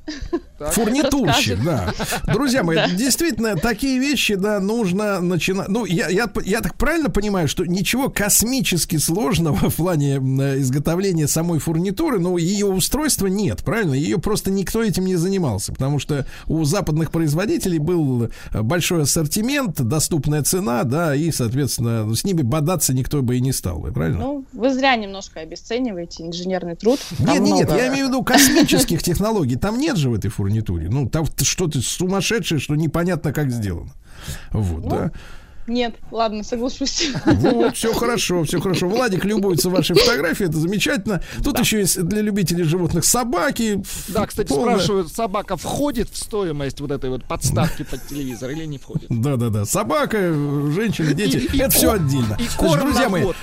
[0.73, 1.93] Фурнитурщик, да.
[2.33, 5.69] Друзья мои, действительно, такие вещи, да, нужно начинать.
[5.69, 11.59] Ну, я, я, я так правильно понимаю, что ничего космически сложного в плане изготовления самой
[11.59, 13.95] фурнитуры, но ее устройства нет, правильно?
[13.95, 19.81] Ее просто никто этим не занимался, потому что у западных производителей был э, большой ассортимент,
[19.81, 24.19] доступная цена, да, и, соответственно, с ними бодаться никто бы и не стал, правильно?
[24.19, 26.99] Ну, вы зря немножко обесцениваете инженерный труд.
[27.19, 29.57] Нет, нет, много- я имею в виду космических технологий.
[29.57, 30.62] Там нет же в этой фурнитуре.
[30.71, 33.93] Ну, там что-то сумасшедшее, что непонятно, как сделано.
[34.51, 35.13] Вот, да.
[35.67, 37.11] Нет, ладно, соглашусь.
[37.25, 38.89] Вот, все хорошо, все хорошо.
[38.89, 41.23] Владик любуется вашей фотографией, это замечательно.
[41.45, 43.83] Тут еще есть для любителей животных собаки.
[44.09, 48.65] Да, кстати, Полная- спрашивают, собака входит в стоимость вот этой вот подставки под телевизор или
[48.65, 49.07] не входит?
[49.09, 49.65] Да, да, да.
[49.65, 50.19] Собака,
[50.75, 51.37] женщины, дети.
[51.37, 52.35] И- и это все ко- отдельно.
[52.35, 53.37] и Значит, корм друзья на мои, год,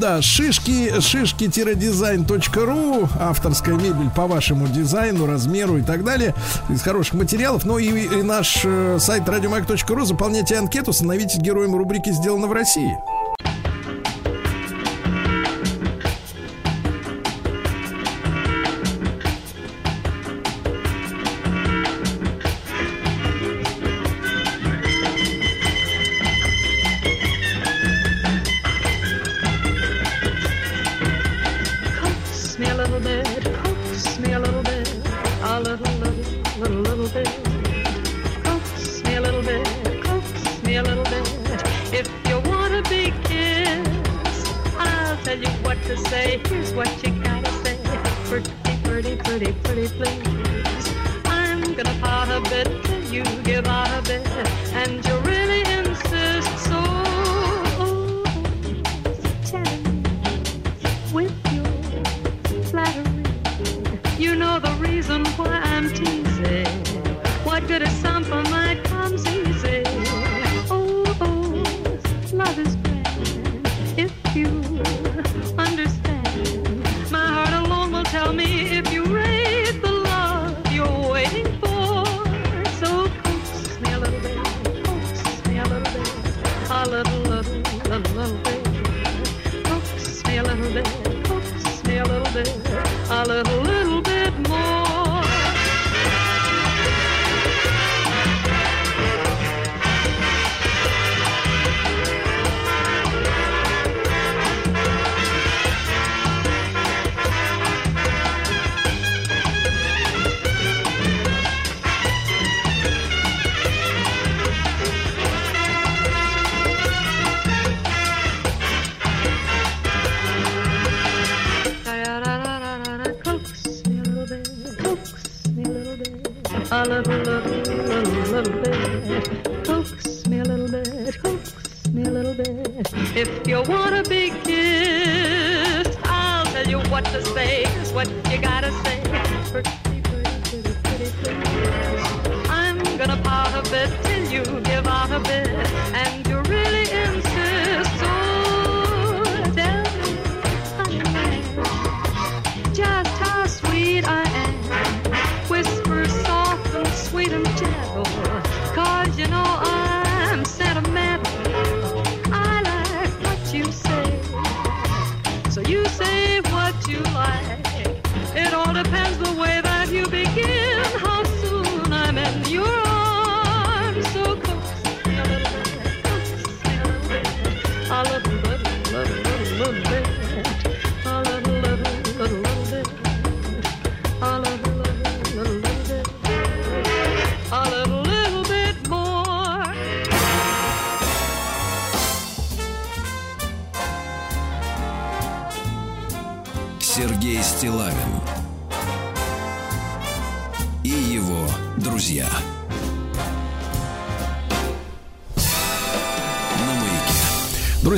[0.00, 6.34] да, шишки, шишки-дизайн.ру, авторская мебель по вашему дизайну, размеру и так далее,
[6.68, 7.64] из хороших материалов.
[7.64, 13.19] Ну и, и наш э, сайт радиомаг.ру, заполняйте анкету, становитесь героем рубрики «Сделано в России».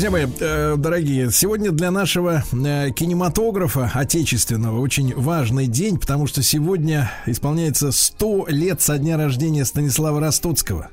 [0.03, 6.43] Друзья мои, э, дорогие, сегодня для нашего э, кинематографа отечественного очень важный день, потому что
[6.43, 10.89] сегодня исполняется 100 лет со дня рождения Станислава Ростоцкого.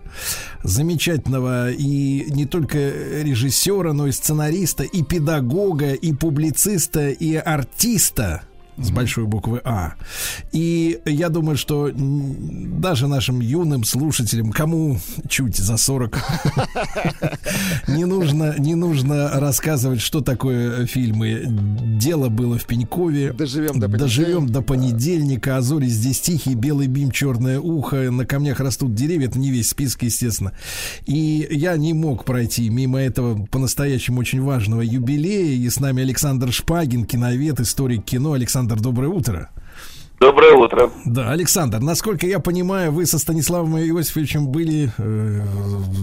[0.62, 8.44] Замечательного и не только режиссера, но и сценариста, и педагога, и публициста, и артиста
[8.78, 9.96] с большой буквы А.
[10.52, 16.18] И я думаю, что даже нашим юным слушателям, кому чуть за 40,
[17.88, 21.44] не нужно, не нужно рассказывать, что такое фильмы.
[22.00, 23.34] Дело было в Пенькове.
[23.34, 25.58] Доживем до Доживем до понедельника.
[25.58, 28.10] А зори здесь тихие, белый бим, черное ухо.
[28.10, 29.28] На камнях растут деревья.
[29.28, 30.54] Это не весь список, естественно.
[31.06, 35.56] И я не мог пройти мимо этого по-настоящему очень важного юбилея.
[35.56, 38.34] И с нами Александр Шпагин, киновед, историк кино.
[38.34, 39.50] Александр, доброе утро.
[40.20, 40.90] Доброе утро.
[41.06, 45.42] Да, Александр, насколько я понимаю, вы со Станиславом Иосифовичем были э,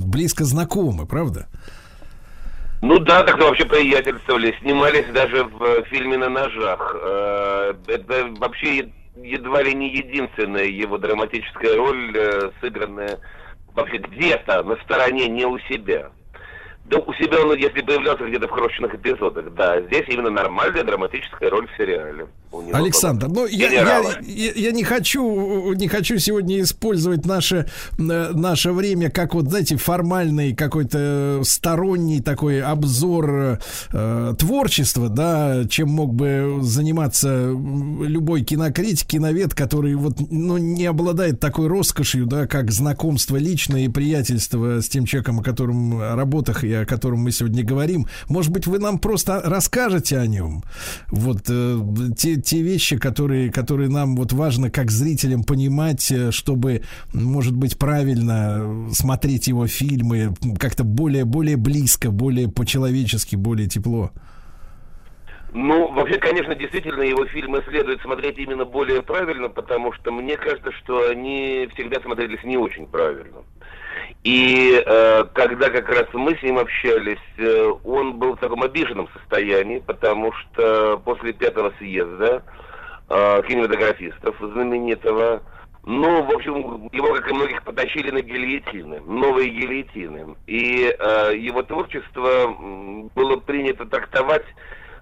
[0.06, 1.46] близко знакомы, правда?
[2.80, 6.96] Ну да, так мы вообще приятельствовали, снимались даже в фильме «На ножах».
[6.98, 8.90] Э, Это вообще
[9.22, 13.18] едва ли не единственная его драматическая роль, э, сыгранная
[13.74, 16.10] вообще где-то на стороне, не у себя.
[16.86, 21.50] Да у себя он, если появлялся где-то в крошечных эпизодах, да, здесь именно нормальная драматическая
[21.50, 22.28] роль в сериале.
[22.56, 27.26] У него Александр, была ну я, я, я, я не хочу не хочу сегодня использовать
[27.26, 27.68] наше
[27.98, 33.58] э, наше время как вот знаете формальный какой-то сторонний такой обзор
[33.92, 41.40] э, творчества, да, чем мог бы заниматься любой кинокритик, киновед, который вот ну не обладает
[41.40, 46.64] такой роскошью, да, как знакомство личное и приятельство с тем человеком, о котором о работах
[46.64, 48.06] и о котором мы сегодня говорим.
[48.28, 50.62] Может быть, вы нам просто расскажете о нем,
[51.10, 51.80] вот э,
[52.16, 56.82] те те вещи, которые которые нам вот важно как зрителям понимать, э, чтобы,
[57.12, 64.12] может быть, правильно смотреть его фильмы как-то более более близко, более по-человечески, более тепло.
[65.52, 70.70] Ну, вообще, конечно, действительно, его фильмы следует смотреть именно более правильно, потому что мне кажется,
[70.72, 73.42] что они всегда смотрелись не очень правильно.
[74.24, 79.08] И э, когда как раз мы с ним общались, э, он был в таком обиженном
[79.12, 82.42] состоянии, потому что после пятого съезда
[83.08, 85.42] э, кинематографистов знаменитого,
[85.84, 90.34] ну, в общем, его, как и многих, потащили на гильотины, новые гильотины.
[90.48, 92.48] И э, его творчество
[93.14, 94.46] было принято трактовать,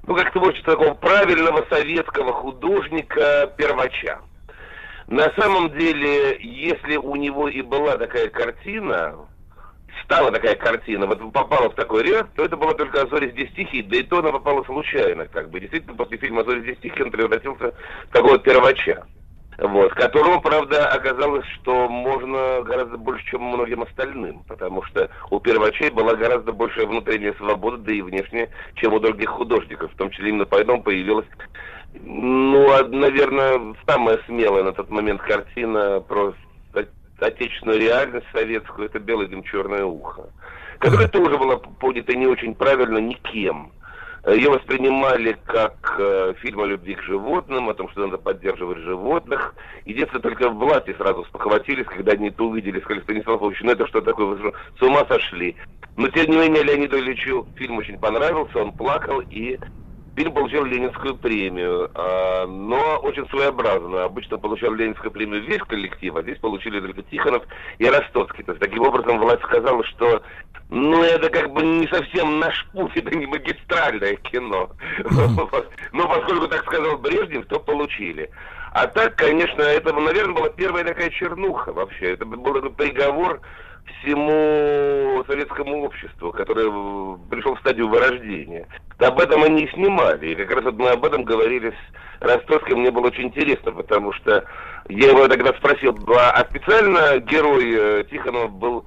[0.07, 4.21] ну, как творчество такого правильного советского художника-первача.
[5.07, 9.17] На самом деле, если у него и была такая картина,
[10.05, 13.83] стала такая картина, вот попала в такой ряд, то это была только «Зори здесь тихие»,
[13.83, 15.61] да и то она попала случайно, как бы.
[15.61, 17.75] Действительно, после фильма «Зори здесь тихие» он превратился
[18.09, 19.05] в такого первача.
[19.57, 25.91] Вот, которому, правда, оказалось, что можно гораздо больше, чем многим остальным, потому что у первачей
[25.91, 29.93] была гораздо большая внутренняя свобода, да и внешняя, чем у других художников.
[29.93, 31.27] В том числе именно поэтому появилась,
[32.03, 36.35] ну, наверное, самая смелая на тот момент картина про
[37.21, 40.31] отечественную реальность советскую, это «Белый дым, черное ухо»,
[40.79, 43.73] которая тоже была понята не очень правильно никем.
[44.27, 49.55] Ее воспринимали как э, фильм о любви к животным, о том, что надо поддерживать животных.
[49.85, 54.01] Единственное, только власти сразу спохватились, когда они это увидели, сказали, Станислав Ильич, ну это что
[54.01, 55.57] такое, вы с ума сошли.
[55.99, 59.59] Но, тем не менее, Леониду Ильичу фильм очень понравился, он плакал, и
[60.17, 64.05] фильм получил Ленинскую премию, а, но очень своеобразно.
[64.05, 67.45] Обычно получал Ленинскую премию весь коллектив, а здесь получили только Тихонов
[67.79, 68.45] и Ростоцкий.
[68.45, 70.23] То есть, таким образом, власть сказала, что
[70.71, 74.71] ну, это как бы не совсем наш путь, это не магистральное кино.
[75.93, 78.31] Но поскольку так сказал Брежнев, то получили.
[78.73, 82.15] А так, конечно, это, наверное, была первая такая чернуха вообще.
[82.15, 83.41] Это был такой приговор
[83.87, 88.67] всему советскому обществу, которое пришло в стадию вырождения.
[88.99, 90.29] Об этом они и снимали.
[90.29, 92.81] И как раз мы об этом говорили с Ростовским.
[92.81, 94.45] Мне было очень интересно, потому что
[94.89, 98.85] я его тогда спросил, а специально герой э, Тихонова был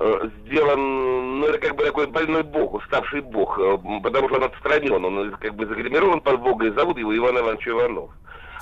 [0.00, 4.44] э, сделан, ну, это как бы такой больной бог, уставший бог, э, потому что он
[4.44, 8.10] отстранен, он как бы загримирован под бога, и зовут его Иван Иванович Иванов.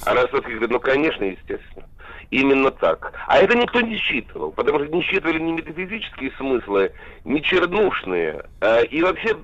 [0.06, 1.86] А Ростовский говорит, ну, конечно, естественно.
[2.30, 3.12] Именно так.
[3.26, 6.92] А это никто не считывал, потому что не считывали ни метафизические смыслы,
[7.24, 9.36] ни чернушные, а, и вообще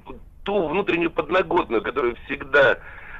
[0.44, 2.78] ту внутреннюю подноготную, которую всегда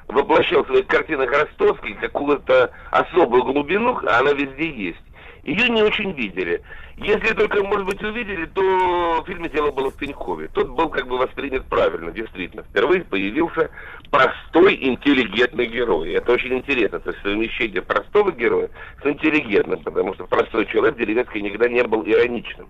[0.09, 4.99] воплощал в своих картинах Ростовский, какую-то особую глубину, она везде есть.
[5.43, 6.62] Ее не очень видели.
[6.97, 10.49] Если только, может быть, увидели, то в фильме «Дело было в Пенькове».
[10.49, 12.62] Тот был как бы воспринят правильно, действительно.
[12.65, 13.71] Впервые появился
[14.11, 16.12] простой, интеллигентный герой.
[16.12, 17.01] Это очень интересно.
[17.01, 18.69] То есть совмещение простого героя
[19.03, 22.69] с интеллигентным, потому что простой человек деревенский никогда не был ироничным.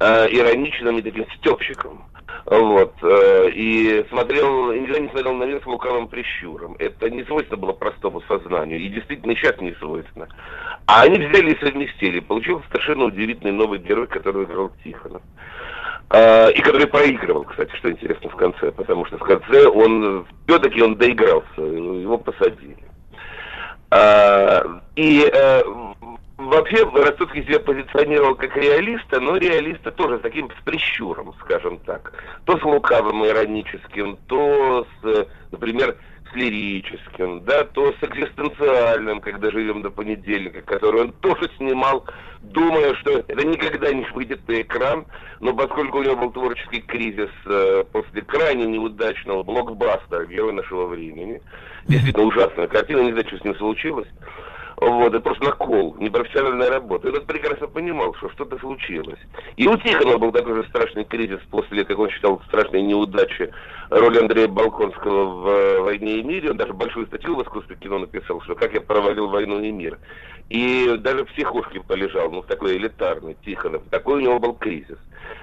[0.00, 2.04] А, ироничным и таким степщиком.
[2.46, 2.94] Вот.
[3.02, 6.76] э, И смотрел, никогда не смотрел на мир с лукавым прищуром.
[6.78, 8.80] Это не свойственно было простому сознанию.
[8.80, 10.28] И действительно сейчас не свойственно.
[10.86, 12.20] А они взяли и совместили.
[12.20, 15.22] Получился совершенно удивительный новый герой, который играл Тихонов.
[16.10, 18.72] А, И который проигрывал, кстати, что интересно в конце.
[18.72, 21.60] Потому что в конце он, все-таки он доигрался.
[21.60, 22.78] Его посадили.
[23.90, 25.62] А, И э,
[26.38, 32.12] вообще Ростоцкий себя позиционировал как реалиста, но реалиста тоже с таким с прищуром, скажем так.
[32.44, 35.96] То с лукавым ироническим, то с, э, например,
[36.30, 42.04] с лирическим, да, то с экзистенциальным, когда живем до понедельника, который он тоже снимал,
[42.42, 45.06] думая, что это никогда не выйдет на экран,
[45.40, 51.40] но поскольку у него был творческий кризис э, после крайне неудачного блокбастера «Герой нашего времени»,
[51.86, 54.08] действительно ужасная картина, не знаю, что с ним случилось,
[54.80, 57.08] вот, это просто накол, непрофессиональная работа.
[57.08, 59.18] И он прекрасно понимал, что что-то случилось.
[59.56, 63.52] И у Тихонова был такой же страшный кризис после, как он считал, страшной неудачи
[63.90, 66.50] роли Андрея Балконского в э, «Войне и мире».
[66.50, 69.98] Он даже большую статью в искусстве кино написал, что как я провалил «Войну и мир».
[70.48, 73.82] И даже в психушке полежал, ну, такой элитарный, Тихонов.
[73.90, 74.98] Такой у него был кризис.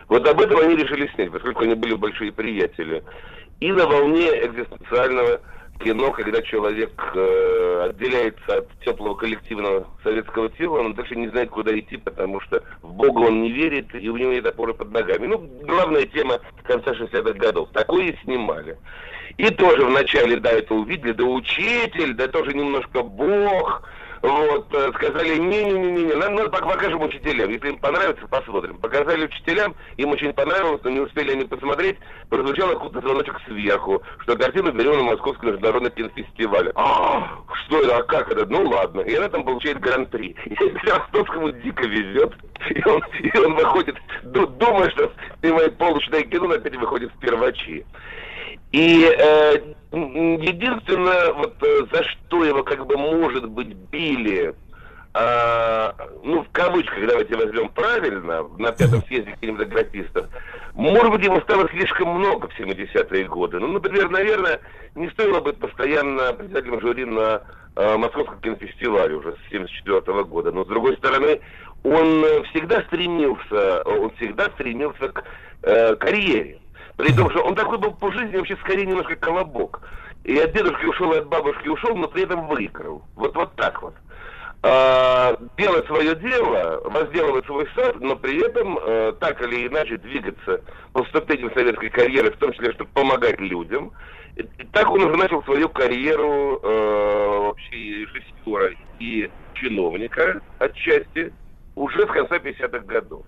[0.07, 3.03] Вот об этом они решили снять, поскольку они были большие приятели.
[3.59, 5.41] И на волне экзистенциального
[5.79, 11.77] кино, когда человек э, отделяется от теплого коллективного советского тела, он дальше не знает, куда
[11.77, 15.27] идти, потому что в Бога он не верит, и у него нет опоры под ногами.
[15.27, 17.69] Ну, главная тема конца 60-х годов.
[17.73, 18.77] Такое снимали.
[19.37, 23.83] И тоже вначале, да, это увидели, да учитель, да тоже немножко Бог,
[24.27, 27.49] вот, э, сказали, не-не-не-не, нам надо пок- покажем учителям.
[27.49, 28.77] Если им понравится, посмотрим.
[28.77, 31.97] Показали учителям, им очень понравилось, но не успели они посмотреть,
[32.29, 36.71] прозвучал откуда звоночек сверху, что картину берем на Московский международный кинофестиваль.
[36.75, 38.45] А, что это, а как это?
[38.45, 39.01] Ну ладно.
[39.01, 40.35] И она там получает гран-при.
[40.45, 42.33] И Ростовскому дико везет.
[42.69, 45.11] И он, и он выходит, ду- думая, что
[45.41, 47.85] снимает полушное кино, но опять выходит в первачи.
[48.75, 49.53] И э,
[49.93, 54.53] единственное, вот э, за что его как бы может быть били,
[55.13, 55.95] а,
[56.25, 60.27] ну, в кавычках, давайте возьмем правильно, на пятом съезде кинематографистов,
[60.73, 63.61] может быть, его стало слишком много в 70-е годы.
[63.61, 64.59] Ну, например, наверное,
[64.93, 67.43] не стоило быть постоянно председателем жюри на
[67.77, 70.51] э, Московском кинофестивале уже с 74 года.
[70.51, 71.39] Но, с другой стороны,
[71.85, 75.23] он э, всегда стремился, он всегда стремился к
[75.61, 76.59] э, карьере.
[76.97, 79.81] При том, что он такой был по жизни вообще скорее немножко колобок.
[80.23, 83.03] И от дедушки ушел, и от бабушки ушел, но при этом выиграл.
[83.15, 83.93] Вот, вот так вот.
[84.63, 90.61] А, делать свое дело, возделывать свой сад, но при этом э, так или иначе двигаться
[90.91, 93.91] по ступеням советской карьеры, в том числе, чтобы помогать людям.
[94.35, 101.31] И, так он уже начал свою карьеру э, вообще режиссера и чиновника отчасти
[101.75, 103.23] уже с конца 50-х годов.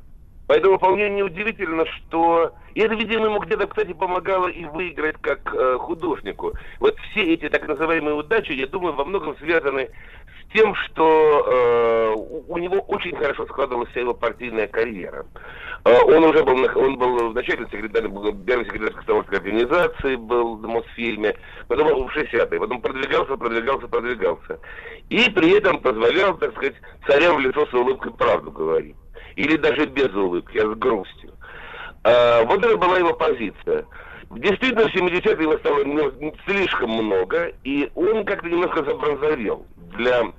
[0.48, 2.54] Поэтому вполне неудивительно, что...
[2.74, 6.54] И это, видимо, ему где-то, кстати, помогало и выиграть как э, художнику.
[6.80, 12.16] Вот все эти так называемые удачи, я думаю, во многом связаны с тем, что э,
[12.48, 15.26] у него очень хорошо складывалась вся его партийная карьера.
[15.84, 21.36] Э, он уже был, он был вначале секретарем, первый секретарь комсомольской организации, был в Мосфильме,
[21.68, 24.60] потом был в 60-е, потом продвигался, продвигался, продвигался.
[25.10, 26.76] И при этом позволял, так сказать,
[27.08, 28.96] царям в лицо с улыбкой правду говорить.
[29.38, 31.32] Или даже без улыбки, а с грустью.
[32.04, 33.86] А, вот это была его позиция.
[34.32, 39.66] Действительно, в 70-е его стало не- слишком много, и он как-то немножко забронзовел
[39.96, 40.34] для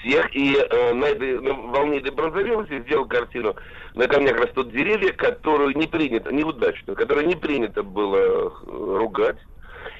[0.00, 0.34] всех.
[0.34, 3.54] И э, на этой на волне этой бронзовелости сделал картину
[3.94, 9.38] «На камнях растут деревья», которую не принято, неудачную, которую не принято было э, ругать.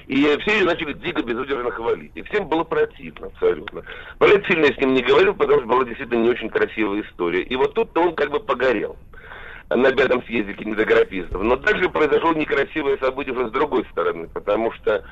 [0.07, 2.11] И все ее начали дико безудержно хвалить.
[2.15, 3.83] И всем было противно абсолютно.
[4.19, 7.43] Это сильно я с ним не говорил, потому что была действительно не очень красивая история.
[7.43, 8.97] И вот тут-то он как бы погорел
[9.75, 11.41] на пятом съезде кинематографистов.
[11.41, 15.03] Но также произошло некрасивое событие уже с другой стороны, потому что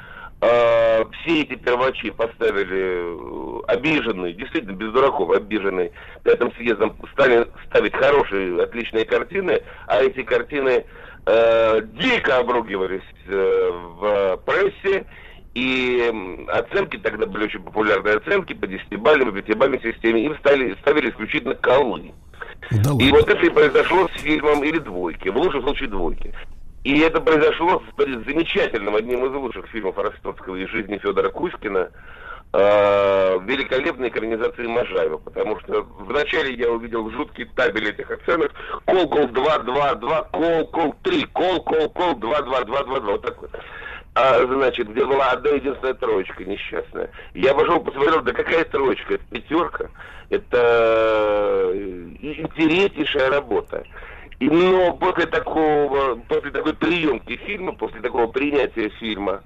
[0.41, 5.91] э, все эти первачи поставили э, обиженные, действительно без дураков обиженные
[6.23, 10.85] пятым съездом, стали ставить хорошие, отличные картины, а эти картины
[11.25, 13.69] э, дико обругивались э,
[13.99, 15.05] в прессе,
[15.53, 21.09] и оценки тогда были очень популярные оценки по 10-бальной, по 5-бальной системе, им стали, ставили
[21.09, 22.13] исключительно колы.
[22.71, 23.09] Да И ладно.
[23.11, 26.33] вот это и произошло с фильмом или двойки, в лучшем случае двойки.
[26.83, 31.89] И это произошло с замечательным, одним из лучших фильмов Ростоцкого из жизни Федора Кузькина,
[32.53, 38.51] э, великолепной экранизации Можаева, потому что вначале я увидел жуткий табель этих оценок.
[38.85, 42.99] Кол, кол, 2, 2, 2, кол, кол, 3, кол, кол, кол, 2, 2, 2, 2,
[42.99, 43.51] 2, вот так вот.
[44.15, 47.09] А, значит, где была одна единственная троечка несчастная.
[47.33, 49.15] Я пошел посмотрел, да какая троечка?
[49.15, 49.89] Это пятерка.
[50.29, 53.83] Это э, интереснейшая работа.
[54.39, 59.41] И, но после такого, после такой приемки фильма, после такого принятия фильма,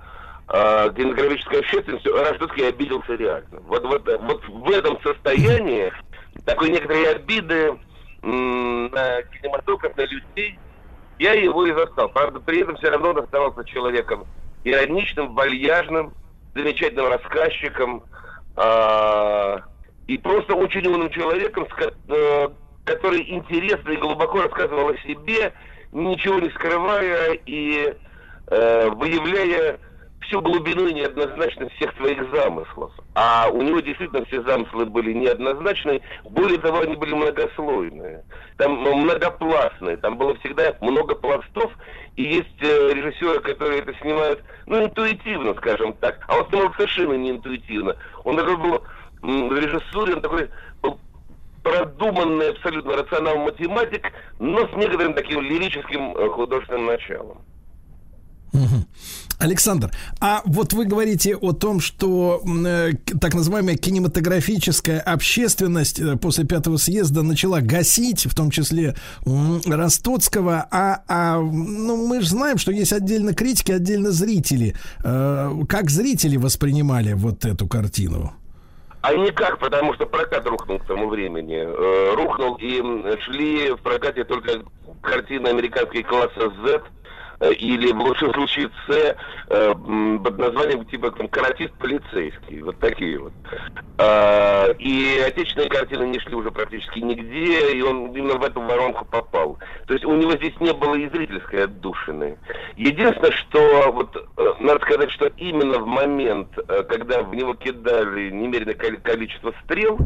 [0.53, 3.59] э, кинематографической общественности, Рождеский обиделся реально.
[3.67, 5.91] Вот, вот, вот в этом состоянии
[6.45, 7.77] такой некоторой обиды
[8.21, 10.57] на кинематограф, на людей,
[11.19, 12.09] я его и застал.
[12.09, 14.25] Правда, при этом все равно он оставался человеком
[14.63, 16.13] ироничным, вальяжным,
[16.55, 18.03] замечательным рассказчиком
[18.55, 19.61] а,
[20.07, 21.67] и просто очень умным человеком,
[22.07, 22.49] э,
[22.85, 25.53] который интересно и глубоко рассказывал о себе,
[25.91, 27.93] ничего не скрывая и
[28.47, 29.79] э, выявляя
[30.23, 32.91] всю глубину и неоднозначность всех своих замыслов.
[33.15, 38.23] А у него действительно все замыслы были неоднозначные, более того, они были многослойные,
[38.57, 41.71] там ну, многопластные, там было всегда много пластов,
[42.15, 47.13] и есть э, режиссеры, которые это снимают, ну, интуитивно, скажем так, а он снимал совершенно
[47.13, 47.95] не интуитивно.
[48.23, 48.83] Он такой был
[49.21, 50.49] в режиссуре, он такой
[50.81, 50.99] был
[51.63, 57.37] продуманный абсолютно рациональный математик, но с некоторым таким лирическим э, художественным началом.
[59.43, 59.91] Александр,
[60.21, 66.77] а вот вы говорите о том, что э, так называемая кинематографическая общественность э, после пятого
[66.77, 68.95] съезда начала гасить, в том числе
[69.25, 74.75] м, Ростоцкого, а, а, ну, мы же знаем, что есть отдельно критики, отдельно зрители.
[75.03, 78.33] Э, Как зрители воспринимали вот эту картину?
[79.01, 81.57] А никак, потому что прокат рухнул к тому времени.
[81.57, 82.81] Э, рухнул и
[83.25, 84.61] шли в прокате только
[85.01, 86.81] картины американские класса Z э,
[87.51, 89.15] или в лучшем случае С
[89.49, 89.73] э,
[90.23, 92.61] под названием типа там каратист полицейский.
[92.61, 93.33] Вот такие вот.
[93.97, 99.05] А, и отечественные картины не шли уже практически нигде, и он именно в эту воронку
[99.05, 99.59] попал.
[99.87, 102.37] То есть у него здесь не было и зрительской отдушины.
[102.75, 108.29] Единственное, что вот э, надо сказать, что именно в момент, э, когда в него кидали
[108.29, 109.99] немереное коли- количество стрел,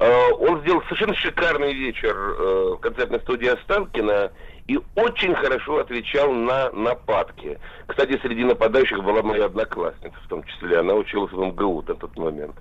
[0.00, 4.32] э, он сделал совершенно шикарный вечер э, в концертной студии Останкина
[4.66, 7.58] и очень хорошо отвечал на нападки.
[7.86, 10.78] Кстати, среди нападающих была моя одноклассница, в том числе.
[10.78, 12.54] Она училась в МГУ на тот момент.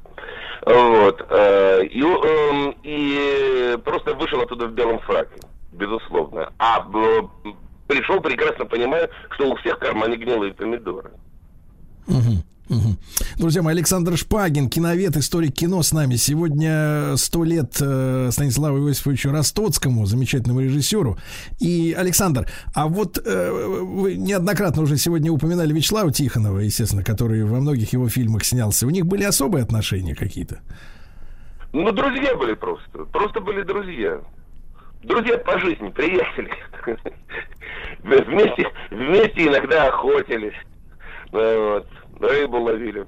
[0.65, 1.25] Вот.
[1.29, 5.39] э, И, эм, и просто вышел оттуда в белом фраке,
[5.71, 6.51] безусловно.
[6.59, 7.21] А э,
[7.87, 11.11] пришел прекрасно понимая, что у всех в кармане гнилые помидоры.
[12.07, 12.43] Мгм,
[13.37, 16.15] Друзья мои, Александр Шпагин, киновед, историк кино с нами.
[16.15, 21.17] Сегодня сто лет э, Станиславу Иосифовичу Ростоцкому, замечательному режиссеру.
[21.59, 27.59] И, Александр, а вот э, вы неоднократно уже сегодня упоминали Вячеслава Тихонова, естественно, который во
[27.59, 28.87] многих его фильмах снялся.
[28.87, 30.61] У них были особые отношения какие-то?
[31.73, 32.99] Ну, друзья были просто.
[33.11, 34.21] Просто были друзья.
[35.03, 36.51] Друзья по жизни, приятели.
[38.03, 40.55] Вместе, вместе иногда охотились.
[41.31, 41.87] Ну, Вот.
[42.19, 43.05] Рыбу ловили.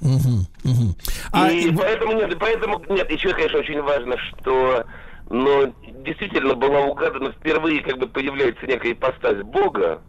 [0.00, 0.94] Мгм, мгм.
[1.32, 4.84] А, и поэтому нет, поэтому нет, еще, конечно, очень важно, что
[5.30, 5.74] ну,
[6.04, 10.00] действительно была угадана впервые, как бы появляется некая ипостась Бога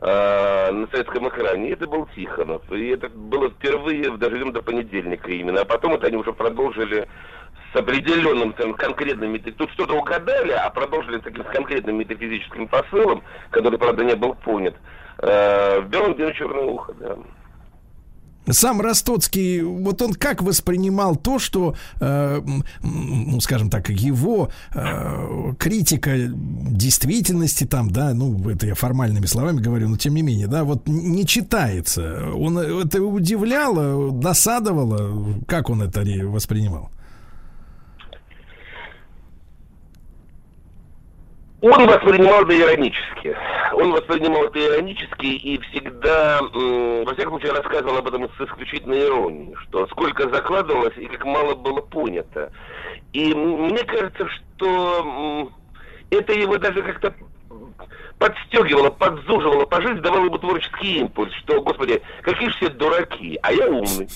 [0.00, 1.68] э, на советском экране.
[1.68, 2.70] И это был Тихонов.
[2.70, 5.62] И это было впервые доживем до понедельника именно.
[5.62, 7.08] А потом это они уже продолжили
[7.72, 14.04] с определенным там, конкретным Тут что-то угадали, а продолжили таким конкретным метафизическим посылом, который, правда,
[14.04, 14.74] не был понят.
[15.18, 17.16] Э, в белом день черное ухо, да.
[18.48, 22.40] Сам Ростоцкий, вот он как воспринимал то, что, э,
[22.82, 29.88] ну, скажем так, его э, критика действительности там, да, ну, это я формальными словами говорю,
[29.88, 32.32] но тем не менее, да, вот не читается.
[32.34, 36.90] Он это удивляло, досадовало, как он это воспринимал?
[41.62, 43.36] Он воспринимал это иронически.
[43.74, 49.54] Он воспринимал это иронически и всегда, во всяком случае, рассказывал об этом с исключительной иронией,
[49.62, 52.50] что сколько закладывалось и как мало было понято.
[53.12, 55.50] И мне кажется, что
[56.10, 57.14] это его даже как-то
[58.18, 63.52] подстегивало, подзуживало по жизни, давало ему творческий импульс, что, господи, какие же все дураки, а
[63.52, 64.08] я умный.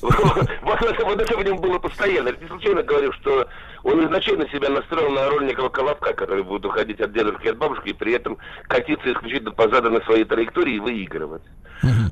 [0.00, 2.28] Вот это, в нем было постоянно.
[2.28, 3.46] Я не случайно говорю, что
[3.82, 7.58] он изначально себя настроил на роль некого колобка, который будет уходить от дедушки и от
[7.58, 8.38] бабушки, и при этом
[8.68, 11.42] катиться исключительно по заданной своей траектории и выигрывать.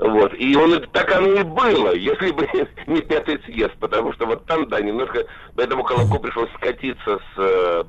[0.01, 0.35] Вот.
[0.35, 2.47] И он так оно и было, если бы
[2.87, 5.25] не пятый съезд, потому что вот там, да, немножко
[5.57, 7.85] этому колобку пришлось скатиться с э,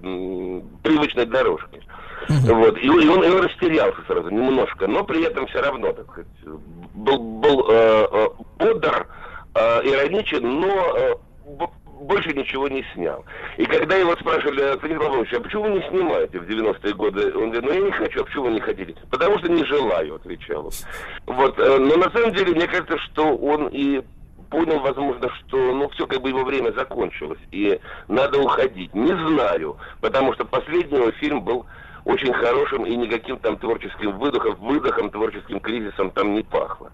[0.83, 1.81] привычной дорожки.
[2.29, 2.77] Вот.
[2.77, 6.27] И, и он, и он растерялся сразу немножко, но при этом все равно, так сказать,
[6.93, 8.29] был, был э,
[8.59, 11.15] бодр, э, ироничен, но э,
[12.03, 13.25] больше ничего не снял.
[13.57, 17.35] И когда его спрашивали, Станислав Павлович, а почему вы не снимаете в 90-е годы?
[17.35, 18.95] Он говорит, ну я не хочу, а почему вы не хотите?
[19.09, 20.71] Потому что не желаю, отвечал он.
[21.27, 21.59] Вот.
[21.59, 24.01] э, Но на самом деле, мне кажется, что он и
[24.49, 28.93] понял, возможно, что ну все как бы его время закончилось, и надо уходить.
[28.93, 31.65] Не знаю, потому что последний его фильм был
[32.05, 36.91] очень хорошим и никаким там творческим выдохом, выдохом, творческим кризисом там не пахло.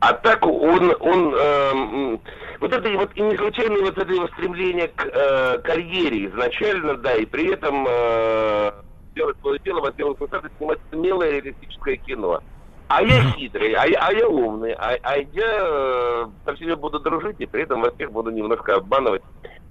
[0.00, 2.20] А так он, он эм,
[2.58, 7.14] вот это вот и не случайно вот это его стремление к э, карьере изначально, да,
[7.14, 8.72] и при этом э,
[9.14, 10.18] делать свое дело, во-первых,
[10.56, 12.40] снимать смелое реалистическое кино.
[12.88, 16.98] А я хитрый, а я, а я умный, а, а я э, со всеми буду
[16.98, 19.22] дружить, и при этом во всех буду немножко обманывать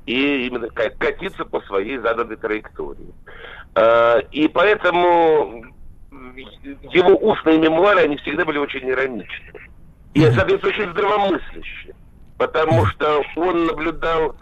[0.06, 3.14] и именно ка- катиться по своей заданной траектории.
[3.75, 5.65] Э, и поэтому
[6.91, 9.53] его устные мемуары, они всегда были очень ироничны.
[10.13, 11.95] И, соответственно, очень здравомыслящие.
[12.37, 14.35] Потому что он наблюдал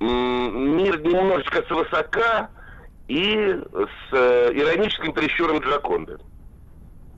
[0.00, 2.48] мир немножечко свысока
[3.08, 6.18] и с э, ироническим прищуром Джаконды.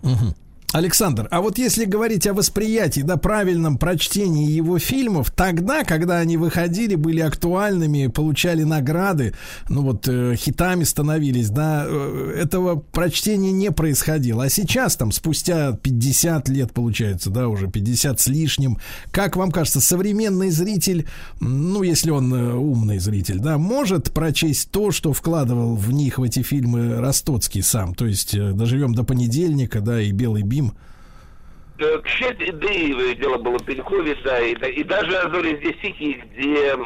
[0.03, 0.35] Мгм.
[0.75, 6.37] Александр, а вот если говорить о восприятии, да, правильном прочтении его фильмов, тогда, когда они
[6.37, 9.35] выходили, были актуальными, получали награды,
[9.69, 14.43] ну вот э, хитами становились, да, э, этого прочтения не происходило.
[14.43, 18.79] А сейчас, там, спустя 50 лет, получается, да, уже 50 с лишним,
[19.13, 21.07] как вам кажется, современный зритель,
[21.39, 26.25] ну, если он э, умный зритель, да, может прочесть то, что вкладывал в них, в
[26.25, 30.64] эти фильмы Ростоцкий сам, то есть э, «Доживем до понедельника», да, и «Белый бим»,
[31.79, 36.19] Э, К счастью, да и дело было да, и, и даже о «Зоре здесь тихие»,
[36.19, 36.77] где,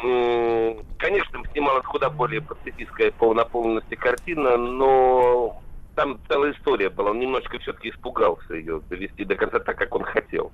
[0.97, 5.61] конечно, снималась куда более пацифистская по наполненности картина, но
[5.95, 7.11] там целая история была.
[7.11, 10.51] Он немножечко все-таки испугался ее довести до конца так, как он хотел.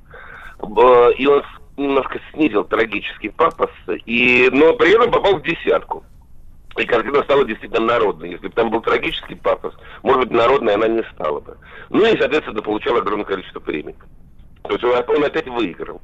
[1.17, 1.43] И он
[1.77, 3.69] немножко снизил трагический пафос,
[4.05, 6.03] и, но при этом попал в десятку.
[6.77, 8.31] И картина стала действительно народной.
[8.31, 9.73] Если бы там был трагический пафос,
[10.03, 11.57] может быть, народной она не стала бы.
[11.89, 13.95] Ну и, соответственно, получал огромное количество премий.
[14.63, 16.01] То есть он опять выиграл.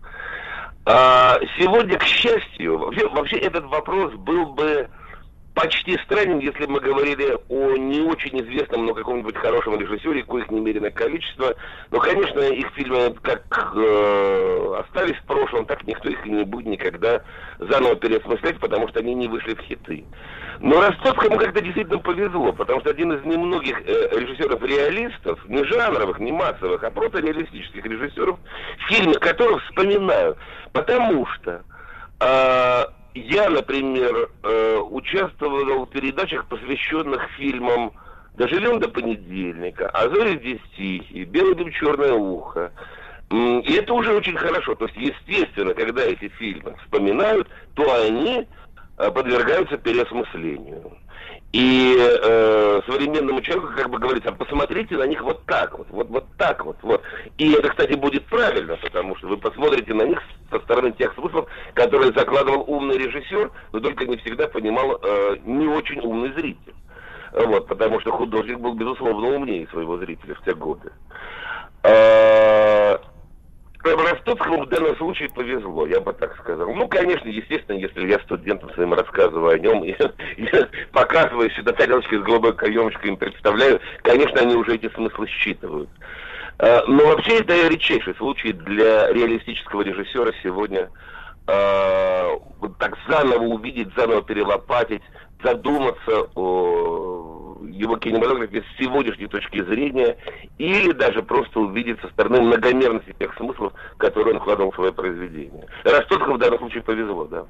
[0.85, 4.89] А, сегодня, к счастью, вообще, вообще этот вопрос был бы
[5.53, 10.91] почти странен, если мы говорили о не очень известном, но каком-нибудь хорошем режиссере, коих немереное
[10.91, 11.55] количество.
[11.91, 16.67] Но, конечно, их фильмы как э, остались в прошлом, так никто их и не будет
[16.67, 17.21] никогда
[17.59, 20.05] заново переосмыслять, потому что они не вышли в хиты.
[20.59, 26.31] Но Ростоцкому как-то действительно повезло, потому что один из немногих э, режиссеров-реалистов, не жанровых, не
[26.31, 28.39] массовых, а просто реалистических режиссеров,
[28.87, 30.37] фильмы которых вспоминаю.
[30.71, 31.63] Потому что
[32.19, 37.91] а, я, например, э, участвовал в передачах, посвященных фильмам
[38.35, 42.71] «Доживем до понедельника», «А зори здесь тихие», «Белый дым, черное ухо».
[43.29, 44.75] И это уже очень хорошо.
[44.75, 48.45] То есть, естественно, когда эти фильмы вспоминают, то они
[48.97, 50.97] э, подвергаются переосмыслению.
[51.51, 56.07] И э, современному человеку как бы говорится, «А посмотрите на них вот так вот, вот,
[56.07, 57.01] вот так вот, вот.
[57.37, 61.49] И это, кстати, будет правильно, потому что вы посмотрите на них со стороны тех смыслов,
[61.73, 66.73] которые закладывал умный режиссер, но только не всегда понимал э, не очень умный зритель.
[67.33, 70.91] Вот, потому что художник был, безусловно, умнее своего зрителя в те годы.
[71.83, 72.97] Э,
[73.83, 76.73] Ростоцкому в данном случае повезло, я бы так сказал.
[76.73, 79.91] Ну, конечно, естественно, если я студентам своим рассказываю о нем, и,
[80.37, 80.49] и
[80.91, 85.89] показываю сюда тарелочки с голубой каемочкой, им представляю, конечно, они уже эти смыслы считывают.
[86.59, 90.89] Э, Но вообще это редчайший случай для реалистического режиссера сегодня
[91.47, 92.29] э,
[92.59, 95.01] вот так заново увидеть, заново перелопатить,
[95.43, 100.17] задуматься о его кинематографе с сегодняшней точки зрения
[100.57, 105.65] или даже просто увидеть со стороны многомерности тех смыслов, которые он вкладывал в свое произведение.
[105.83, 107.45] Ростоцкому в данном случае повезло, да.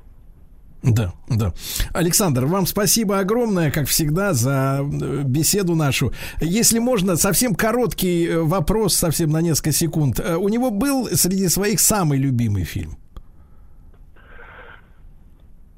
[0.84, 1.54] Да, да.
[1.94, 6.12] Александр, вам спасибо огромное, как всегда, за э, беседу нашу.
[6.40, 10.20] Если можно, совсем короткий э, вопрос, совсем на несколько секунд.
[10.20, 12.98] Э, У него был среди своих самый любимый фильм?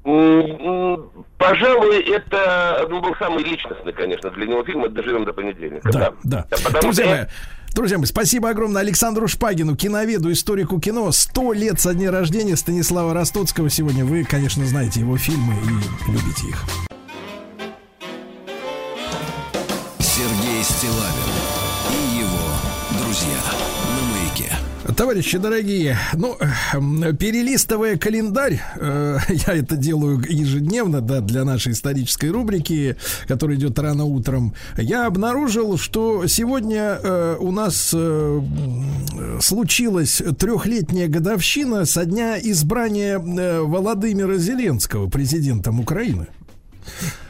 [0.04, 5.90] Пожалуй, это ну, был самый личностный, конечно, для него фильм «Это «Доживем до понедельника».
[5.90, 6.46] Да, да.
[6.50, 7.20] потому Друзья мои,
[7.74, 11.10] друзья мои, спасибо огромное Александру Шпагину, киноведу, историку кино.
[11.10, 14.04] Сто лет со дня рождения Станислава Ростоцкого сегодня.
[14.04, 16.64] Вы, конечно, знаете его фильмы и любите их.
[24.96, 26.36] Товарищи дорогие, ну,
[26.72, 32.96] эм, перелистывая календарь, э, я это делаю ежедневно, да, для нашей исторической рубрики,
[33.26, 38.40] которая идет рано утром, я обнаружил, что сегодня э, у нас э,
[39.40, 46.28] случилась трехлетняя годовщина со дня избрания э, Володымира Зеленского президентом Украины.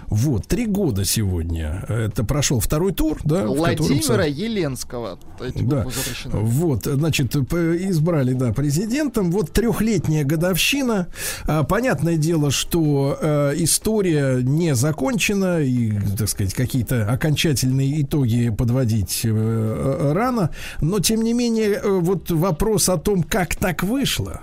[0.09, 1.85] Вот, три года сегодня.
[1.89, 3.43] Это прошел второй тур, да?
[3.43, 5.19] котором Владимира со- Еленского.
[5.55, 5.87] Да.
[6.33, 9.31] Вот, значит, избрали, да, президентом.
[9.31, 11.09] Вот трехлетняя годовщина.
[11.47, 19.23] А, Понятное дело, что э, история не закончена, и, так сказать, какие-то окончательные итоги подводить
[19.25, 20.51] э, э, рано.
[20.81, 24.43] Но, тем не менее, вот вопрос о том, как так вышло,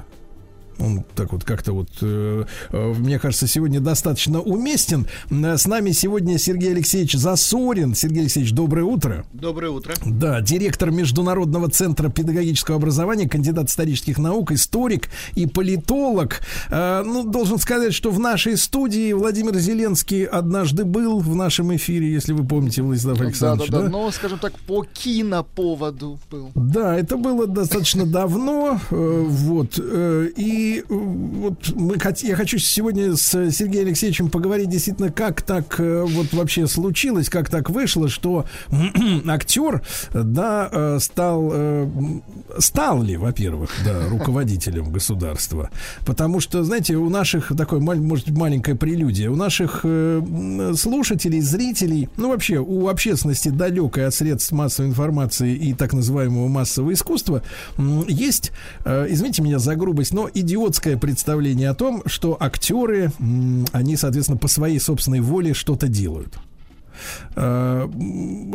[0.82, 5.08] он так вот как-то вот, э, э, мне кажется, сегодня достаточно уместен.
[5.30, 7.96] С нами сегодня Сергей Алексеевич Засорин.
[7.96, 9.26] Сергей Алексеевич, доброе утро.
[9.34, 9.94] Доброе утро.
[10.06, 16.42] Да, директор Международного центра педагогического образования, кандидат исторических наук, историк и политолог.
[16.70, 22.12] Э, ну, должен сказать, что в нашей студии Владимир Зеленский однажды был в нашем эфире,
[22.12, 23.90] если вы помните, Владислав Да, да, Александрович, да, да?
[23.90, 26.52] но, скажем так, по киноповоду был.
[26.56, 30.30] Да, это было достаточно давно, вот, э,
[30.72, 36.34] и вот мы я хочу сегодня с Сергеем Алексеевичем поговорить действительно, как так э, вот
[36.34, 38.46] вообще случилось, как так вышло, что
[39.28, 39.82] актер,
[40.14, 41.90] да, э, стал, э,
[42.60, 45.70] стал ли, во-первых, да, руководителем государства,
[46.06, 52.58] потому что, знаете, у наших такой, может, маленькая прелюдия, у наших слушателей, зрителей, ну вообще
[52.58, 57.44] у общественности далекой от средств массовой информации и так называемого массового искусства
[58.08, 58.52] есть,
[58.86, 60.30] извините меня за грубость, но
[60.62, 63.12] идиотское представление о том, что актеры,
[63.72, 66.38] они, соответственно, по своей собственной воле что-то делают.
[67.36, 67.88] Э,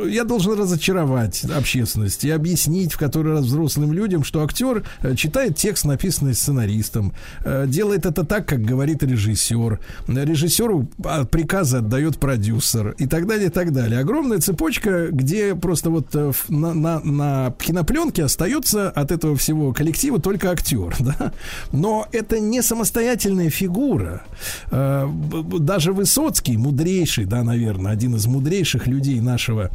[0.06, 5.56] Я должен разочаровать общественность и объяснить в который раз взрослым людям, что актер э, читает
[5.56, 7.12] текст, написанный сценаристом,
[7.44, 9.80] э, делает это так, как говорит режиссер.
[10.08, 14.00] Режиссеру а, приказы отдает продюсер и так далее, и так далее.
[14.00, 16.14] Огромная цепочка, где просто вот
[16.48, 21.32] на, на, на кинопленке остается от этого всего коллектива только актер, да?
[21.72, 24.22] Но это не самостоятельная фигура.
[24.70, 29.70] Даже Высоцкий, мудрейший, да, наверное, один из мудрейших людей нашего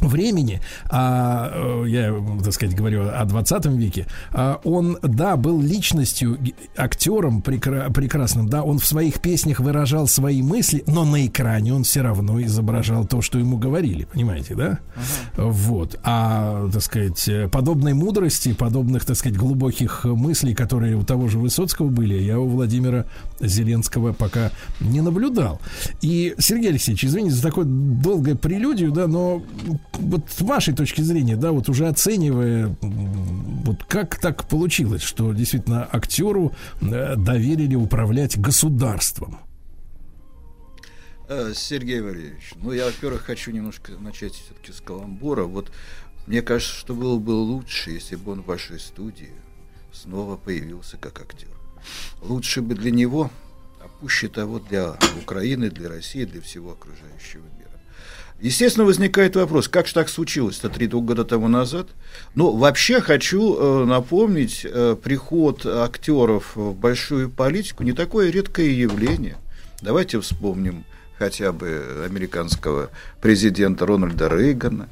[0.00, 6.38] времени, а э, я, так сказать, говорю о 20 веке, а, он, да, был личностью,
[6.76, 11.84] актером прекра- прекрасным, да, он в своих песнях выражал свои мысли, но на экране он
[11.84, 14.78] все равно изображал то, что ему говорили, понимаете, да?
[15.36, 15.98] Вот.
[16.02, 21.38] А, так сказать, э, подобной мудрости, подобных, так сказать, глубоких мыслей, которые у того же
[21.38, 23.06] Высоцкого были, я у Владимира
[23.40, 24.50] Зеленского пока
[24.80, 25.60] не наблюдал.
[26.00, 29.42] И, Сергей Алексеевич, извините за такое долгое прелюдию, да, но
[29.98, 35.88] вот с вашей точки зрения, да, вот уже оценивая, вот как так получилось, что действительно
[35.90, 39.38] актеру э, доверили управлять государством?
[41.28, 45.44] Э, Сергей Валерьевич, ну я, во-первых, хочу немножко начать все-таки с каламбура.
[45.44, 45.70] Вот
[46.26, 49.32] мне кажется, что было бы лучше, если бы он в вашей студии
[49.92, 51.48] снова появился как актер.
[52.22, 53.30] Лучше бы для него,
[53.80, 57.59] а пуще того для Украины, для России, для всего окружающего мира.
[58.40, 61.88] Естественно, возникает вопрос, как же так случилось-то три года тому назад?
[62.34, 69.36] Ну, вообще хочу э, напомнить, э, приход актеров в большую политику не такое редкое явление.
[69.82, 70.84] Давайте вспомним
[71.18, 72.90] хотя бы американского
[73.20, 74.88] президента Рональда Рейгана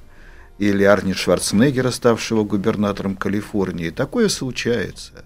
[0.58, 3.88] или Арни Шварценеггера, ставшего губернатором Калифорнии.
[3.88, 5.24] Такое случается.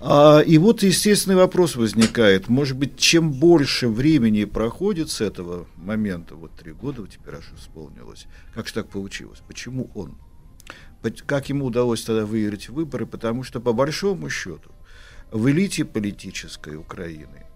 [0.00, 2.48] А, и вот естественный вопрос возникает.
[2.48, 7.50] Может быть, чем больше времени проходит с этого момента, вот три года вот теперь аж
[7.58, 9.40] исполнилось, как же так получилось?
[9.46, 10.16] Почему он?
[11.26, 13.06] Как ему удалось тогда выиграть выборы?
[13.06, 14.70] Потому что, по большому счету,
[15.30, 17.46] в элите политической Украины,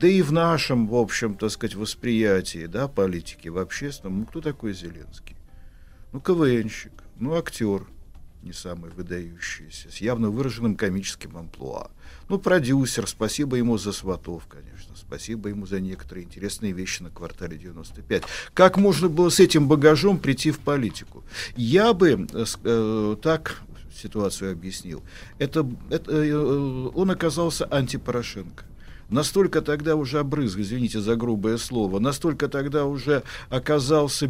[0.00, 4.40] да и в нашем, в общем, так сказать, восприятии, да, политики, в общественном, ну, кто
[4.40, 5.36] такой Зеленский?
[6.12, 7.86] Ну, КВНщик, ну, актер,
[8.42, 11.90] не самый выдающийся, с явно выраженным комическим амплуа.
[12.28, 17.56] Ну, продюсер, спасибо ему за сватов, конечно, спасибо ему за некоторые интересные вещи на квартале
[17.56, 18.24] 95.
[18.54, 21.24] Как можно было с этим багажом прийти в политику?
[21.56, 23.62] Я бы э, э, так
[23.94, 25.02] ситуацию объяснил.
[25.38, 28.64] Это, это, э, он оказался антипорошенко
[29.12, 34.26] настолько тогда уже обрызг, извините за грубое слово, настолько тогда уже оказался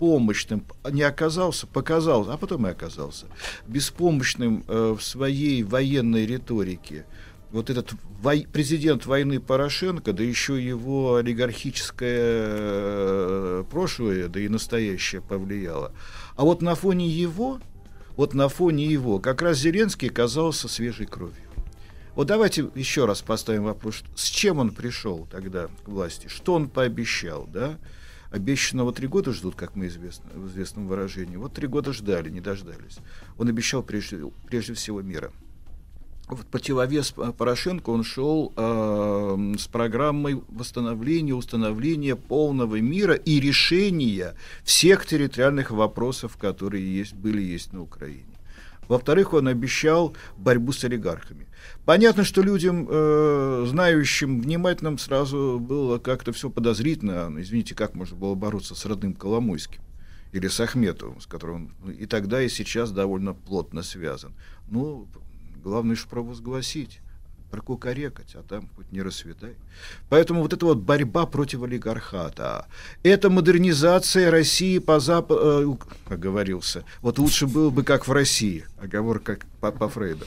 [0.00, 3.26] беспомощным, не оказался, показался, а потом и оказался,
[3.66, 7.04] беспомощным э, в своей военной риторике.
[7.52, 15.20] Вот этот вой- президент войны Порошенко, да еще его олигархическое э, прошлое, да и настоящее
[15.20, 15.92] повлияло.
[16.36, 17.60] А вот на фоне его,
[18.16, 21.44] вот на фоне его, как раз Зеленский казался свежей кровью.
[22.14, 26.68] Вот давайте еще раз поставим вопрос, с чем он пришел тогда к власти, что он
[26.68, 27.78] пообещал, да?
[28.30, 31.36] Обещанного три года ждут, как мы известно, в известном выражении.
[31.36, 32.98] Вот три года ждали, не дождались.
[33.38, 35.32] Он обещал прежде, прежде всего мира.
[36.28, 45.06] в противовес Порошенко он шел э, с программой восстановления, установления полного мира и решения всех
[45.06, 48.26] территориальных вопросов, которые есть, были есть на Украине.
[48.86, 51.46] Во-вторых, он обещал борьбу с олигархами.
[51.84, 57.28] Понятно, что людям, э, знающим, внимательным, сразу было как-то все подозрительно.
[57.30, 59.80] Ну, Извините, как можно было бороться с родным Коломойским?
[60.32, 64.32] Или с Ахметовым, с которым он и тогда, и сейчас довольно плотно связан.
[64.68, 65.08] Ну,
[65.62, 67.00] главное же провозгласить,
[67.50, 69.54] прокукарекать, а там хоть не рассветай.
[70.08, 72.66] Поэтому вот эта вот борьба против олигархата,
[73.02, 79.46] это модернизация России по западу, оговорился, вот лучше было бы как в России, оговорка как
[79.60, 80.24] по, по Фрейду.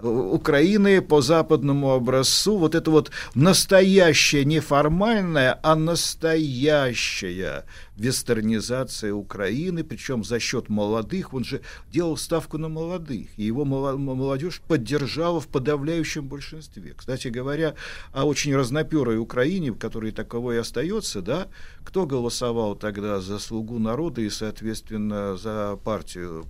[0.00, 7.64] Украины по западному образцу, вот это вот настоящая, не формальная, а настоящая
[8.00, 11.60] вестернизация Украины, причем за счет молодых, он же
[11.92, 16.94] делал ставку на молодых, и его молодежь поддержала в подавляющем большинстве.
[16.96, 17.74] Кстати говоря,
[18.12, 21.48] о очень разноперой Украине, в которой таковой и остается, да,
[21.90, 26.46] кто голосовал тогда за «Слугу народа» и, соответственно, за партию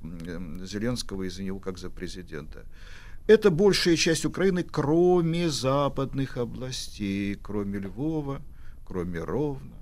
[0.66, 2.66] Зеленского и за него как за президента?
[3.26, 8.42] Это большая часть Украины, кроме западных областей, кроме Львова,
[8.86, 9.79] кроме Ровно.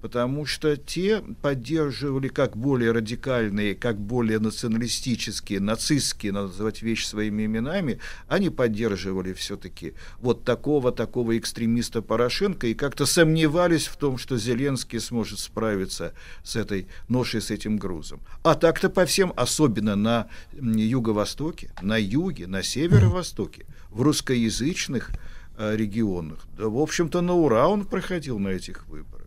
[0.00, 7.46] Потому что те поддерживали как более радикальные, как более националистические, нацистские, надо называть вещи своими
[7.46, 7.98] именами,
[8.28, 15.00] они поддерживали все-таки вот такого, такого экстремиста Порошенко и как-то сомневались в том, что Зеленский
[15.00, 16.14] сможет справиться
[16.44, 18.20] с этой ношей, с этим грузом.
[18.44, 25.10] А так-то по всем, особенно на юго-востоке, на юге, на северо-востоке, в русскоязычных
[25.56, 29.17] э, регионах, да, в общем-то, на ура он проходил на этих выборах.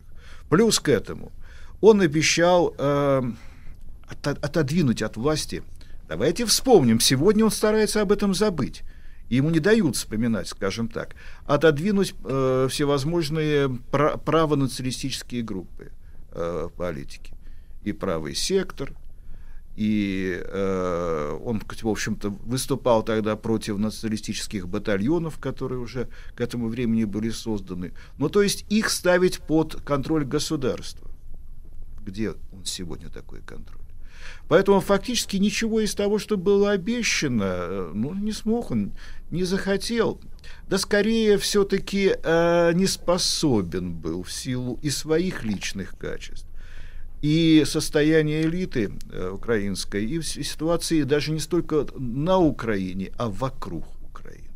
[0.52, 1.32] Плюс к этому
[1.80, 3.22] он обещал э,
[4.10, 5.64] ото- отодвинуть от власти.
[6.10, 8.84] Давайте вспомним, сегодня он старается об этом забыть.
[9.30, 11.15] Ему не дают вспоминать, скажем так,
[11.45, 15.94] отодвинуть э, всевозможные пра- правонационалистические группы
[16.34, 17.34] э, политики.
[17.86, 18.91] И правый сектор,
[19.82, 27.06] и э, он, в общем-то, выступал тогда против националистических батальонов, которые уже к этому времени
[27.06, 27.94] были созданы.
[28.20, 31.10] Ну, то есть их ставить под контроль государства.
[32.06, 33.82] Где он сегодня такой контроль?
[34.48, 38.91] Поэтому фактически ничего из того, что было обещано, э, ну, не смог он,
[39.32, 40.22] не захотел.
[40.70, 46.51] Да скорее все-таки э, не способен был в силу и своих личных качеств
[47.22, 54.49] и состояние элиты э, украинской, и ситуации даже не столько на Украине, а вокруг Украины.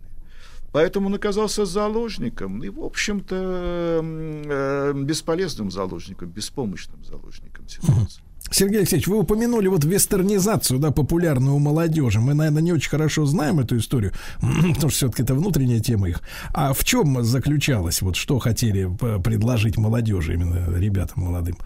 [0.72, 8.22] Поэтому он оказался заложником, и, в общем-то, э, бесполезным заложником, беспомощным заложником ситуации.
[8.52, 12.20] Сергей Алексеевич, вы упомянули вот вестернизацию, да, популярную у молодежи.
[12.20, 16.22] Мы, наверное, не очень хорошо знаем эту историю, потому что все-таки это внутренняя тема их.
[16.54, 21.58] А в чем заключалось, вот что хотели п- предложить молодежи, именно ребятам молодым?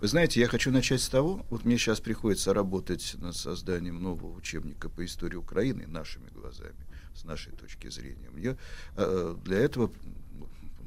[0.00, 4.34] Вы знаете, я хочу начать с того, вот мне сейчас приходится работать над созданием нового
[4.34, 8.30] учебника по истории Украины нашими глазами, с нашей точки зрения.
[8.32, 8.56] Мне
[8.96, 9.92] э, для этого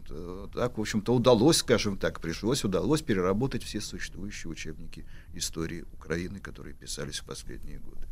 [0.10, 6.40] э, так, в общем-то, удалось, скажем так, пришлось, удалось переработать все существующие учебники истории Украины,
[6.40, 8.08] которые писались в последние годы.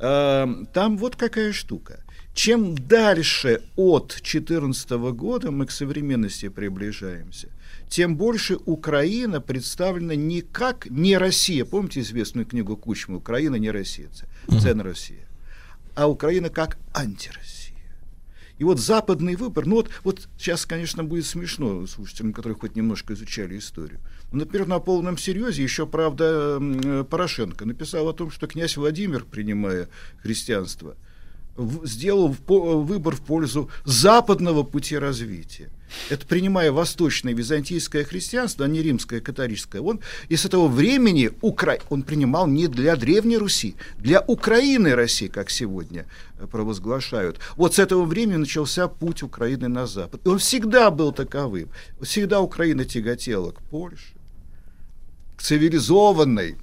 [0.00, 2.04] Э, Там вот какая штука.
[2.34, 7.48] Чем дальше от 2014 года мы к современности приближаемся,
[7.88, 11.64] тем больше Украина представлена не как не Россия.
[11.64, 14.08] Помните известную книгу Кучмы «Украина не Россия»,
[14.60, 15.26] «Цена Россия»,
[15.94, 17.74] а Украина как антироссия.
[18.58, 23.14] И вот западный выбор, ну вот, вот сейчас, конечно, будет смешно слушателям, которые хоть немножко
[23.14, 23.98] изучали историю.
[24.30, 26.60] Ну, например, на полном серьезе еще, правда,
[27.10, 29.88] Порошенко написал о том, что князь Владимир, принимая
[30.22, 30.96] христианство,
[31.84, 35.70] сделал выбор в пользу западного пути развития.
[36.10, 39.80] Это принимая восточное византийское христианство, а не римское католическое.
[39.80, 41.78] Он, и с этого времени Укра...
[41.88, 46.06] он принимал не для Древней Руси, для Украины России, как сегодня
[46.38, 47.38] э, провозглашают.
[47.56, 50.20] Вот с этого времени начался путь Украины на Запад.
[50.24, 51.68] И он всегда был таковым.
[52.00, 54.14] Всегда Украина тяготела к Польше,
[55.36, 56.56] к цивилизованной,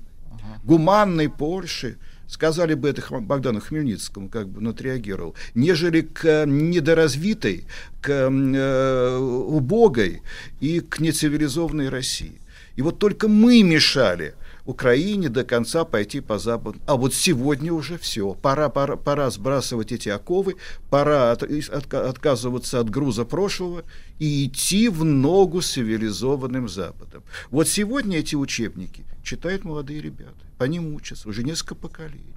[0.64, 1.98] гуманной Польше,
[2.32, 7.66] сказали бы это Хм- Богдану Хмельницкому, как бы он отреагировал, нежели к недоразвитой,
[8.02, 10.22] к э, убогой
[10.62, 12.40] и к нецивилизованной России.
[12.78, 14.34] И вот только мы мешали
[14.66, 16.80] Украине до конца пойти по Западу.
[16.86, 18.34] А вот сегодня уже все.
[18.34, 20.56] Пора, пора, пора сбрасывать эти оковы,
[20.90, 23.84] пора от- отка- отказываться от груза прошлого
[24.20, 27.24] и идти в ногу с цивилизованным Западом.
[27.50, 30.46] Вот сегодня эти учебники читают молодые ребята.
[30.62, 32.36] По ним учатся уже несколько поколений.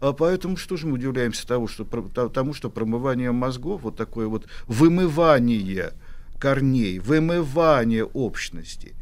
[0.00, 1.84] А поэтому что же мы удивляемся того, что,
[2.28, 5.92] тому, что промывание мозгов, вот такое вот вымывание
[6.38, 8.94] корней, вымывание общности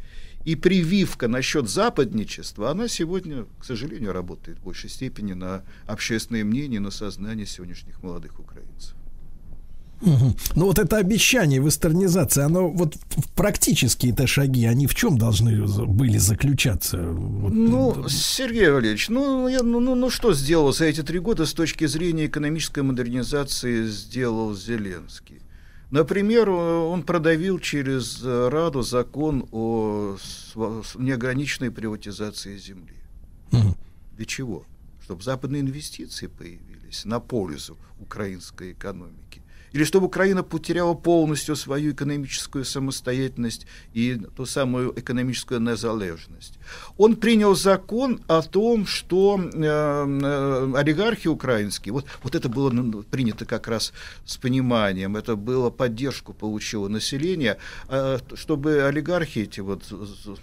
[0.46, 6.80] и прививка насчет западничества, она сегодня, к сожалению, работает в большей степени на общественное мнение,
[6.80, 8.96] на сознание сегодняшних молодых украинцев.
[10.00, 10.34] Мгм.
[10.56, 16.16] Ну вот это обещание вестернизации, оно вот в- практические-то шаги, они в чем должны были
[16.18, 16.96] заключаться?
[17.02, 21.44] Вот, Ну, Сергей Валерьевич, ну, я- ну, ну, ну что сделал за эти три года
[21.44, 25.40] с точки зрения экономической модернизации сделал Зеленский?
[25.90, 26.52] Например, э,
[26.92, 30.16] он продавил через э, Раду закон о
[30.96, 32.94] неограниченной приватизации земли.
[33.50, 33.74] Мгм.
[34.16, 34.64] Для чего?
[35.04, 39.19] Чтобы западные инвестиции появились на пользу украинской экономики.
[39.72, 46.54] Или чтобы Украина потеряла полностью свою экономическую самостоятельность и ту самую экономическую незалежность.
[46.96, 53.02] Он принял закон о том, что э, э, олигархи украинские, вот, вот это было ну,
[53.02, 53.92] принято как раз
[54.24, 59.84] с пониманием, это было поддержку получило население, э, чтобы олигархи эти вот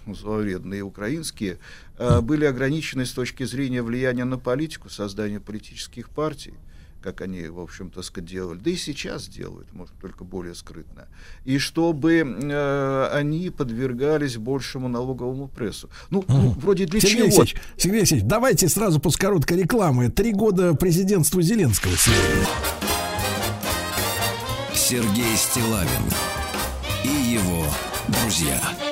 [0.06, 1.58] зловредные украинские
[1.98, 6.54] э, были ограничены с точки зрения влияния на политику, создания политических партий
[7.02, 11.08] как они, в общем-то, делали, да и сейчас делают, может, только более скрытно,
[11.44, 15.88] и чтобы э, они подвергались большему налоговому прессу.
[16.10, 17.24] Ну, ну, вроде для Сергей чего?
[17.26, 20.10] Алексеевич, Сергей Алексеевич, давайте сразу после короткой рекламы.
[20.10, 22.46] Три года президентству Зеленского сегодня.
[24.74, 26.04] Сергей Стилавин
[27.04, 27.64] и его
[28.08, 28.87] друзья.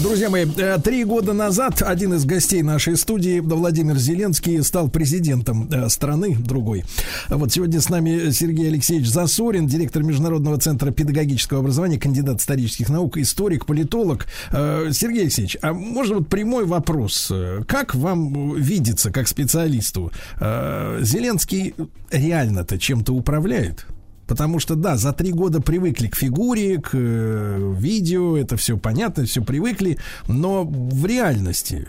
[0.00, 5.68] Друзья мои, э, три года назад один из гостей нашей студии, Владимир Зеленский, стал президентом
[5.70, 6.84] э, страны другой.
[7.28, 13.18] Вот сегодня с нами Сергей Алексеевич Засорин, директор Международного центра педагогического образования, кандидат исторических наук,
[13.18, 14.26] историк, политолог.
[14.50, 17.30] Э, Сергей Алексеевич, а можно вот прямой вопрос?
[17.68, 20.10] Как вам видится, как специалисту,
[20.40, 21.74] Зеленский
[22.10, 23.86] реально-то чем-то управляет?
[24.26, 29.24] Потому что, да, за три года привыкли к фигуре, к э, видео, это все понятно,
[29.24, 31.88] все привыкли, но в реальности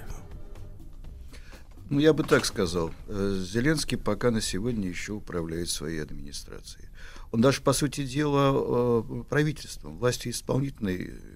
[1.89, 2.91] Ну, я бы так сказал.
[3.07, 6.87] Э, Зеленский пока на сегодня еще управляет своей администрацией.
[7.31, 11.33] Он даже, по сути дела, э, правительством, властью исполнительной э,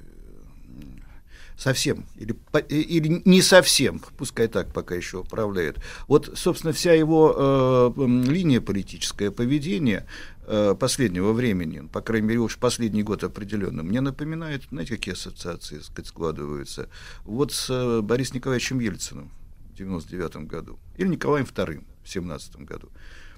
[1.58, 2.36] совсем, или,
[2.70, 5.78] или не совсем, пускай так пока еще управляет.
[6.08, 8.02] Вот, собственно, вся его э,
[8.32, 10.06] линия политическое поведение
[10.48, 15.80] э, последнего времени, по крайней мере, уж последний год определенно, мне напоминает, знаете, какие ассоциации
[15.80, 16.90] сказать, складываются?
[17.24, 19.32] Вот с э, Борисом Николаевичем Ельциным
[19.72, 22.90] в 99 году, или Николаем II в 17 году.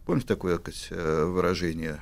[0.05, 1.99] Помните такое так сказать, э, выражение,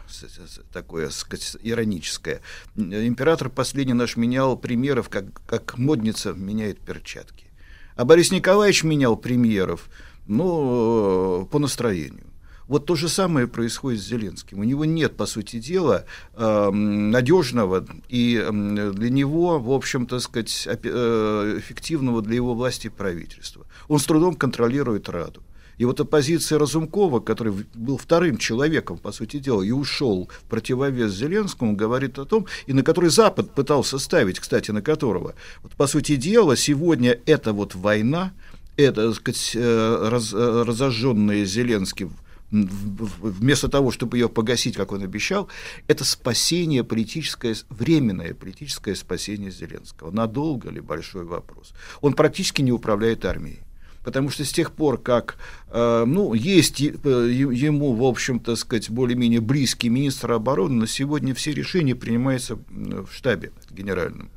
[0.72, 2.42] такое так сказать, ироническое?
[2.76, 7.48] Император последний наш менял примеров, как, как модница меняет перчатки.
[7.96, 9.90] А Борис Николаевич менял премьеров,
[10.28, 12.27] ну, по настроению.
[12.68, 14.60] Вот то же самое происходит с Зеленским.
[14.60, 20.68] У него нет, по сути дела, эм, надежного и эм, для него, в общем-то, сказать,
[20.68, 23.66] э, эффективного для его власти правительства.
[23.88, 25.42] Он с трудом контролирует Раду.
[25.78, 31.14] И вот оппозиция Разумкова, который был вторым человеком, по сути дела, и ушел в противовес
[31.14, 35.88] Зеленскому, говорит о том, и на который Запад пытался ставить, кстати, на которого, вот, по
[35.88, 38.34] сути дела, сегодня эта вот война,
[38.76, 42.12] это, так сказать, э, раз- э, разожженная Зеленским
[42.52, 45.50] вместо того, чтобы ее погасить, как он обещал,
[45.88, 50.12] это спасение политическое, временное политическое спасение Зеленского.
[50.12, 51.74] Надолго ли, большой вопрос.
[52.02, 53.60] Он практически не управляет армией.
[54.04, 55.36] Потому что с тех пор, как
[55.70, 61.52] э, ну, есть э, ему, в общем-то, сказать, более-менее близкий министр обороны, на сегодня все
[61.52, 64.30] решения принимаются в штабе генеральном.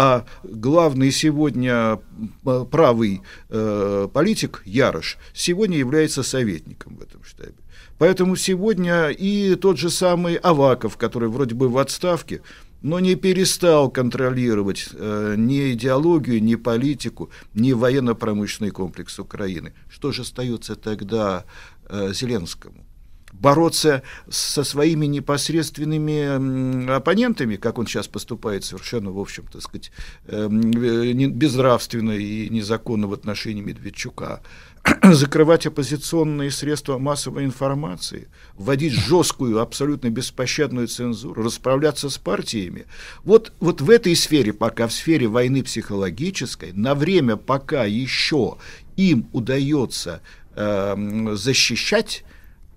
[0.00, 2.00] А главный сегодня
[2.46, 7.56] э, правый э, политик Ярош сегодня является советником в этом штабе.
[7.98, 12.42] Поэтому сегодня и тот же самый Аваков, который вроде бы в отставке,
[12.80, 19.72] но не перестал контролировать э, ни идеологию, ни политику, ни военно-промышленный комплекс Украины.
[19.88, 21.44] Что же остается тогда
[21.88, 22.87] э, Зеленскому?
[23.32, 29.92] Бороться со своими непосредственными оппонентами, как он сейчас поступает совершенно, в общем-то, сказать,
[30.26, 34.42] эм, э, безнравственно и незаконно в отношении Медведчука,
[35.02, 42.86] закрывать оппозиционные средства массовой информации, вводить жесткую, абсолютно беспощадную цензуру, расправляться с партиями.
[43.24, 48.56] Вот, вот в этой сфере, пока в сфере войны психологической, на время пока еще
[48.96, 50.22] им удается
[50.54, 52.24] эм, защищать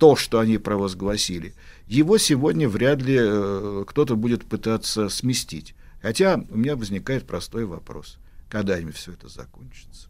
[0.01, 1.53] то, что они провозгласили,
[1.85, 5.75] его сегодня вряд ли э, кто-то будет пытаться сместить.
[6.01, 8.17] Хотя у меня возникает простой вопрос.
[8.49, 10.07] Когда-нибудь все это закончится?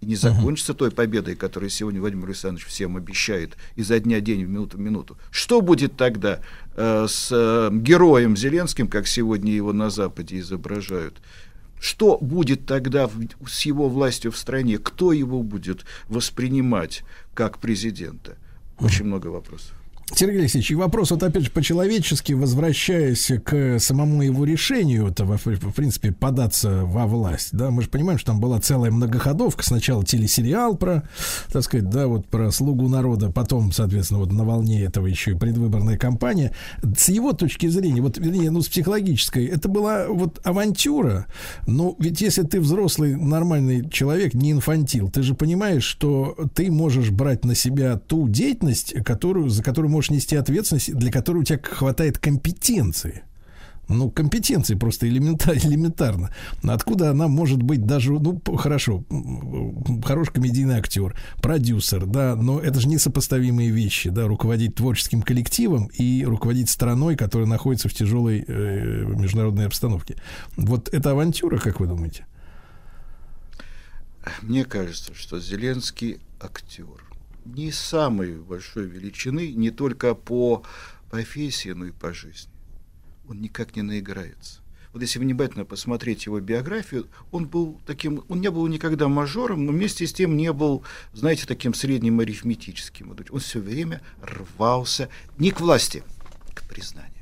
[0.00, 4.44] и не закончится той победой, которую сегодня Владимир Александрович всем обещает изо дня в день,
[4.44, 6.40] в минуту в минуту, что будет тогда
[6.74, 11.22] э, с э, героем Зеленским, как сегодня его на Западе изображают?
[11.80, 14.78] Что будет тогда в- с его властью в стране?
[14.78, 17.04] Кто его будет воспринимать
[17.34, 18.36] как президента?
[18.78, 19.74] Очень много вопросов.
[20.14, 26.12] Сергей Алексеевич, вопрос вот опять же по-человечески, возвращаясь к самому его решению, это, в принципе,
[26.12, 31.02] податься во власть, да, мы же понимаем, что там была целая многоходовка, сначала телесериал про,
[31.50, 35.34] так сказать, да, вот про слугу народа, потом, соответственно, вот на волне этого еще и
[35.34, 36.52] предвыборная кампания.
[36.96, 41.26] С его точки зрения, вот, вернее, ну, с психологической, это была вот авантюра,
[41.66, 47.10] но ведь если ты взрослый, нормальный человек, не инфантил, ты же понимаешь, что ты можешь
[47.10, 51.58] брать на себя ту деятельность, которую, за которую можешь нести ответственность, для которой у тебя
[51.62, 53.22] хватает компетенции.
[53.88, 56.30] Ну, компетенции просто элементарно.
[56.62, 59.04] Откуда она может быть даже, ну, хорошо,
[60.04, 66.24] хороший комедийный актер, продюсер, да, но это же несопоставимые вещи, да, руководить творческим коллективом и
[66.26, 70.16] руководить страной, которая находится в тяжелой э, международной обстановке.
[70.56, 72.26] Вот это авантюра, как вы думаете?
[74.42, 77.05] Мне кажется, что Зеленский актер
[77.54, 80.62] не самой большой величины, не только по
[81.10, 82.52] профессии, но и по жизни.
[83.28, 84.60] Он никак не наиграется.
[84.92, 89.72] Вот если внимательно посмотреть его биографию, он был таким, он не был никогда мажором, но
[89.72, 93.14] вместе с тем не был, знаете, таким средним арифметическим.
[93.30, 96.02] Он все время рвался не к власти,
[96.54, 97.16] к признанию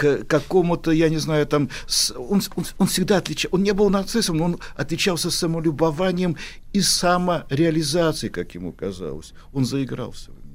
[0.00, 3.90] к какому-то, я не знаю, там, с- он, он, он всегда отличал, он не был
[3.90, 6.36] нацистом, но он отличался самолюбованием
[6.72, 9.34] и самореализацией, как ему казалось.
[9.52, 10.49] Он заигрался, извините.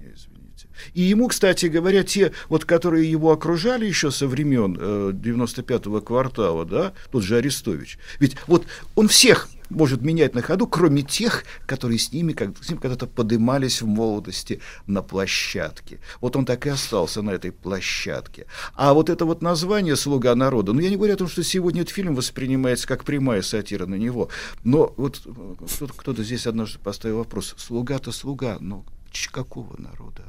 [0.94, 6.66] И ему, кстати говоря, те, вот, которые его окружали еще со времен э, 95-го квартала,
[6.66, 8.66] да, тот же Арестович, ведь вот
[8.96, 13.08] он всех может менять на ходу, кроме тех, которые с ними, как, с ним когда-то
[13.08, 16.00] подымались в молодости на площадке.
[16.22, 18.46] Вот он так и остался на этой площадке.
[18.76, 21.82] А вот это вот название «Слуга народа», ну, я не говорю о том, что сегодня
[21.82, 24.30] этот фильм воспринимается как прямая сатира на него,
[24.64, 28.86] но вот э, кто-то, здесь однажды поставил вопрос, слуга-то слуга, но
[29.32, 30.24] какого народа?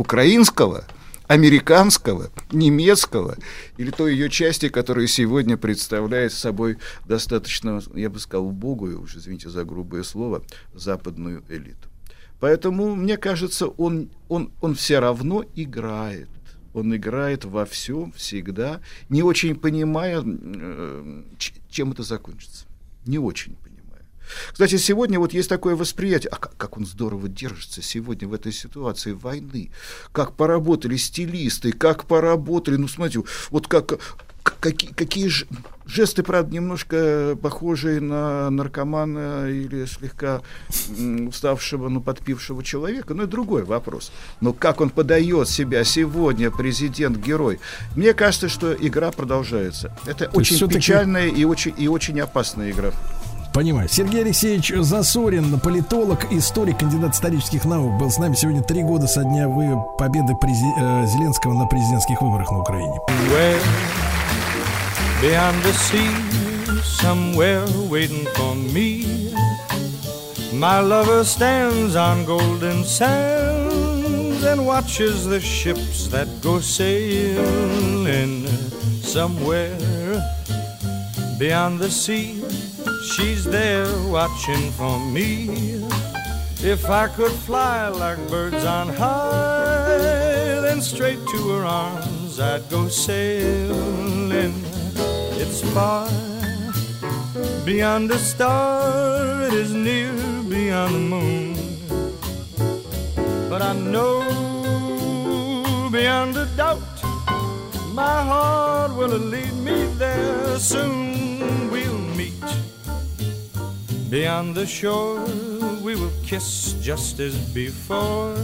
[0.00, 0.84] Украинского?
[1.28, 3.36] американского, немецкого
[3.76, 9.48] или той ее части, которая сегодня представляет собой достаточно, я бы сказал, убогую, уж извините
[9.48, 10.42] за грубое слово,
[10.74, 11.88] западную элиту.
[12.40, 16.28] Поэтому, мне кажется, он, он, он все равно играет.
[16.74, 21.22] Он играет во всем, всегда, не очень понимая, э,
[21.68, 22.66] чем это закончится.
[23.06, 23.69] Не очень понимая.
[24.52, 28.52] Кстати, сегодня вот есть такое восприятие, а как, как он здорово держится сегодня в этой
[28.52, 29.70] ситуации войны,
[30.12, 33.98] как поработали стилисты, как поработали, ну смотрите, вот как,
[34.42, 35.46] какие, какие ж-
[35.86, 40.42] жесты, правда, немножко похожие на наркомана или слегка
[40.96, 44.12] м, уставшего, ну, подпившего человека, но это другой вопрос.
[44.40, 47.60] Но как он подает себя сегодня, президент-герой,
[47.96, 49.96] мне кажется, что игра продолжается.
[50.06, 52.92] Это есть очень печальная и очень, и очень опасная игра.
[53.52, 53.88] Понимаю.
[53.88, 59.24] Сергей Алексеевич Засорин, политолог, историк, кандидат исторических наук, был с нами сегодня три года со
[59.24, 59.48] дня
[59.98, 62.94] победы прези- э, Зеленского на президентских выборах на Украине.
[70.52, 78.46] My lover stands on golden sands and watches the ships that go sailing
[79.02, 80.20] somewhere
[81.40, 82.44] beyond the sea.
[83.12, 85.48] She's there watching for me.
[86.62, 92.88] If I could fly like birds on high, then straight to her arms I'd go
[92.88, 94.52] sailing.
[95.42, 96.10] It's far
[97.64, 100.12] beyond a star, it is near
[100.42, 101.56] beyond the moon.
[103.48, 104.20] But I know
[105.90, 106.82] beyond a doubt
[107.94, 110.58] my heart will lead me there.
[110.58, 111.29] Soon
[114.10, 115.24] beyond the shore.
[115.82, 118.34] We will kiss just as before,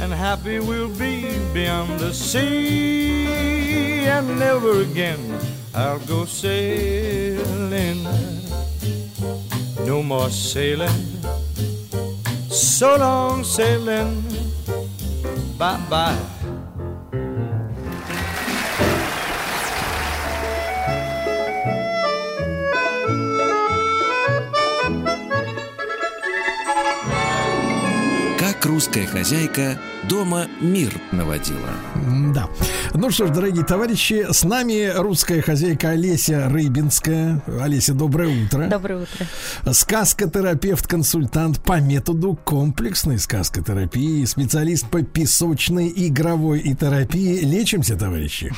[0.00, 3.26] and happy we'll be beyond the sea.
[4.06, 5.20] And never again
[5.74, 8.04] I'll go sailing.
[9.84, 11.04] No more sailing.
[12.48, 14.22] So long sailing.
[15.58, 16.43] Bye bye.
[28.64, 29.78] Русская хозяйка
[30.08, 31.70] дома мир наводила.
[32.34, 32.48] Да.
[32.94, 37.42] Ну что ж, дорогие товарищи, с нами русская хозяйка Олеся Рыбинская.
[37.60, 38.68] Олеся, доброе утро.
[38.68, 39.26] Доброе утро.
[39.72, 47.40] Сказкотерапевт-консультант по методу комплексной сказкотерапии, специалист по песочной, игровой и терапии.
[47.40, 48.52] Лечимся, товарищи.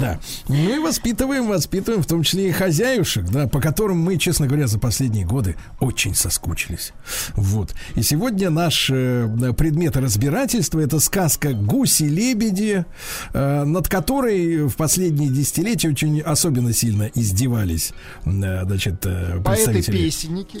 [0.00, 0.18] Да.
[0.48, 4.66] Ну и воспитываем, воспитываем, в том числе и хозяюшек, да, по которым мы, честно говоря,
[4.66, 6.92] за последние годы очень соскучились.
[7.34, 7.74] Вот.
[7.94, 12.84] И сегодня наш э, предмет разбирательства это сказка «Гуси-лебеди»,
[13.32, 17.92] э, над которой в последние десятилетия очень особенно сильно издевались
[18.24, 20.58] э, значит, э, представители Поэты-песенники.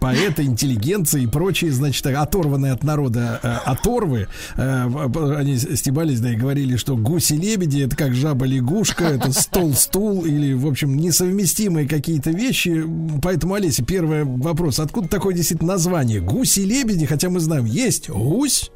[0.00, 6.96] поэты, интеллигенции и прочие, значит, оторванные от народа оторвы, они стебались, да, и говорили, что
[6.96, 12.84] гуси-лебеди это как жаба-лягушка, это стол-стул или, в общем, несовместимые какие-то вещи.
[13.22, 14.78] Поэтому, Олеся, первый вопрос.
[14.78, 16.20] Откуда такое действительно название?
[16.20, 18.70] Гуси-лебеди, хотя мы знаем, есть гусь,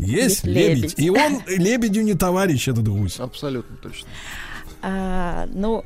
[0.00, 0.76] есть Есть лебедь.
[0.76, 0.94] лебедь.
[0.98, 3.20] И он лебедю не товарищ, этот гусь.
[3.20, 4.08] Абсолютно точно.
[4.82, 5.84] А, ну,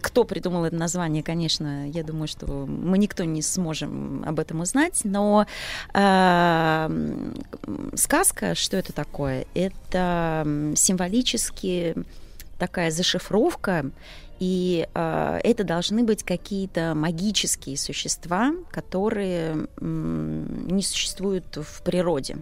[0.00, 5.00] кто придумал это название, конечно, я думаю, что мы никто не сможем об этом узнать,
[5.04, 5.46] но
[5.92, 6.90] а,
[7.94, 9.44] сказка, что это такое?
[9.54, 11.96] Это символически
[12.58, 13.90] такая зашифровка,
[14.38, 22.38] и а, это должны быть какие-то магические существа, которые м, не существуют в природе.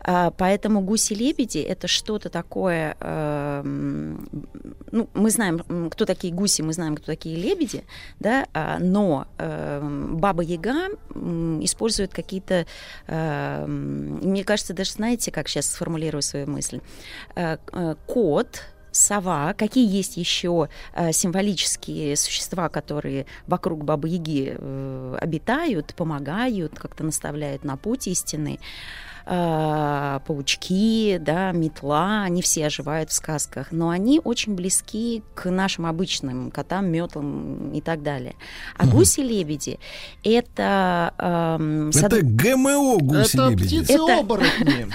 [0.00, 2.96] А, Поэтому гуси-лебеди это что-то такое.
[3.00, 4.28] э, м,
[4.92, 7.84] Ну, мы знаем, кто такие гуси, мы знаем, кто такие лебеди,
[8.20, 9.80] да, а, но э,
[10.12, 12.66] Баба Яга м, использует какие-то,
[13.06, 16.80] э, м, мне кажется, даже знаете, как сейчас сформулирую свою мысль,
[17.36, 18.62] Э, э, кот,
[18.92, 27.02] сова, какие есть еще э, символические существа, которые вокруг Бабы Яги э, обитают, помогают, как-то
[27.04, 28.60] наставляют на путь истины.
[29.26, 35.86] Э, паучки, да, метла, они все оживают в сказках, но они очень близки к нашим
[35.86, 38.34] обычным котам, метлам и так далее.
[38.76, 39.78] А гуси-лебеди
[40.22, 41.14] это...
[41.18, 43.82] эм, с Это ГМО Это гуси-лебеди.
[43.84, 44.88] птицы-оборотни.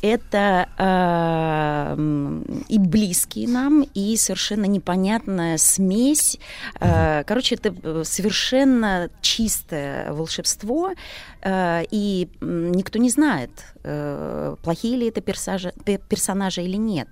[0.00, 6.38] это э, м, и близкие нам, и совершенно непонятная смесь.
[6.80, 10.94] Э, Короче, это э, совершенно чистое волшебство, э,
[11.46, 13.50] и м, никто не знает,
[13.82, 17.08] э, плохие ли это персажи- пе- персонажи или нет.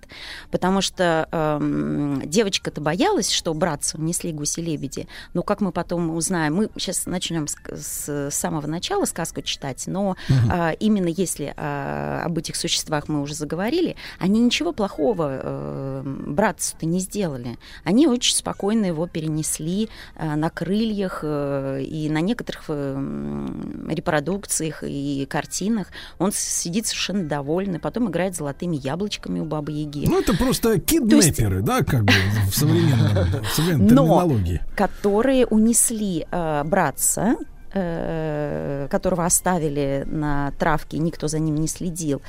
[0.50, 6.70] Потому что эм, девочка-то боялась, что братцу несли гуси-лебеди, но как мы потом узнаем, мы
[6.78, 10.16] сейчас начнем с, с самого начала сказку читать, но
[10.50, 16.86] а, именно если а, об этих существах мы уже заговорили, они ничего плохого э, братцу-то
[16.86, 17.58] не сделали.
[17.84, 23.86] Они очень спокойно его перенесли э, на крыльях э, и на некоторых э, м,
[24.22, 25.88] репродукциях и картинах.
[26.18, 30.06] Он сидит совершенно довольный, потом играет золотыми яблочками у Бабы Яги.
[30.08, 32.12] Ну, это просто киднеперы, да, как бы
[32.50, 34.60] в современном, в современной терминологии.
[34.76, 37.36] которые унесли э, братца,
[37.74, 42.22] э, которого оставили на травке, никто за ним не следил.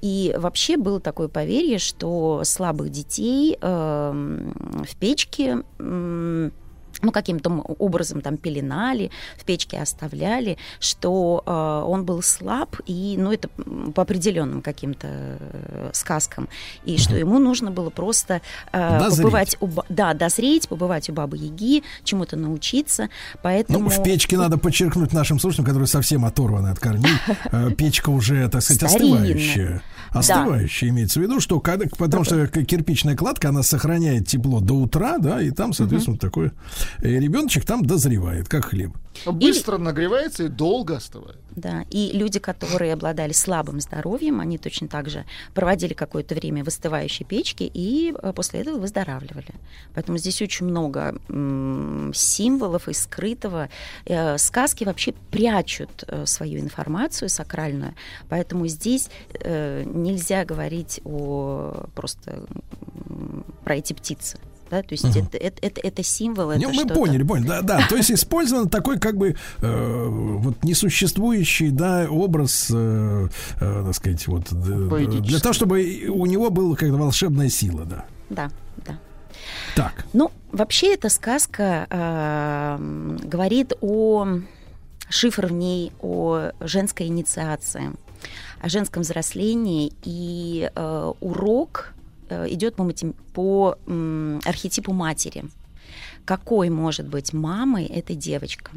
[0.00, 4.12] И вообще было такое поверье, что слабых детей э,
[4.88, 6.52] в печке м,
[7.02, 13.32] ну, каким-то образом там пеленали, в печке оставляли, что э, он был слаб, и, ну,
[13.32, 13.48] это
[13.94, 16.48] по определенным каким-то э, сказкам,
[16.84, 18.40] и что ему нужно было просто
[18.72, 19.16] э, Дозреть.
[19.18, 23.08] побывать у, да, дозреть, побывать у Бабы Яги, чему-то научиться,
[23.42, 23.78] поэтому...
[23.80, 27.12] Ну, в печке надо подчеркнуть нашим слушателям, которые совсем оторваны от корней.
[27.52, 29.82] э, Печка уже, так сказать, Старинная.
[30.10, 30.42] Остывающая.
[30.42, 35.18] Остывающая имеется в виду, что когда, потому что кирпичная кладка, она сохраняет тепло до утра,
[35.18, 36.52] да, и там, соответственно, такой
[37.00, 38.92] ребеночек там дозревает, как хлеб.
[39.26, 41.38] Быстро нагревается и долго остывает.
[41.56, 45.24] Да, и люди, которые обладали слабым здоровьем, они точно так же
[45.54, 49.54] проводили какое-то время в остывающей печке и э, после этого выздоравливали.
[49.92, 53.70] Поэтому здесь очень много м, символов и скрытого.
[54.04, 57.94] Э, Сказки вообще прячут э, свою информацию сакральную,
[58.28, 59.10] поэтому здесь
[59.40, 62.44] э, нельзя говорить о просто
[63.64, 64.38] про эти птицы.
[64.70, 65.26] Да, то есть Мгм.
[65.26, 67.86] это, это, это, это символ, Не, это мы поняли, поняли, да, да.
[67.88, 73.28] То есть использован такой как бы э, вот несуществующий, да, образ, э,
[73.60, 78.04] э, так сказать, вот э, для того, чтобы у него была какая-то волшебная сила, да.
[78.28, 78.50] Да,
[78.86, 78.98] да.
[79.74, 80.04] Так.
[80.12, 84.40] Ну, вообще эта сказка э, говорит о
[85.08, 87.92] шифр в ней, о женской инициации,
[88.60, 91.92] о женском взрослении, и э, урок
[92.28, 92.90] э, идет по,
[93.34, 95.44] по м, архетипу матери.
[96.24, 98.70] какой может быть мамой эта девочка.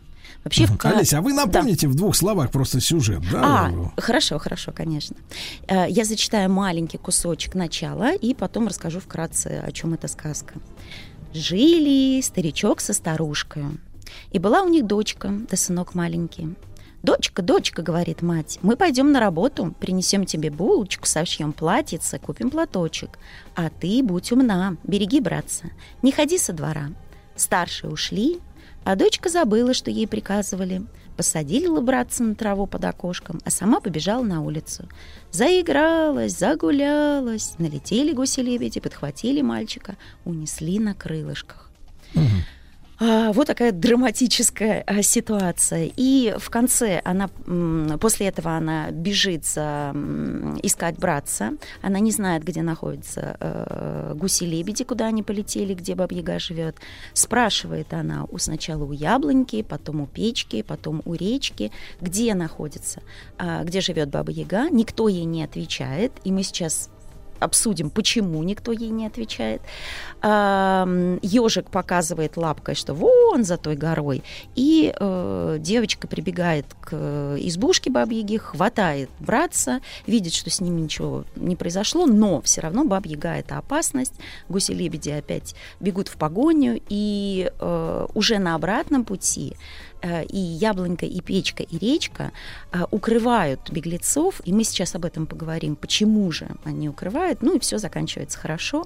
[0.45, 1.45] Вообще, в Олеся, а вы Да.
[1.45, 3.41] напомните в двух словах просто сюжет, да?
[3.67, 5.17] А, хорошо, хорошо, конечно.
[5.67, 10.53] Э, Я зачитаю маленький кусочек начала и потом расскажу вкратце, о чем эта сказка.
[11.33, 13.63] Жили старичок со старушкой.
[14.31, 16.55] И была у них дочка, да сынок маленький.
[17.03, 23.17] «Дочка, дочка»,— говорит мать,— «мы пойдем на работу, принесем тебе булочку, сошьем платьице, купим платочек.
[23.55, 25.71] А ты будь умна, береги, братца,
[26.03, 26.91] не ходи со двора».
[27.35, 28.39] Старшие ушли,
[28.83, 30.83] а дочка забыла, что ей приказывали.
[31.17, 34.87] Посадила братца на траву под окошком, а сама побежала на улицу.
[35.31, 37.55] Заигралась, загулялась.
[37.57, 41.69] Налетели гуси-лебеди, подхватили мальчика, унесли на крылышках.
[42.15, 42.19] А,
[43.01, 45.91] вот такая драматическая а, ситуация.
[45.95, 47.29] И в конце она,
[47.99, 49.91] после этого она бежит за,
[50.61, 51.53] искать братца.
[51.81, 56.75] Она не знает, где находятся э, гуси-лебеди, куда они полетели, где Баба-Яга живет.
[57.13, 61.71] Спрашивает она у, сначала у яблоньки, потом у печки, потом у речки,
[62.01, 63.01] где находится,
[63.39, 64.69] а, где живет Баба-Яга.
[64.69, 66.11] Никто ей не отвечает.
[66.23, 66.91] И мы сейчас
[67.41, 69.61] обсудим, почему никто ей не отвечает.
[70.23, 74.23] Ежик показывает лапкой, что вон за той горой.
[74.55, 81.55] И э, девочка прибегает к избушке бабьяги, хватает братца, видит, что с ним ничего не
[81.55, 84.13] произошло, но все равно бабьяга это опасность.
[84.47, 89.55] Гуси-лебеди опять бегут в погоню, и э, уже на обратном пути
[90.29, 92.31] и яблонька, и печка, и речка
[92.71, 97.59] э, укрывают беглецов, и мы сейчас об этом поговорим, почему же они укрывают, ну и
[97.59, 98.85] все заканчивается хорошо.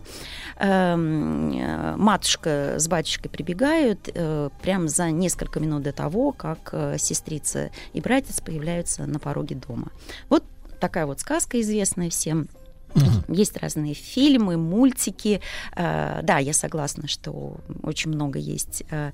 [0.58, 6.98] Эм, э, Матушка с батюшкой прибегают э, прямо за несколько минут до того, как э,
[6.98, 9.92] сестрица и братец появляются на пороге дома.
[10.30, 10.44] Вот
[10.80, 12.48] такая вот сказка известная всем.
[13.28, 15.42] Есть разные фильмы, мультики.
[15.76, 19.12] Э, Да, я согласна, что очень много есть э,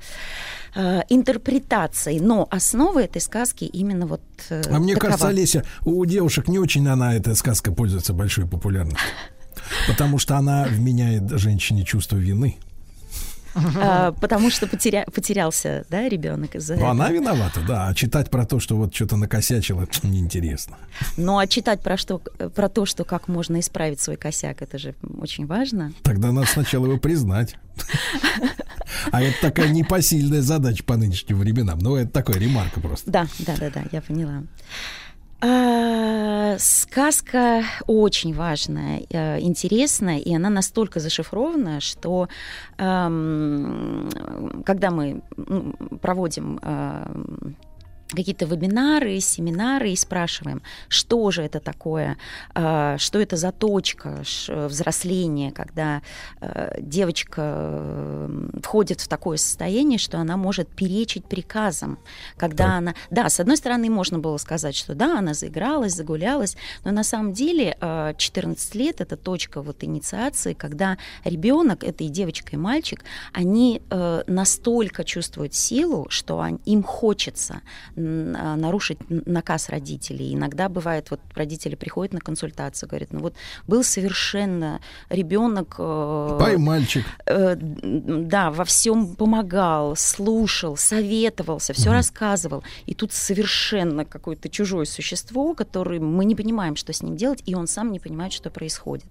[0.76, 5.12] э, интерпретаций, но основа этой сказки именно вот А мне такова.
[5.12, 9.00] кажется, Олеся, у девушек не очень она, эта сказка, пользуется большой популярностью.
[9.88, 12.58] Потому что она вменяет женщине чувство вины.
[13.56, 16.92] А, потому что потеря- потерялся, да, ребенок из-за Но этого.
[16.92, 17.88] она виновата, да.
[17.88, 20.78] А читать про то, что вот что-то накосячила, неинтересно.
[21.18, 24.96] Ну а читать про что, про то, что как можно исправить свой косяк, это же
[25.20, 25.92] очень важно.
[26.04, 27.56] Тогда надо сначала его признать.
[29.12, 31.80] А это такая непосильная задача по нынешним временам.
[31.80, 33.10] Ну, это такая ремарка просто.
[33.10, 34.44] Да, да, да, да, я поняла.
[35.44, 42.28] А, сказка очень важная, э, интересная, и она настолько зашифрована, что
[42.78, 44.10] эм,
[44.64, 45.24] когда мы
[46.00, 47.56] проводим эм,
[48.12, 52.18] какие-то вебинары, семинары и спрашиваем, что же это такое,
[52.56, 56.02] э, что это за точка взросления, когда
[56.40, 58.30] э, девочка
[58.62, 62.00] входит в такое состояние, что она может перечить приказам,
[62.38, 66.92] когда она, да, с одной стороны можно было сказать, что да, она заигралась, загулялась, но
[66.92, 72.52] на самом деле э, 14 лет это точка вот инициации, когда ребенок, это и девочка,
[72.54, 77.62] и мальчик, они э, настолько чувствуют силу, что им хочется
[77.96, 80.34] а, нарушить н- наказ родителей.
[80.34, 83.36] Иногда бывает, вот родители приходят на консультацию, говорят, ну вот
[83.68, 85.76] был совершенно ребенок...
[85.78, 87.06] э, Пай мальчик.
[87.26, 92.64] э, да, во всем помогал, слушал, советовался, все рассказывал.
[92.86, 97.56] И тут совершенно какое-то чужое существо, которое мы не понимаем, что с ним делать, и
[97.56, 99.06] он сам не понимает, что происходит.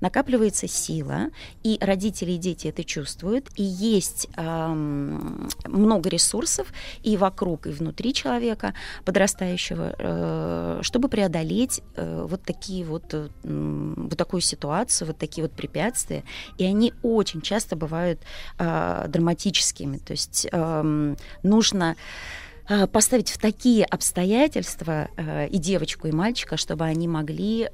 [0.00, 1.30] Накапливается сила,
[1.62, 8.12] и родители и дети это чувствуют, и есть ам, много ресурсов и вокруг, и внутри
[8.14, 8.35] человека
[9.04, 15.52] подрастающего, э, чтобы преодолеть э, вот такие вот, э, вот такую ситуацию, вот такие вот
[15.52, 16.24] препятствия.
[16.58, 18.20] И они очень часто бывают
[18.58, 19.98] драматическими.
[19.98, 20.46] То есть
[21.42, 21.96] нужно
[22.92, 25.08] поставить в такие обстоятельства
[25.50, 27.68] и девочку, и мальчика, чтобы они могли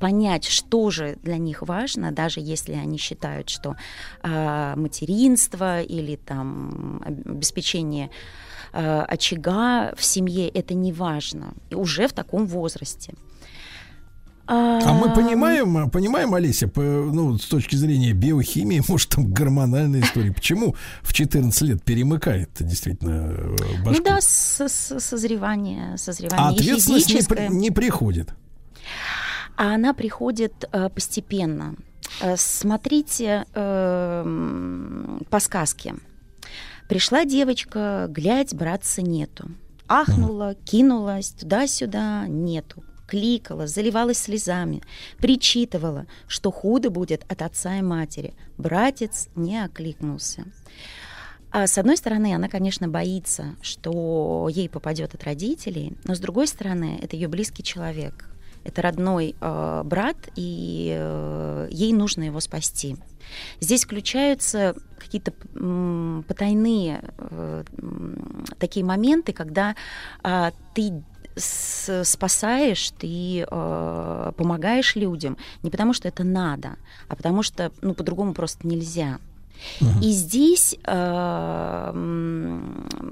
[0.00, 3.76] понять, что же для них важно, даже если они считают, что
[4.22, 8.10] материнство или там об- обеспечение
[8.74, 13.14] очага в семье это не важно уже в таком возрасте.
[14.46, 20.32] А мы понимаем, понимаем, Олеся, по- ну, с точки зрения биохимии, может, там гормональная история.
[20.32, 24.02] Почему в 14 лет перемыкает действительно э, башку?
[24.02, 28.34] Ну да, созревание, созревание а ответственность не, при- не приходит.
[29.56, 31.76] А она приходит э, постепенно.
[32.20, 35.94] Э, смотрите э, по сказке.
[36.88, 39.50] Пришла девочка, глядь, братца нету.
[39.88, 42.82] Ахнула, кинулась туда-сюда, нету.
[43.06, 44.82] кликала, заливалась слезами,
[45.18, 48.34] причитывала, что худо будет от отца и матери.
[48.56, 50.44] Братец не окликнулся.
[51.50, 56.48] А с одной стороны, она, конечно, боится, что ей попадет от родителей, но с другой
[56.48, 58.28] стороны, это ее близкий человек.
[58.64, 62.96] Это родной э, брат, и э, ей нужно его спасти.
[63.60, 65.32] Здесь включаются какие-то
[66.26, 67.64] потайные э,
[68.58, 69.74] такие моменты, когда
[70.22, 71.02] а, ты
[71.36, 76.76] спасаешь, ты э, помогаешь людям не потому, что это надо,
[77.08, 79.18] а потому что ну, по-другому просто нельзя.
[80.02, 82.60] И здесь э,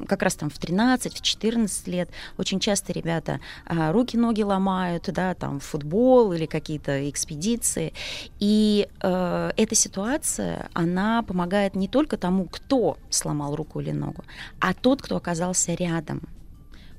[0.07, 5.35] как раз там в 13, в 14 лет очень часто ребята а, руки-ноги ломают, да,
[5.35, 7.93] там футбол или какие-то экспедиции.
[8.39, 14.25] И э, эта ситуация, она помогает не только тому, кто сломал руку или ногу,
[14.61, 16.23] а тот, кто оказался рядом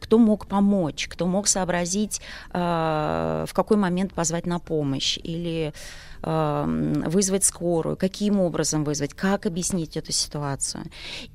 [0.04, 2.20] кто мог помочь, кто мог сообразить,
[2.52, 5.72] э, в какой момент позвать на помощь или э,
[6.26, 10.86] вызвать скорую, каким образом вызвать, как объяснить эту ситуацию.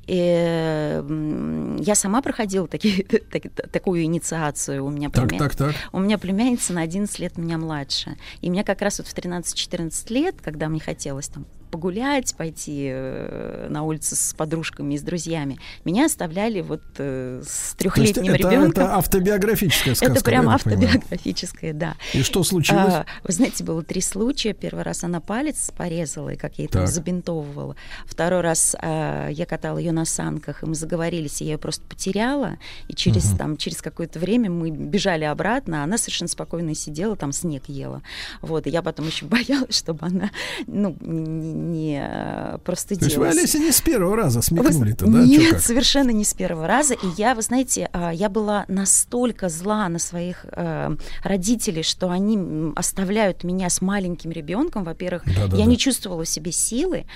[0.07, 4.84] И, м, я сама проходила такие, так- такую инициацию.
[4.84, 5.75] У меня, Так, племя- так, так.
[5.92, 8.17] у меня племянница на 11 лет меня младше.
[8.41, 13.66] И мне как раз вот в 13-14 лет, когда мне хотелось там погулять, пойти э,
[13.70, 18.70] на улицу с подружками и с друзьями, меня оставляли вот э, с трехлетним это, ребенком.
[18.70, 20.14] это автобиографическая сказка.
[20.14, 20.88] Это прям да, я так понимаю?
[20.88, 21.94] автобиографическое, да.
[22.14, 22.94] И что случилось?
[22.94, 24.52] А, вы знаете, было три случая.
[24.52, 26.88] Первый раз она палец порезала, и как я Так.
[26.88, 27.76] забинтовывала.
[28.06, 31.84] Второй раз а, я катала ее на санках, и мы заговорились, и я ее просто
[31.84, 32.58] потеряла.
[32.88, 33.38] И через, Мгм.
[33.38, 38.02] там, через какое-то время мы бежали обратно, а она совершенно спокойно сидела, там снег ела.
[38.40, 40.30] Вот, и я потом еще боялась, чтобы она
[40.66, 43.15] ну, не, не э, простудилась.
[43.15, 45.19] То есть вы, Олеся, не с первого раза смекнули-то, Вы- да?
[45.25, 45.61] Чё Нет, как?
[45.62, 46.95] совершенно не с первого раза.
[46.95, 52.73] И я, вы знаете, а, я была настолько зла на своих э, родителей, что они
[52.77, 54.85] оставляют меня с маленьким ребенком.
[54.85, 55.57] Во-первых, Да-да-да.
[55.57, 57.07] я не чувствовала в себе силы,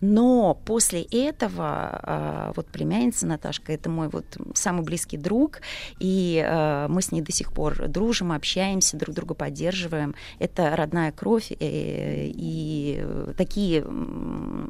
[0.00, 1.64] но после этого
[2.02, 4.24] а, вот племянница Наташка, это мой вот
[4.54, 5.60] самый близкий друг,
[5.98, 10.14] и э, мы с ней до сих пор дружим, общаемся, друг друга поддерживаем.
[10.38, 13.84] Это родная кровь, э, и э, такие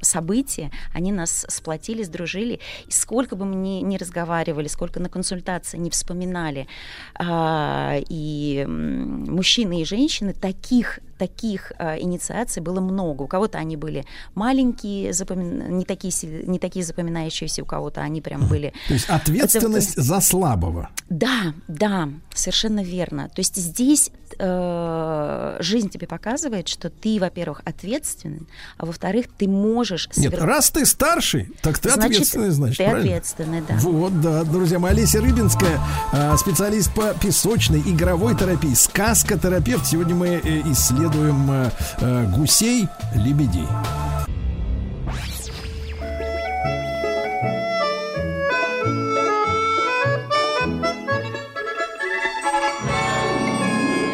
[0.03, 2.61] события, они нас сплотили, сдружили.
[2.87, 6.67] И сколько бы мы ни, ни разговаривали, сколько на консультации не вспоминали,
[7.15, 13.23] а, и мужчины и женщины, таких таких а, инициаций было много.
[13.23, 16.13] У кого-то они были маленькие, запоми- не, такие,
[16.45, 18.73] не такие запоминающиеся, у кого-то они прям были...
[18.89, 20.89] То есть ответственность за слабого.
[21.09, 23.29] Да, да, совершенно верно.
[23.29, 30.09] То есть здесь э, жизнь тебе показывает, что ты, во-первых, ответственен, а во-вторых, ты можешь...
[30.17, 33.11] Нет, свер- раз ты старший, так ты Значит, ответственный, значит, ты правильно?
[33.11, 33.75] ответственный, да.
[33.79, 35.79] Вот, да, друзья мои, Олеся Рыбинская,
[36.13, 39.87] а, специалист по песочной игровой терапии, сказкотерапевт.
[39.87, 43.67] Сегодня мы э, исследуем э, э, гусей, лебедей.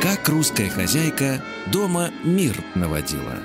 [0.03, 3.37] Как русская хозяйка дома мир наводила.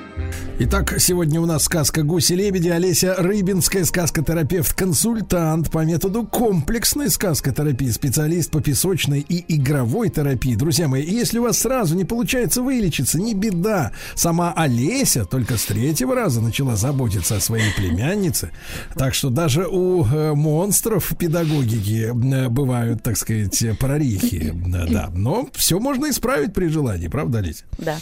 [0.59, 2.69] Итак, сегодня у нас сказка «Гуси-лебеди».
[2.69, 10.53] Олеся Рыбинская, сказкотерапевт-консультант по методу комплексной сказкотерапии, специалист по песочной и игровой терапии.
[10.53, 13.93] Друзья мои, если у вас сразу не получается вылечиться, не беда.
[14.13, 18.51] Сама Олеся только с третьего раза начала заботиться о своей племяннице.
[18.95, 24.53] Так что даже у э, монстров педагогики э, бывают, так сказать, прорехи.
[24.67, 25.09] Да, да.
[25.15, 27.65] Но все можно исправить при желании, правда, Олеся?
[27.79, 27.97] Да.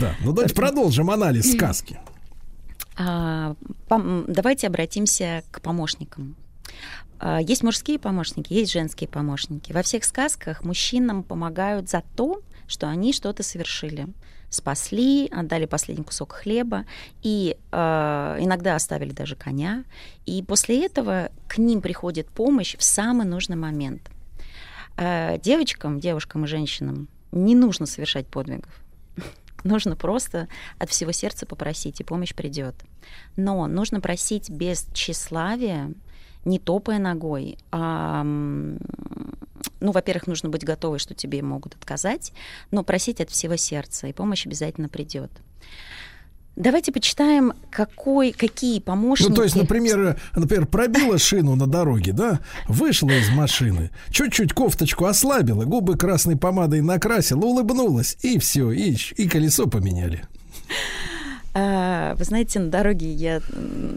[0.00, 0.14] Да.
[0.20, 1.67] Ну давайте продолжим анализ сказки.
[2.96, 3.54] А,
[3.88, 6.36] пом- давайте обратимся к помощникам.
[7.20, 9.72] А, Есть мужские помощники, есть женские помощники.
[9.72, 14.08] Во всех сказках мужчинам помогают за то, что они что-то совершили.
[14.50, 16.86] Спасли, отдали последний кусок хлеба
[17.22, 19.84] и э, иногда оставили даже коня.
[20.24, 24.10] И после этого к ним приходит помощь в самый нужный момент.
[24.96, 28.72] Э, девочкам, девушкам и женщинам не нужно совершать подвигов.
[29.64, 32.74] Нужно просто от всего сердца попросить, и помощь придет.
[33.36, 35.92] Но нужно просить без тщеславия,
[36.44, 37.58] не топая ногой.
[37.70, 38.22] а,
[39.80, 42.32] ну, во-первых, нужно быть готовой, что тебе могут отказать,
[42.70, 45.30] но просить от всего сердца, и помощь обязательно придет.
[46.58, 49.28] Давайте почитаем, какой, какие помощники...
[49.28, 55.04] Ну, то есть, например, например, пробила шину на дороге, да, вышла из машины, чуть-чуть кофточку
[55.04, 60.24] ослабила, губы красной помадой накрасила, улыбнулась, и все, и, и колесо поменяли.
[61.60, 63.40] А, Вы знаете, на дороге я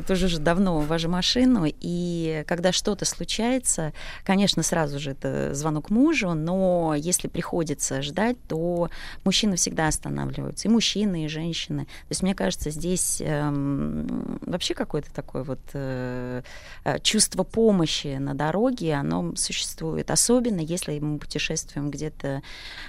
[0.07, 6.33] тоже уже давно вожу машину, и когда что-то случается, конечно, сразу же это звонок мужу,
[6.33, 8.90] но если приходится ждать, то
[9.23, 11.85] мужчины всегда останавливаются, и мужчины, и женщины.
[11.85, 16.41] То есть, мне кажется, здесь эм, вообще какое-то такое вот э,
[16.83, 22.41] э, чувство помощи на дороге, оно существует, особенно если мы путешествуем где-то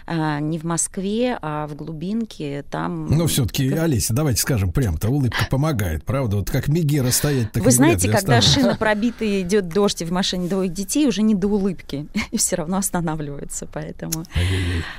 [0.07, 3.07] э, не в Москве, а в глубинке, там...
[3.07, 6.37] Но все-таки, Олеся, давайте скажем прям-то, улыбка помогает, правда?
[6.37, 10.13] Вот как Мегера стоять, так Вы знаете, когда шина пробита, и идет дождь, и в
[10.13, 14.25] машине двое детей, уже не до улыбки, и все равно останавливаются, поэтому...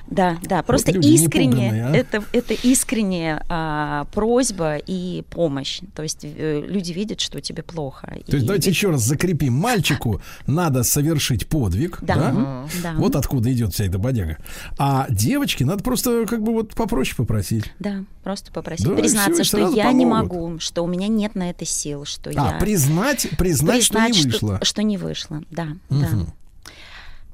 [0.08, 1.96] Да, да, просто люди искренне, а.
[1.96, 5.82] это, это искренняя а, просьба и помощь.
[5.96, 8.08] То есть э, люди видят, что тебе плохо.
[8.08, 9.54] То есть И- давайте еще раз закрепим.
[9.54, 12.66] Мальчику надо совершить подвиг, Да, да?
[12.82, 12.94] Да.
[12.98, 14.38] Вот откуда идет вся эта бодяга.
[14.78, 17.72] А девочке надо просто как бы вот попроще попросить.
[17.80, 20.32] Да, просто попросить Да, признаться, всё, и что я не помогут.
[20.32, 22.60] могу, что у меня нет на это сил, что А, я...
[22.60, 24.60] признать, признать, что не вышло.
[24.62, 25.96] Что, не вышло, да, да.
[25.96, 26.34] Мгм.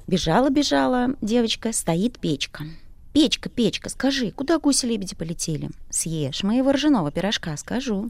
[0.07, 2.63] Бежала, бежала девочка, стоит печка.
[3.13, 5.69] Печка, печка, скажи, куда гуси-лебеди полетели?
[5.89, 8.09] Съешь моего ржаного пирожка, скажу.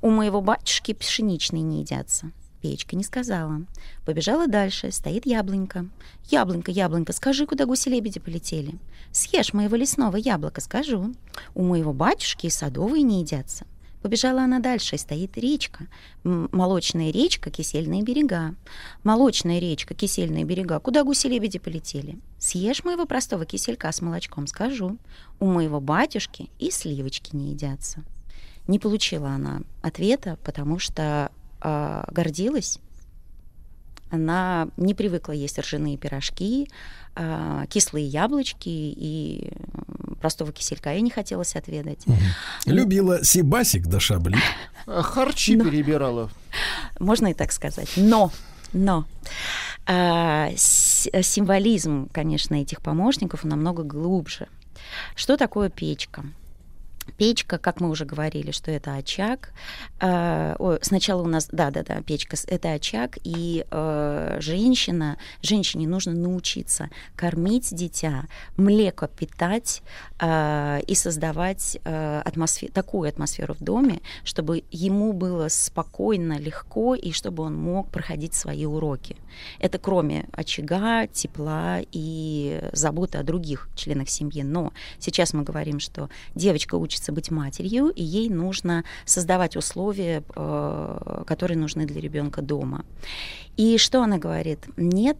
[0.00, 2.30] У моего батюшки пшеничные не едятся.
[2.60, 3.62] Печка не сказала.
[4.04, 5.86] Побежала дальше, стоит яблонька.
[6.30, 8.74] Яблонька, яблонька, скажи, куда гуси-лебеди полетели?
[9.12, 11.14] Съешь моего лесного яблока, скажу.
[11.54, 13.66] У моего батюшки садовые не едятся.
[14.06, 15.88] Побежала она дальше, стоит речка.
[16.22, 18.54] Молочная речка, кисельные берега.
[19.02, 20.78] Молочная речка, кисельные берега.
[20.78, 22.18] Куда гуси-лебеди полетели?
[22.38, 24.98] Съешь моего простого киселька с молочком, скажу.
[25.40, 28.04] У моего батюшки и сливочки не едятся.
[28.68, 32.78] Не получила она ответа, потому что а, гордилась.
[34.10, 36.70] Она не привыкла есть ржаные пирожки,
[37.16, 39.52] а, кислые яблочки и
[40.20, 42.04] простого киселька ей не хотелось отведать.
[42.66, 44.36] Любила Сибасик да шабли.
[44.86, 46.30] А Харчи перебирала.
[47.00, 47.90] Можно и так сказать.
[47.96, 48.30] Но,
[48.72, 49.04] но
[49.88, 54.46] с- символизм, конечно, этих помощников намного глубже.
[55.16, 56.24] Что такое печка?
[57.16, 59.52] Печка, как мы уже говорили, что это очаг.
[60.00, 65.88] Э, ой, сначала у нас, да, да, да, печка, это очаг, и э, женщина, женщине
[65.88, 68.26] нужно научиться кормить дитя,
[68.56, 69.82] млеко питать
[70.20, 77.12] э, и создавать э, атмосфе- такую атмосферу в доме, чтобы ему было спокойно, легко, и
[77.12, 79.16] чтобы он мог проходить свои уроки.
[79.58, 84.42] Это кроме очага, тепла и заботы о других членах семьи.
[84.42, 91.24] Но сейчас мы говорим, что девочка учится быть матерью, и ей нужно создавать условия, э,
[91.26, 92.84] которые нужны для ребенка дома.
[93.56, 94.60] И что она говорит?
[94.76, 95.18] Нет,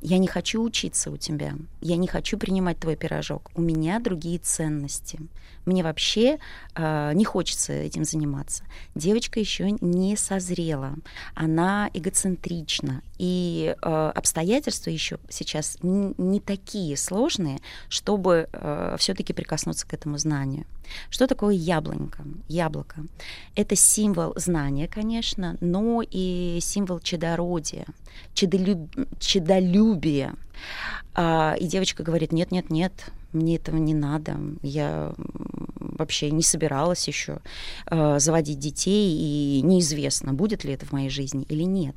[0.00, 4.38] я не хочу учиться у тебя, я не хочу принимать твой пирожок, у меня другие
[4.38, 5.18] ценности.
[5.64, 6.38] Мне вообще
[6.74, 8.64] э, не хочется этим заниматься.
[8.94, 10.94] Девочка еще не созрела,
[11.34, 18.48] она эгоцентрична, и э, обстоятельства еще сейчас не такие сложные, чтобы
[18.98, 20.64] все-таки прикоснуться к этому знанию.
[21.10, 22.24] Что такое яблонька?
[22.48, 23.04] Яблоко.
[23.54, 27.86] Это символ знания, конечно, но и символ чадородия,
[28.34, 30.34] чадолюб- чадолюбия.
[31.14, 32.92] А, и девочка говорит, нет, нет, нет,
[33.32, 34.38] мне этого не надо.
[34.62, 35.12] Я
[35.98, 37.38] вообще не собиралась еще
[37.90, 41.96] э, заводить детей, и неизвестно, будет ли это в моей жизни или нет.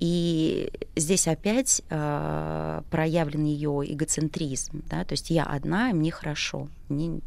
[0.00, 6.68] И здесь опять э, проявлен ее эгоцентризм, да, то есть я одна, и мне хорошо,
[6.88, 7.20] мне,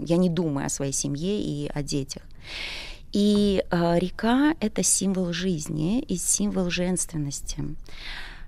[0.00, 2.22] я не думаю о своей семье и о детях.
[3.12, 7.64] И э, река— это символ жизни и символ женственности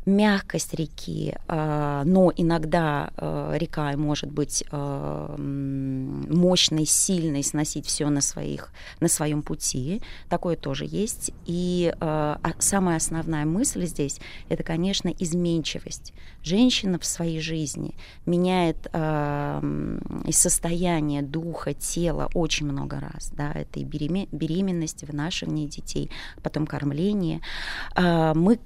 [0.08, 8.20] мягкость реки, э, но иногда э, река может быть м, мощной, сильной, сносить все на,
[8.20, 10.00] своих, на своем пути.
[10.28, 11.30] Такое тоже есть.
[11.46, 16.12] И а самая основная мысль здесь— это, конечно, изменчивость.
[16.42, 17.94] Женщина в своей жизни
[18.26, 18.88] меняет
[20.30, 23.30] состояние духа, тела очень много раз.
[23.36, 23.52] Да?
[23.52, 26.10] Это и береме- беременность, вынашивание детей,
[26.42, 27.40] потом кормление.
[27.96, 28.58] Мы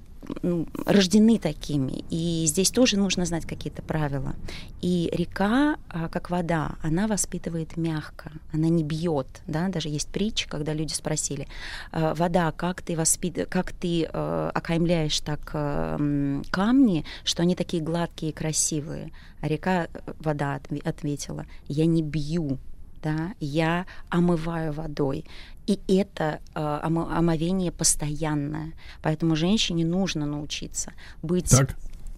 [0.85, 4.35] рождены такими, и здесь тоже нужно знать какие-то правила.
[4.81, 10.47] И река, а, как вода, она воспитывает мягко, она не бьет, да, даже есть притча,
[10.49, 11.47] когда люди спросили,
[11.91, 13.47] «А, вода, как ты воспит...
[13.49, 19.11] как ты э, окаймляешь так камни, что они такие гладкие и красивые,
[19.41, 19.87] а река,
[20.19, 22.59] вода отве- ответила, я не бью,
[23.03, 25.25] да, я омываю водой.
[25.67, 28.73] И это э, омо- омовение постоянное.
[29.01, 31.75] Поэтому женщине нужно научиться быть Так.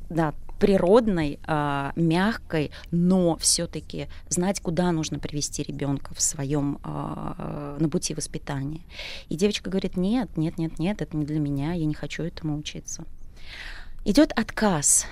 [0.10, 7.90] да, природной, а, мягкой, но все-таки знать, куда нужно привести ребенка в своем а, на
[7.90, 8.82] пути воспитания.
[9.30, 12.58] И девочка говорит: нет, нет, нет, нет, это не для меня, я не хочу этому
[12.58, 13.04] учиться.
[14.08, 15.08] Идет отказ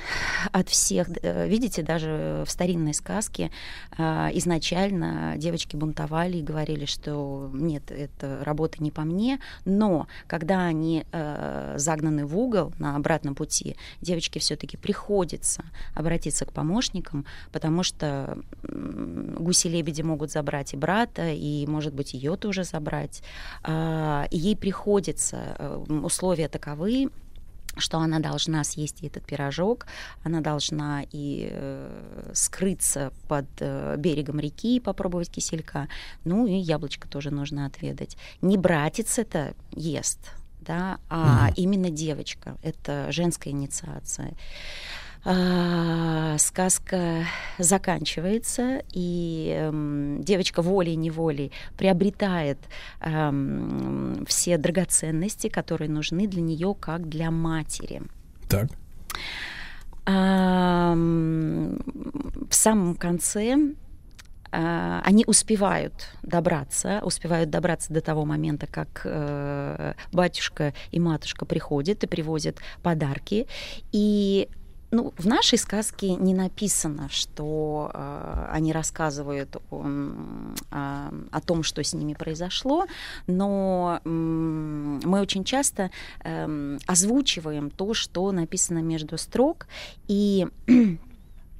[0.51, 1.07] от всех.
[1.23, 3.49] Э, Видите, даже в старинной сказке
[3.97, 9.39] а, изначально девочки бунтовали и говорили, что нет, это работа не по мне.
[9.65, 15.65] Но когда они э, загнаны в угол на обратном пути, девочке все-таки приходится
[15.95, 22.63] обратиться к помощникам, потому что гуси-лебеди могут забрать и брата, и, может быть, ее тоже
[22.63, 23.23] забрать.
[23.63, 27.09] А, ей приходится, э, условия таковы,
[27.77, 29.85] что она должна съесть этот пирожок,
[30.23, 35.87] она должна и э, скрыться под э, берегом реки и попробовать киселька,
[36.23, 38.17] ну и яблочко тоже нужно отведать.
[38.41, 40.19] Не братец это ест,
[40.61, 42.57] да, а именно девочка.
[42.61, 44.33] Это женская инициация.
[45.25, 47.25] А, сказка
[47.57, 52.57] заканчивается, и эм, девочка волей-неволей приобретает
[52.99, 58.01] эм, все драгоценности, которые нужны для нее, как для матери.
[58.49, 58.67] Так.
[60.05, 61.77] Ам,
[62.49, 63.57] в самом конце
[64.51, 72.03] а, они успевают добраться, успевают добраться до того момента, как э, батюшка и матушка приходят
[72.03, 73.47] и привозят подарки.
[73.91, 74.49] И
[74.93, 79.85] ну, в нашей сказке не написано, что э, они рассказывают о,
[80.69, 82.85] а, о том, что с ними произошло,
[83.25, 85.89] но м, мы очень часто
[86.23, 89.65] эм, озвучиваем то, что написано между строк,
[90.07, 90.47] и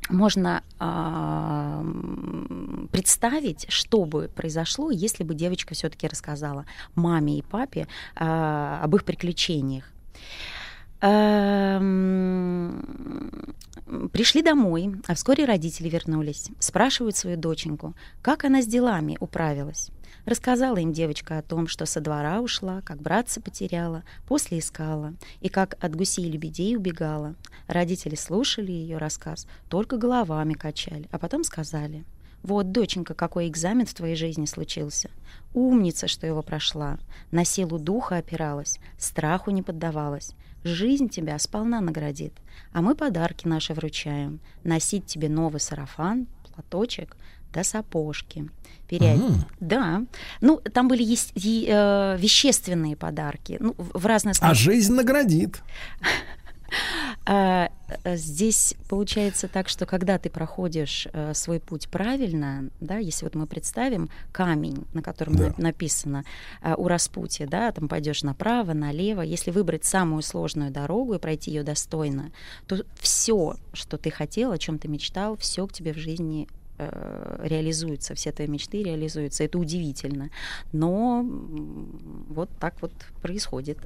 [0.10, 8.80] можно м, представить, что бы произошло, если бы девочка все-таки рассказала маме и папе а,
[8.84, 9.86] об их приключениях.
[11.04, 12.94] Эм,
[14.14, 16.50] Пришли домой, а вскоре родители вернулись.
[16.60, 19.92] Спрашивают свою доченьку, как она с делами управилась.
[20.26, 25.50] Рассказала им девочка о том, что со двора ушла, как братца потеряла, после искала, и
[25.50, 27.36] как от гусей и лебедей убегала.
[27.68, 32.06] Родители слушали ее рассказ, только головами качали, а потом сказали,
[32.42, 35.10] «Вот, доченька, какой экзамен в твоей жизни случился.
[35.54, 36.98] Умница, что его прошла,
[37.32, 40.34] на силу духа опиралась, страху не поддавалась.
[40.64, 42.34] Жизнь тебя сполна наградит,
[42.72, 44.40] а мы подарки наши вручаем.
[44.64, 47.16] Носить тебе новый сарафан, платочек
[47.54, 48.50] да сапожки.
[48.90, 49.46] Переод- Мгм.
[49.60, 50.02] Да.
[50.42, 53.58] Ну, там были ес- и, э, вещественные подарки.
[53.60, 54.06] Ну, в в
[54.42, 55.62] А жизнь наградит.
[57.26, 57.70] А,
[58.04, 63.36] э, Здесь получается так, что когда ты проходишь э, свой путь правильно, да, если вот
[63.36, 65.48] мы представим камень, на котором Да.
[65.58, 66.24] на- написано
[66.62, 71.52] э, у распутья, да, там пойдешь направо, налево, если выбрать самую сложную дорогу и пройти
[71.52, 72.32] ее достойно,
[72.68, 76.48] то все, что ты хотел, о чем ты мечтал, все к тебе в жизни
[77.40, 79.44] реализуется, все твои мечты реализуются.
[79.44, 80.30] Это удивительно.
[80.72, 81.24] Но
[82.30, 83.78] вот так вот происходит.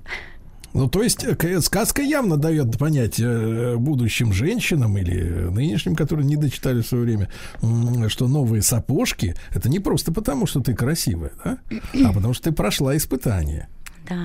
[0.74, 6.36] Ну, то есть, э, сказка явно дает понять э, будущим женщинам или нынешним, которые не
[6.36, 7.30] дочитали в свое время,
[8.10, 11.58] что новые сапожки это не просто потому, что ты красивая, да,
[12.06, 13.68] а потому что ты прошла испытание.
[14.08, 14.16] Да,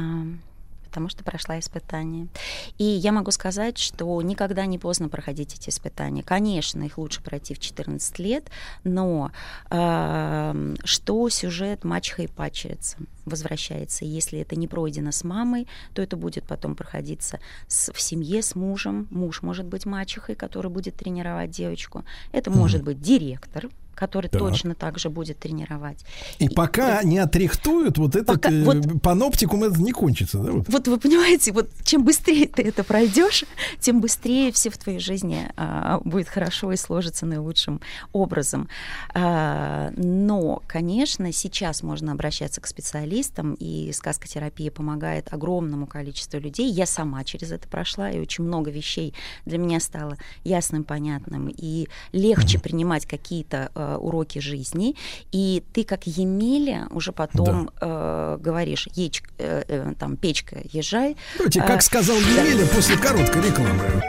[0.92, 2.28] потому что прошла испытание.
[2.76, 6.22] И я могу сказать, что никогда не поздно проходить эти испытания.
[6.22, 8.50] Конечно, их лучше пройти в 14 лет,
[8.84, 9.30] но
[9.70, 14.04] эм, что сюжет мачеха и пачерица возвращается.
[14.04, 18.54] Если это не пройдено с мамой, то это будет потом проходиться с- в семье с
[18.54, 19.08] мужем.
[19.10, 22.04] Муж может быть мачехой, который будет тренировать девочку.
[22.32, 24.40] Это может быть директор, который Так.
[24.40, 26.04] точно так же будет тренировать.
[26.38, 30.50] И пока не отрихтуют, вот этот Пока- э, вот- паноптикум это не кончится, да?
[30.52, 30.68] Вот.
[30.68, 33.44] Вот вы понимаете, вот чем быстрее ты это пройдешь,
[33.80, 37.80] тем быстрее все в твоей жизни а, будет хорошо и сложится наилучшим
[38.12, 38.68] образом.
[39.14, 46.70] А, но, конечно, сейчас можно обращаться к специалистам, и сказкотерапия помогает огромному количеству людей.
[46.70, 49.14] Я сама через это прошла, и очень много вещей
[49.44, 54.94] для меня стало ясным, понятным, и легче принимать какие-то э, уроки жизни.
[55.32, 61.16] И ты, как Емеля, уже потом э, говоришь, «Еч- э, э, там, печка, езжай.
[61.38, 62.42] Давайте, А, как сказал да.
[62.42, 64.02] Емеля после короткой рекламы.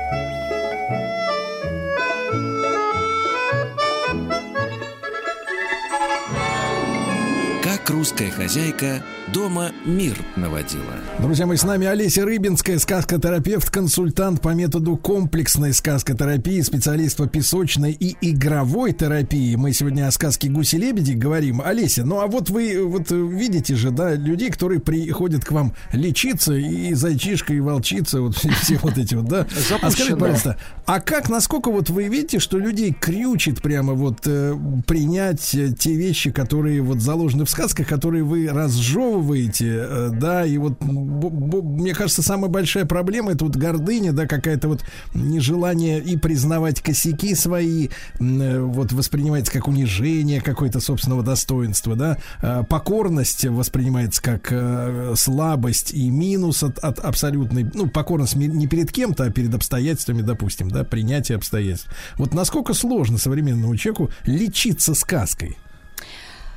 [7.84, 9.04] Как русская хозяйка
[9.34, 10.84] дома мир наводила.
[11.20, 17.92] Друзья мои, с нами Олеся Рыбинская, сказкотерапевт, консультант по методу комплексной сказкотерапии, специалист по песочной
[17.92, 19.56] и игровой терапии.
[19.56, 21.62] Мы сегодня о сказке «Гуси-лебеди» говорим.
[21.62, 26.54] Олеся, ну а вот вы вот видите же, да, людей, которые приходят к вам лечиться,
[26.54, 29.46] и зайчишка, и волчица, вот все, все вот эти вот, да.
[29.82, 34.56] А скажите, пожалуйста, а как, насколько вот вы видите, что людей крючит прямо вот э,
[34.86, 40.80] принять те вещи, которые вот заложены в сказках, которые вы разжевываете, э, да, и вот
[40.80, 46.82] б- мне кажется, самая большая проблема это вот гордыня, да, какая-то вот нежелание и признавать
[46.82, 54.50] косяки свои, э, вот воспринимается как унижение какое-то собственного достоинства, да, Э, покорность воспринимается как
[54.52, 60.22] э, слабость и минус от, от абсолютной, ну, покорность не перед кем-то, а перед обстоятельствами,
[60.22, 61.88] допустим, да, принятие обстоятельств.
[62.18, 65.58] Вот насколько сложно современному человеку лечиться сказкой?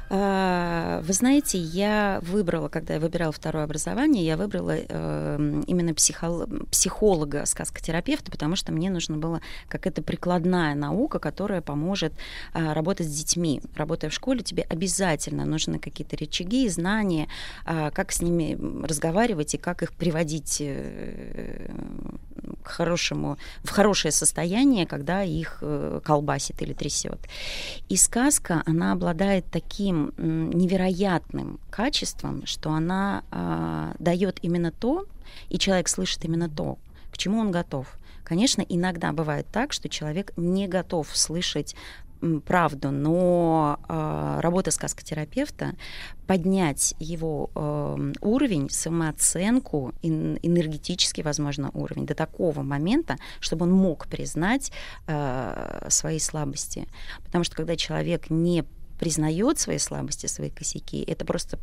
[0.09, 6.67] А, Вы знаете, я выбрала, когда я выбирала второе образование, я выбрала э, именно психол-
[6.71, 12.13] психолога, сказкотерапевта, потому что мне нужно было какая-то прикладная наука, которая поможет
[12.53, 13.61] а, работать с детьми.
[13.75, 17.29] Работая в школе, тебе обязательно нужны какие-то рычаги, знания,
[17.65, 21.69] а, как с ними разговаривать и как их приводить э,
[22.63, 27.19] к хорошему, в хорошее состояние, когда их э, колбасит или трясет.
[27.89, 35.07] И сказка, она обладает таким м, невероятным качеством, что она а, дает именно то,
[35.49, 36.79] и человек слышит именно то,
[37.11, 37.99] к чему он готов.
[38.25, 41.77] Конечно, иногда бывает так, что человек не готов слышать
[42.45, 45.75] правду, но а, работа сказкотерапевта
[46.27, 54.09] поднять его эм, уровень, самооценку, эн- энергетический, возможно, уровень до такого момента, чтобы он мог
[54.09, 54.73] признать
[55.07, 56.89] э, свои слабости.
[57.25, 58.65] Потому что когда человек не
[58.99, 61.59] признает свои слабости, свои косяки, это просто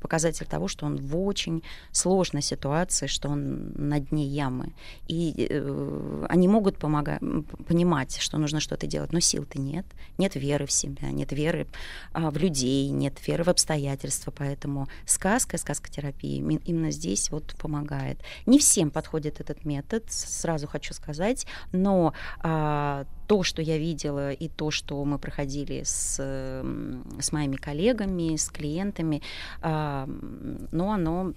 [0.00, 1.62] показатель того, что он в очень
[1.92, 4.72] сложной ситуации, что он на дне ямы.
[5.08, 7.20] И э, они могут помогать,
[7.66, 9.86] понимать, что нужно что-то делать, но сил-то нет.
[10.18, 11.66] Нет веры в себя, нет веры
[12.12, 14.32] а, в людей, нет веры в обстоятельства.
[14.36, 18.18] Поэтому сказка, сказкотерапия именно здесь вот помогает.
[18.46, 24.48] Не всем подходит этот метод, сразу хочу сказать, но а, то, что я видела, и
[24.48, 29.22] то, что мы проходили с, с моими коллегами, с клиентами,
[29.62, 31.32] м, ну, оно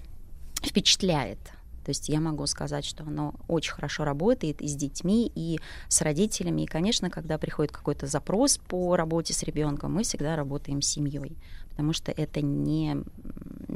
[0.63, 1.39] впечатляет.
[1.89, 6.01] То есть я могу сказать, что оно очень хорошо работает и с детьми, и с
[6.01, 6.61] родителями.
[6.61, 11.35] И, конечно, когда приходит какой-то запрос по работе с ребенком, мы всегда работаем с семьей,
[11.71, 13.03] потому что это не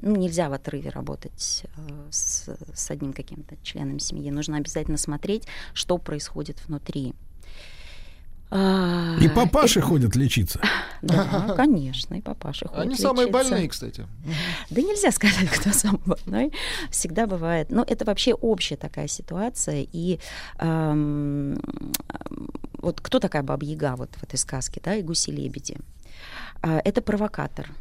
[0.03, 4.29] ну, нельзя в отрыве работать э, с, с одним каким-то членом семьи.
[4.29, 7.15] Нужно обязательно смотреть, что происходит внутри.
[8.55, 10.59] А, И папаши это- ходят лечиться.
[11.01, 13.49] Да, конечно, и папаши ходят Они самые лечиться.
[13.49, 14.05] больные, кстати.
[14.69, 16.53] Да нельзя сказать, кто самый больной.
[16.91, 17.71] Всегда бывает.
[17.71, 19.85] Но это вообще общая такая ситуация.
[19.91, 20.19] И
[20.59, 21.59] эм,
[22.77, 25.77] вот кто такая Баба Яга вот в этой сказке, да, и гуси-лебеди?
[26.61, 27.71] А, Это провокатор.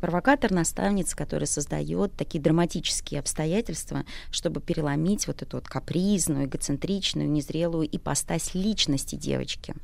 [0.00, 7.88] Провокатор, наставница, которая создает такие драматические обстоятельства, чтобы переломить вот эту вот капризную, эгоцентричную, незрелую
[7.94, 9.74] ипостась личности девочки.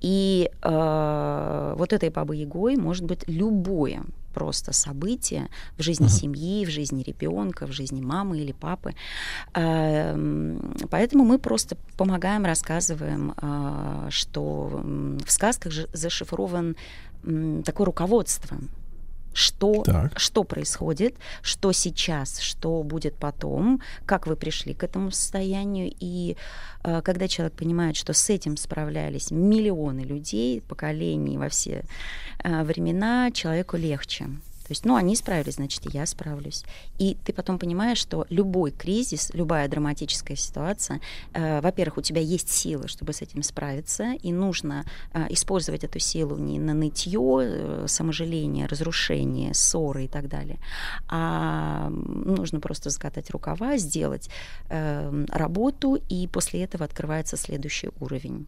[0.00, 4.02] И э, вот этой бабой Ягой может быть любое
[4.34, 8.94] просто событие в жизни семьи, в жизни ребенка, в жизни мамы или папы.
[9.54, 14.80] Эм, Поэтому мы просто помогаем, рассказываем, э, что
[15.26, 16.76] в сказках же зашифрован
[17.64, 18.58] такое руководство
[19.32, 20.18] что, Так.
[20.18, 25.92] что происходит, что сейчас, что будет потом, как вы пришли к этому состоянию.
[26.00, 26.36] И
[26.84, 31.84] э, когда человек понимает, что с этим справлялись миллионы людей, поколений во все
[32.42, 34.26] э, времена, человеку легче.
[34.68, 36.64] То есть, ну, они справились, значит, и я справлюсь.
[36.98, 41.00] И ты потом понимаешь, что любой кризис, любая драматическая ситуация,
[41.32, 45.98] э, во-первых, у тебя есть силы, чтобы с этим справиться, и нужно э, использовать эту
[45.98, 50.58] силу не на нытье, э, саможаление, разрушение, ссоры и так далее,
[51.08, 54.28] а нужно просто закатать рукава, сделать
[54.68, 58.46] э, работу, и после этого открывается следующий уровень.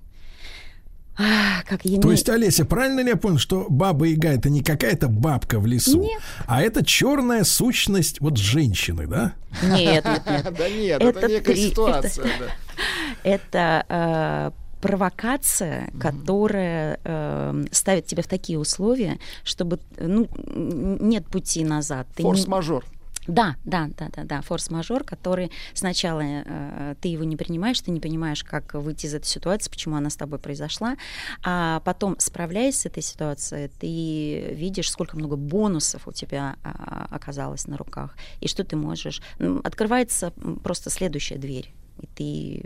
[1.23, 4.63] А, как То Еме- есть, Олеся, правильно ли я понял, что баба Яга это не
[4.63, 6.21] какая-то бабка в лесу, Нет.
[6.47, 9.35] а это черная сущность вот женщины, да?
[9.63, 10.55] Нет, нет, нет.
[10.59, 12.27] Да нет, Это некая ситуация.
[13.23, 14.51] это- э,
[14.81, 22.07] провокация, которая э, ставит тебя в такие условия, чтобы ну, нет пути назад.
[22.19, 22.85] Не- Форс-мажор.
[23.27, 28.01] Да, да, да, да, да, форс-мажор, который сначала э, ты его не принимаешь, ты не
[28.01, 30.97] понимаешь, как выйти из этой ситуации, почему она с тобой произошла,
[31.45, 37.67] а потом, справляясь с этой ситуацией, ты видишь, сколько много бонусов у тебя а, оказалось
[37.67, 39.23] на руках, и что ты можешь...
[39.65, 40.33] Открывается
[40.63, 42.65] просто следующая дверь, и ты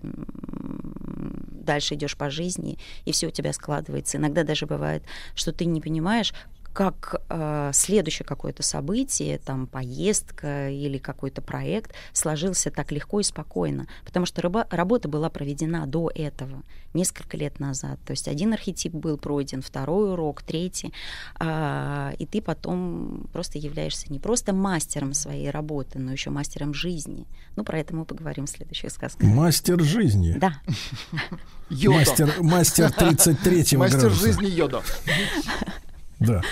[1.65, 4.19] дальше идешь по жизни, и все у тебя складывается.
[4.19, 5.03] Иногда даже бывает,
[5.35, 6.33] что ты не понимаешь,
[6.75, 13.87] как э, следующее какое-то событие, там поездка или какой-то проект сложился так легко и спокойно,
[14.05, 16.63] потому что раба- работа была проведена до этого,
[16.93, 18.01] несколько лет назад.
[18.05, 20.93] То есть один архетип был пройден, второй урок, третий,
[21.39, 27.27] а, и ты потом просто являешься не просто мастером своей работы, но еще мастером жизни.
[27.55, 29.29] Ну, про это мы поговорим в следующих сказках.
[29.29, 30.33] Мастер жизни.
[30.39, 30.61] Да.
[31.71, 34.11] Мастер, мастер 33-го Мастер градуса.
[34.27, 34.83] жизни Йодо.
[36.27, 36.43] Да.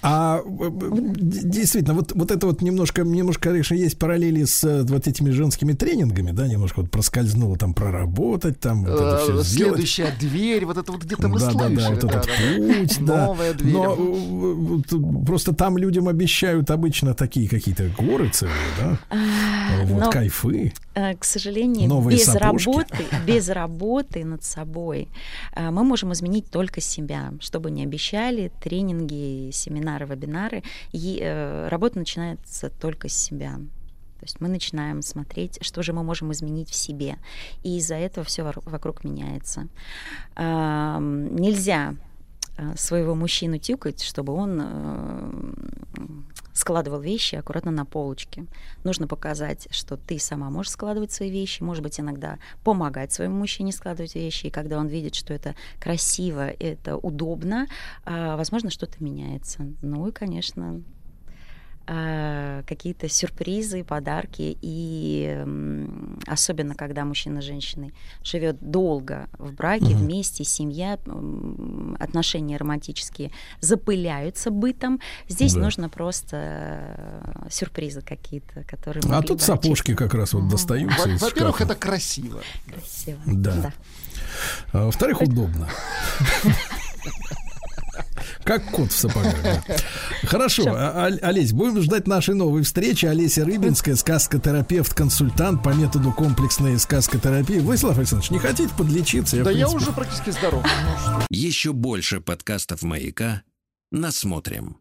[0.00, 0.70] А э, э,
[1.16, 5.72] действительно, вот, вот это вот немножко, немножко, конечно, есть параллели с э, вот этими женскими
[5.72, 9.74] тренингами, да, немножко вот проскользнуло там проработать, там вот это всё Э, сделать.
[9.74, 11.74] Следующая дверь, вот это вот где-то мы да, да, слышали.
[11.76, 13.26] да, вот этот путь, да.
[13.26, 13.74] Новая дверь.
[13.74, 18.98] Но просто там людям обещают обычно такие какие-то горы целые, да?
[19.84, 20.72] Вот но- кайфы.
[20.94, 22.66] К сожалению, Новые без сапожки.
[22.68, 25.08] работы, без работы над собой
[25.56, 27.32] мы можем изменить только себя.
[27.40, 29.07] Что бы ни обещали, тренинги,
[29.52, 30.62] семинары, вебинары,
[30.92, 33.58] и, э, работа начинается только с себя.
[34.18, 37.18] То есть мы начинаем смотреть, что же мы можем изменить в себе.
[37.62, 39.68] И из-за этого все вокруг меняется.
[40.34, 42.07] Ам, Нельзя э,
[42.76, 45.32] своего мужчину тюкать, чтобы он э,
[46.58, 48.46] складывал вещи аккуратно на полочке.
[48.84, 53.72] Нужно показать, что ты сама можешь складывать свои вещи, может быть, иногда помогать своему мужчине
[53.72, 57.68] складывать вещи, и когда он видит, что это красиво, это удобно,
[58.04, 59.66] а, возможно, что-то меняется.
[59.82, 60.82] Ну и, конечно,
[61.88, 65.44] какие-то сюрпризы, подарки, и
[66.26, 69.98] особенно когда мужчина с женщиной живет долго в браке, Мгм.
[70.04, 70.98] вместе, семья,
[71.98, 75.60] отношения романтические запыляются бытом, здесь Да.
[75.60, 81.22] нужно просто э, сюрпризы какие-то, которые А тут сапожки как раз вот достаются Во- из
[81.22, 81.72] Во-первых, шкафа.
[81.72, 82.40] это красиво.
[82.66, 83.20] Красиво.
[83.26, 83.72] Да.
[84.72, 85.68] А во-вторых, удобно.
[88.44, 89.34] Как кот в сапогах.
[89.42, 89.62] да.
[90.24, 93.06] Хорошо, а- Олесь, будем ждать нашей новой встречи.
[93.06, 97.58] Олеся Рыбинская, сказкотерапевт, консультант по методу комплексной сказкотерапии.
[97.60, 99.36] Владислав Александрович, не хотите подлечиться?
[99.42, 100.64] Да в я принципе, уже практически здоров.
[101.30, 103.42] Еще больше подкастов «Маяка»
[103.90, 104.76] насмотрим.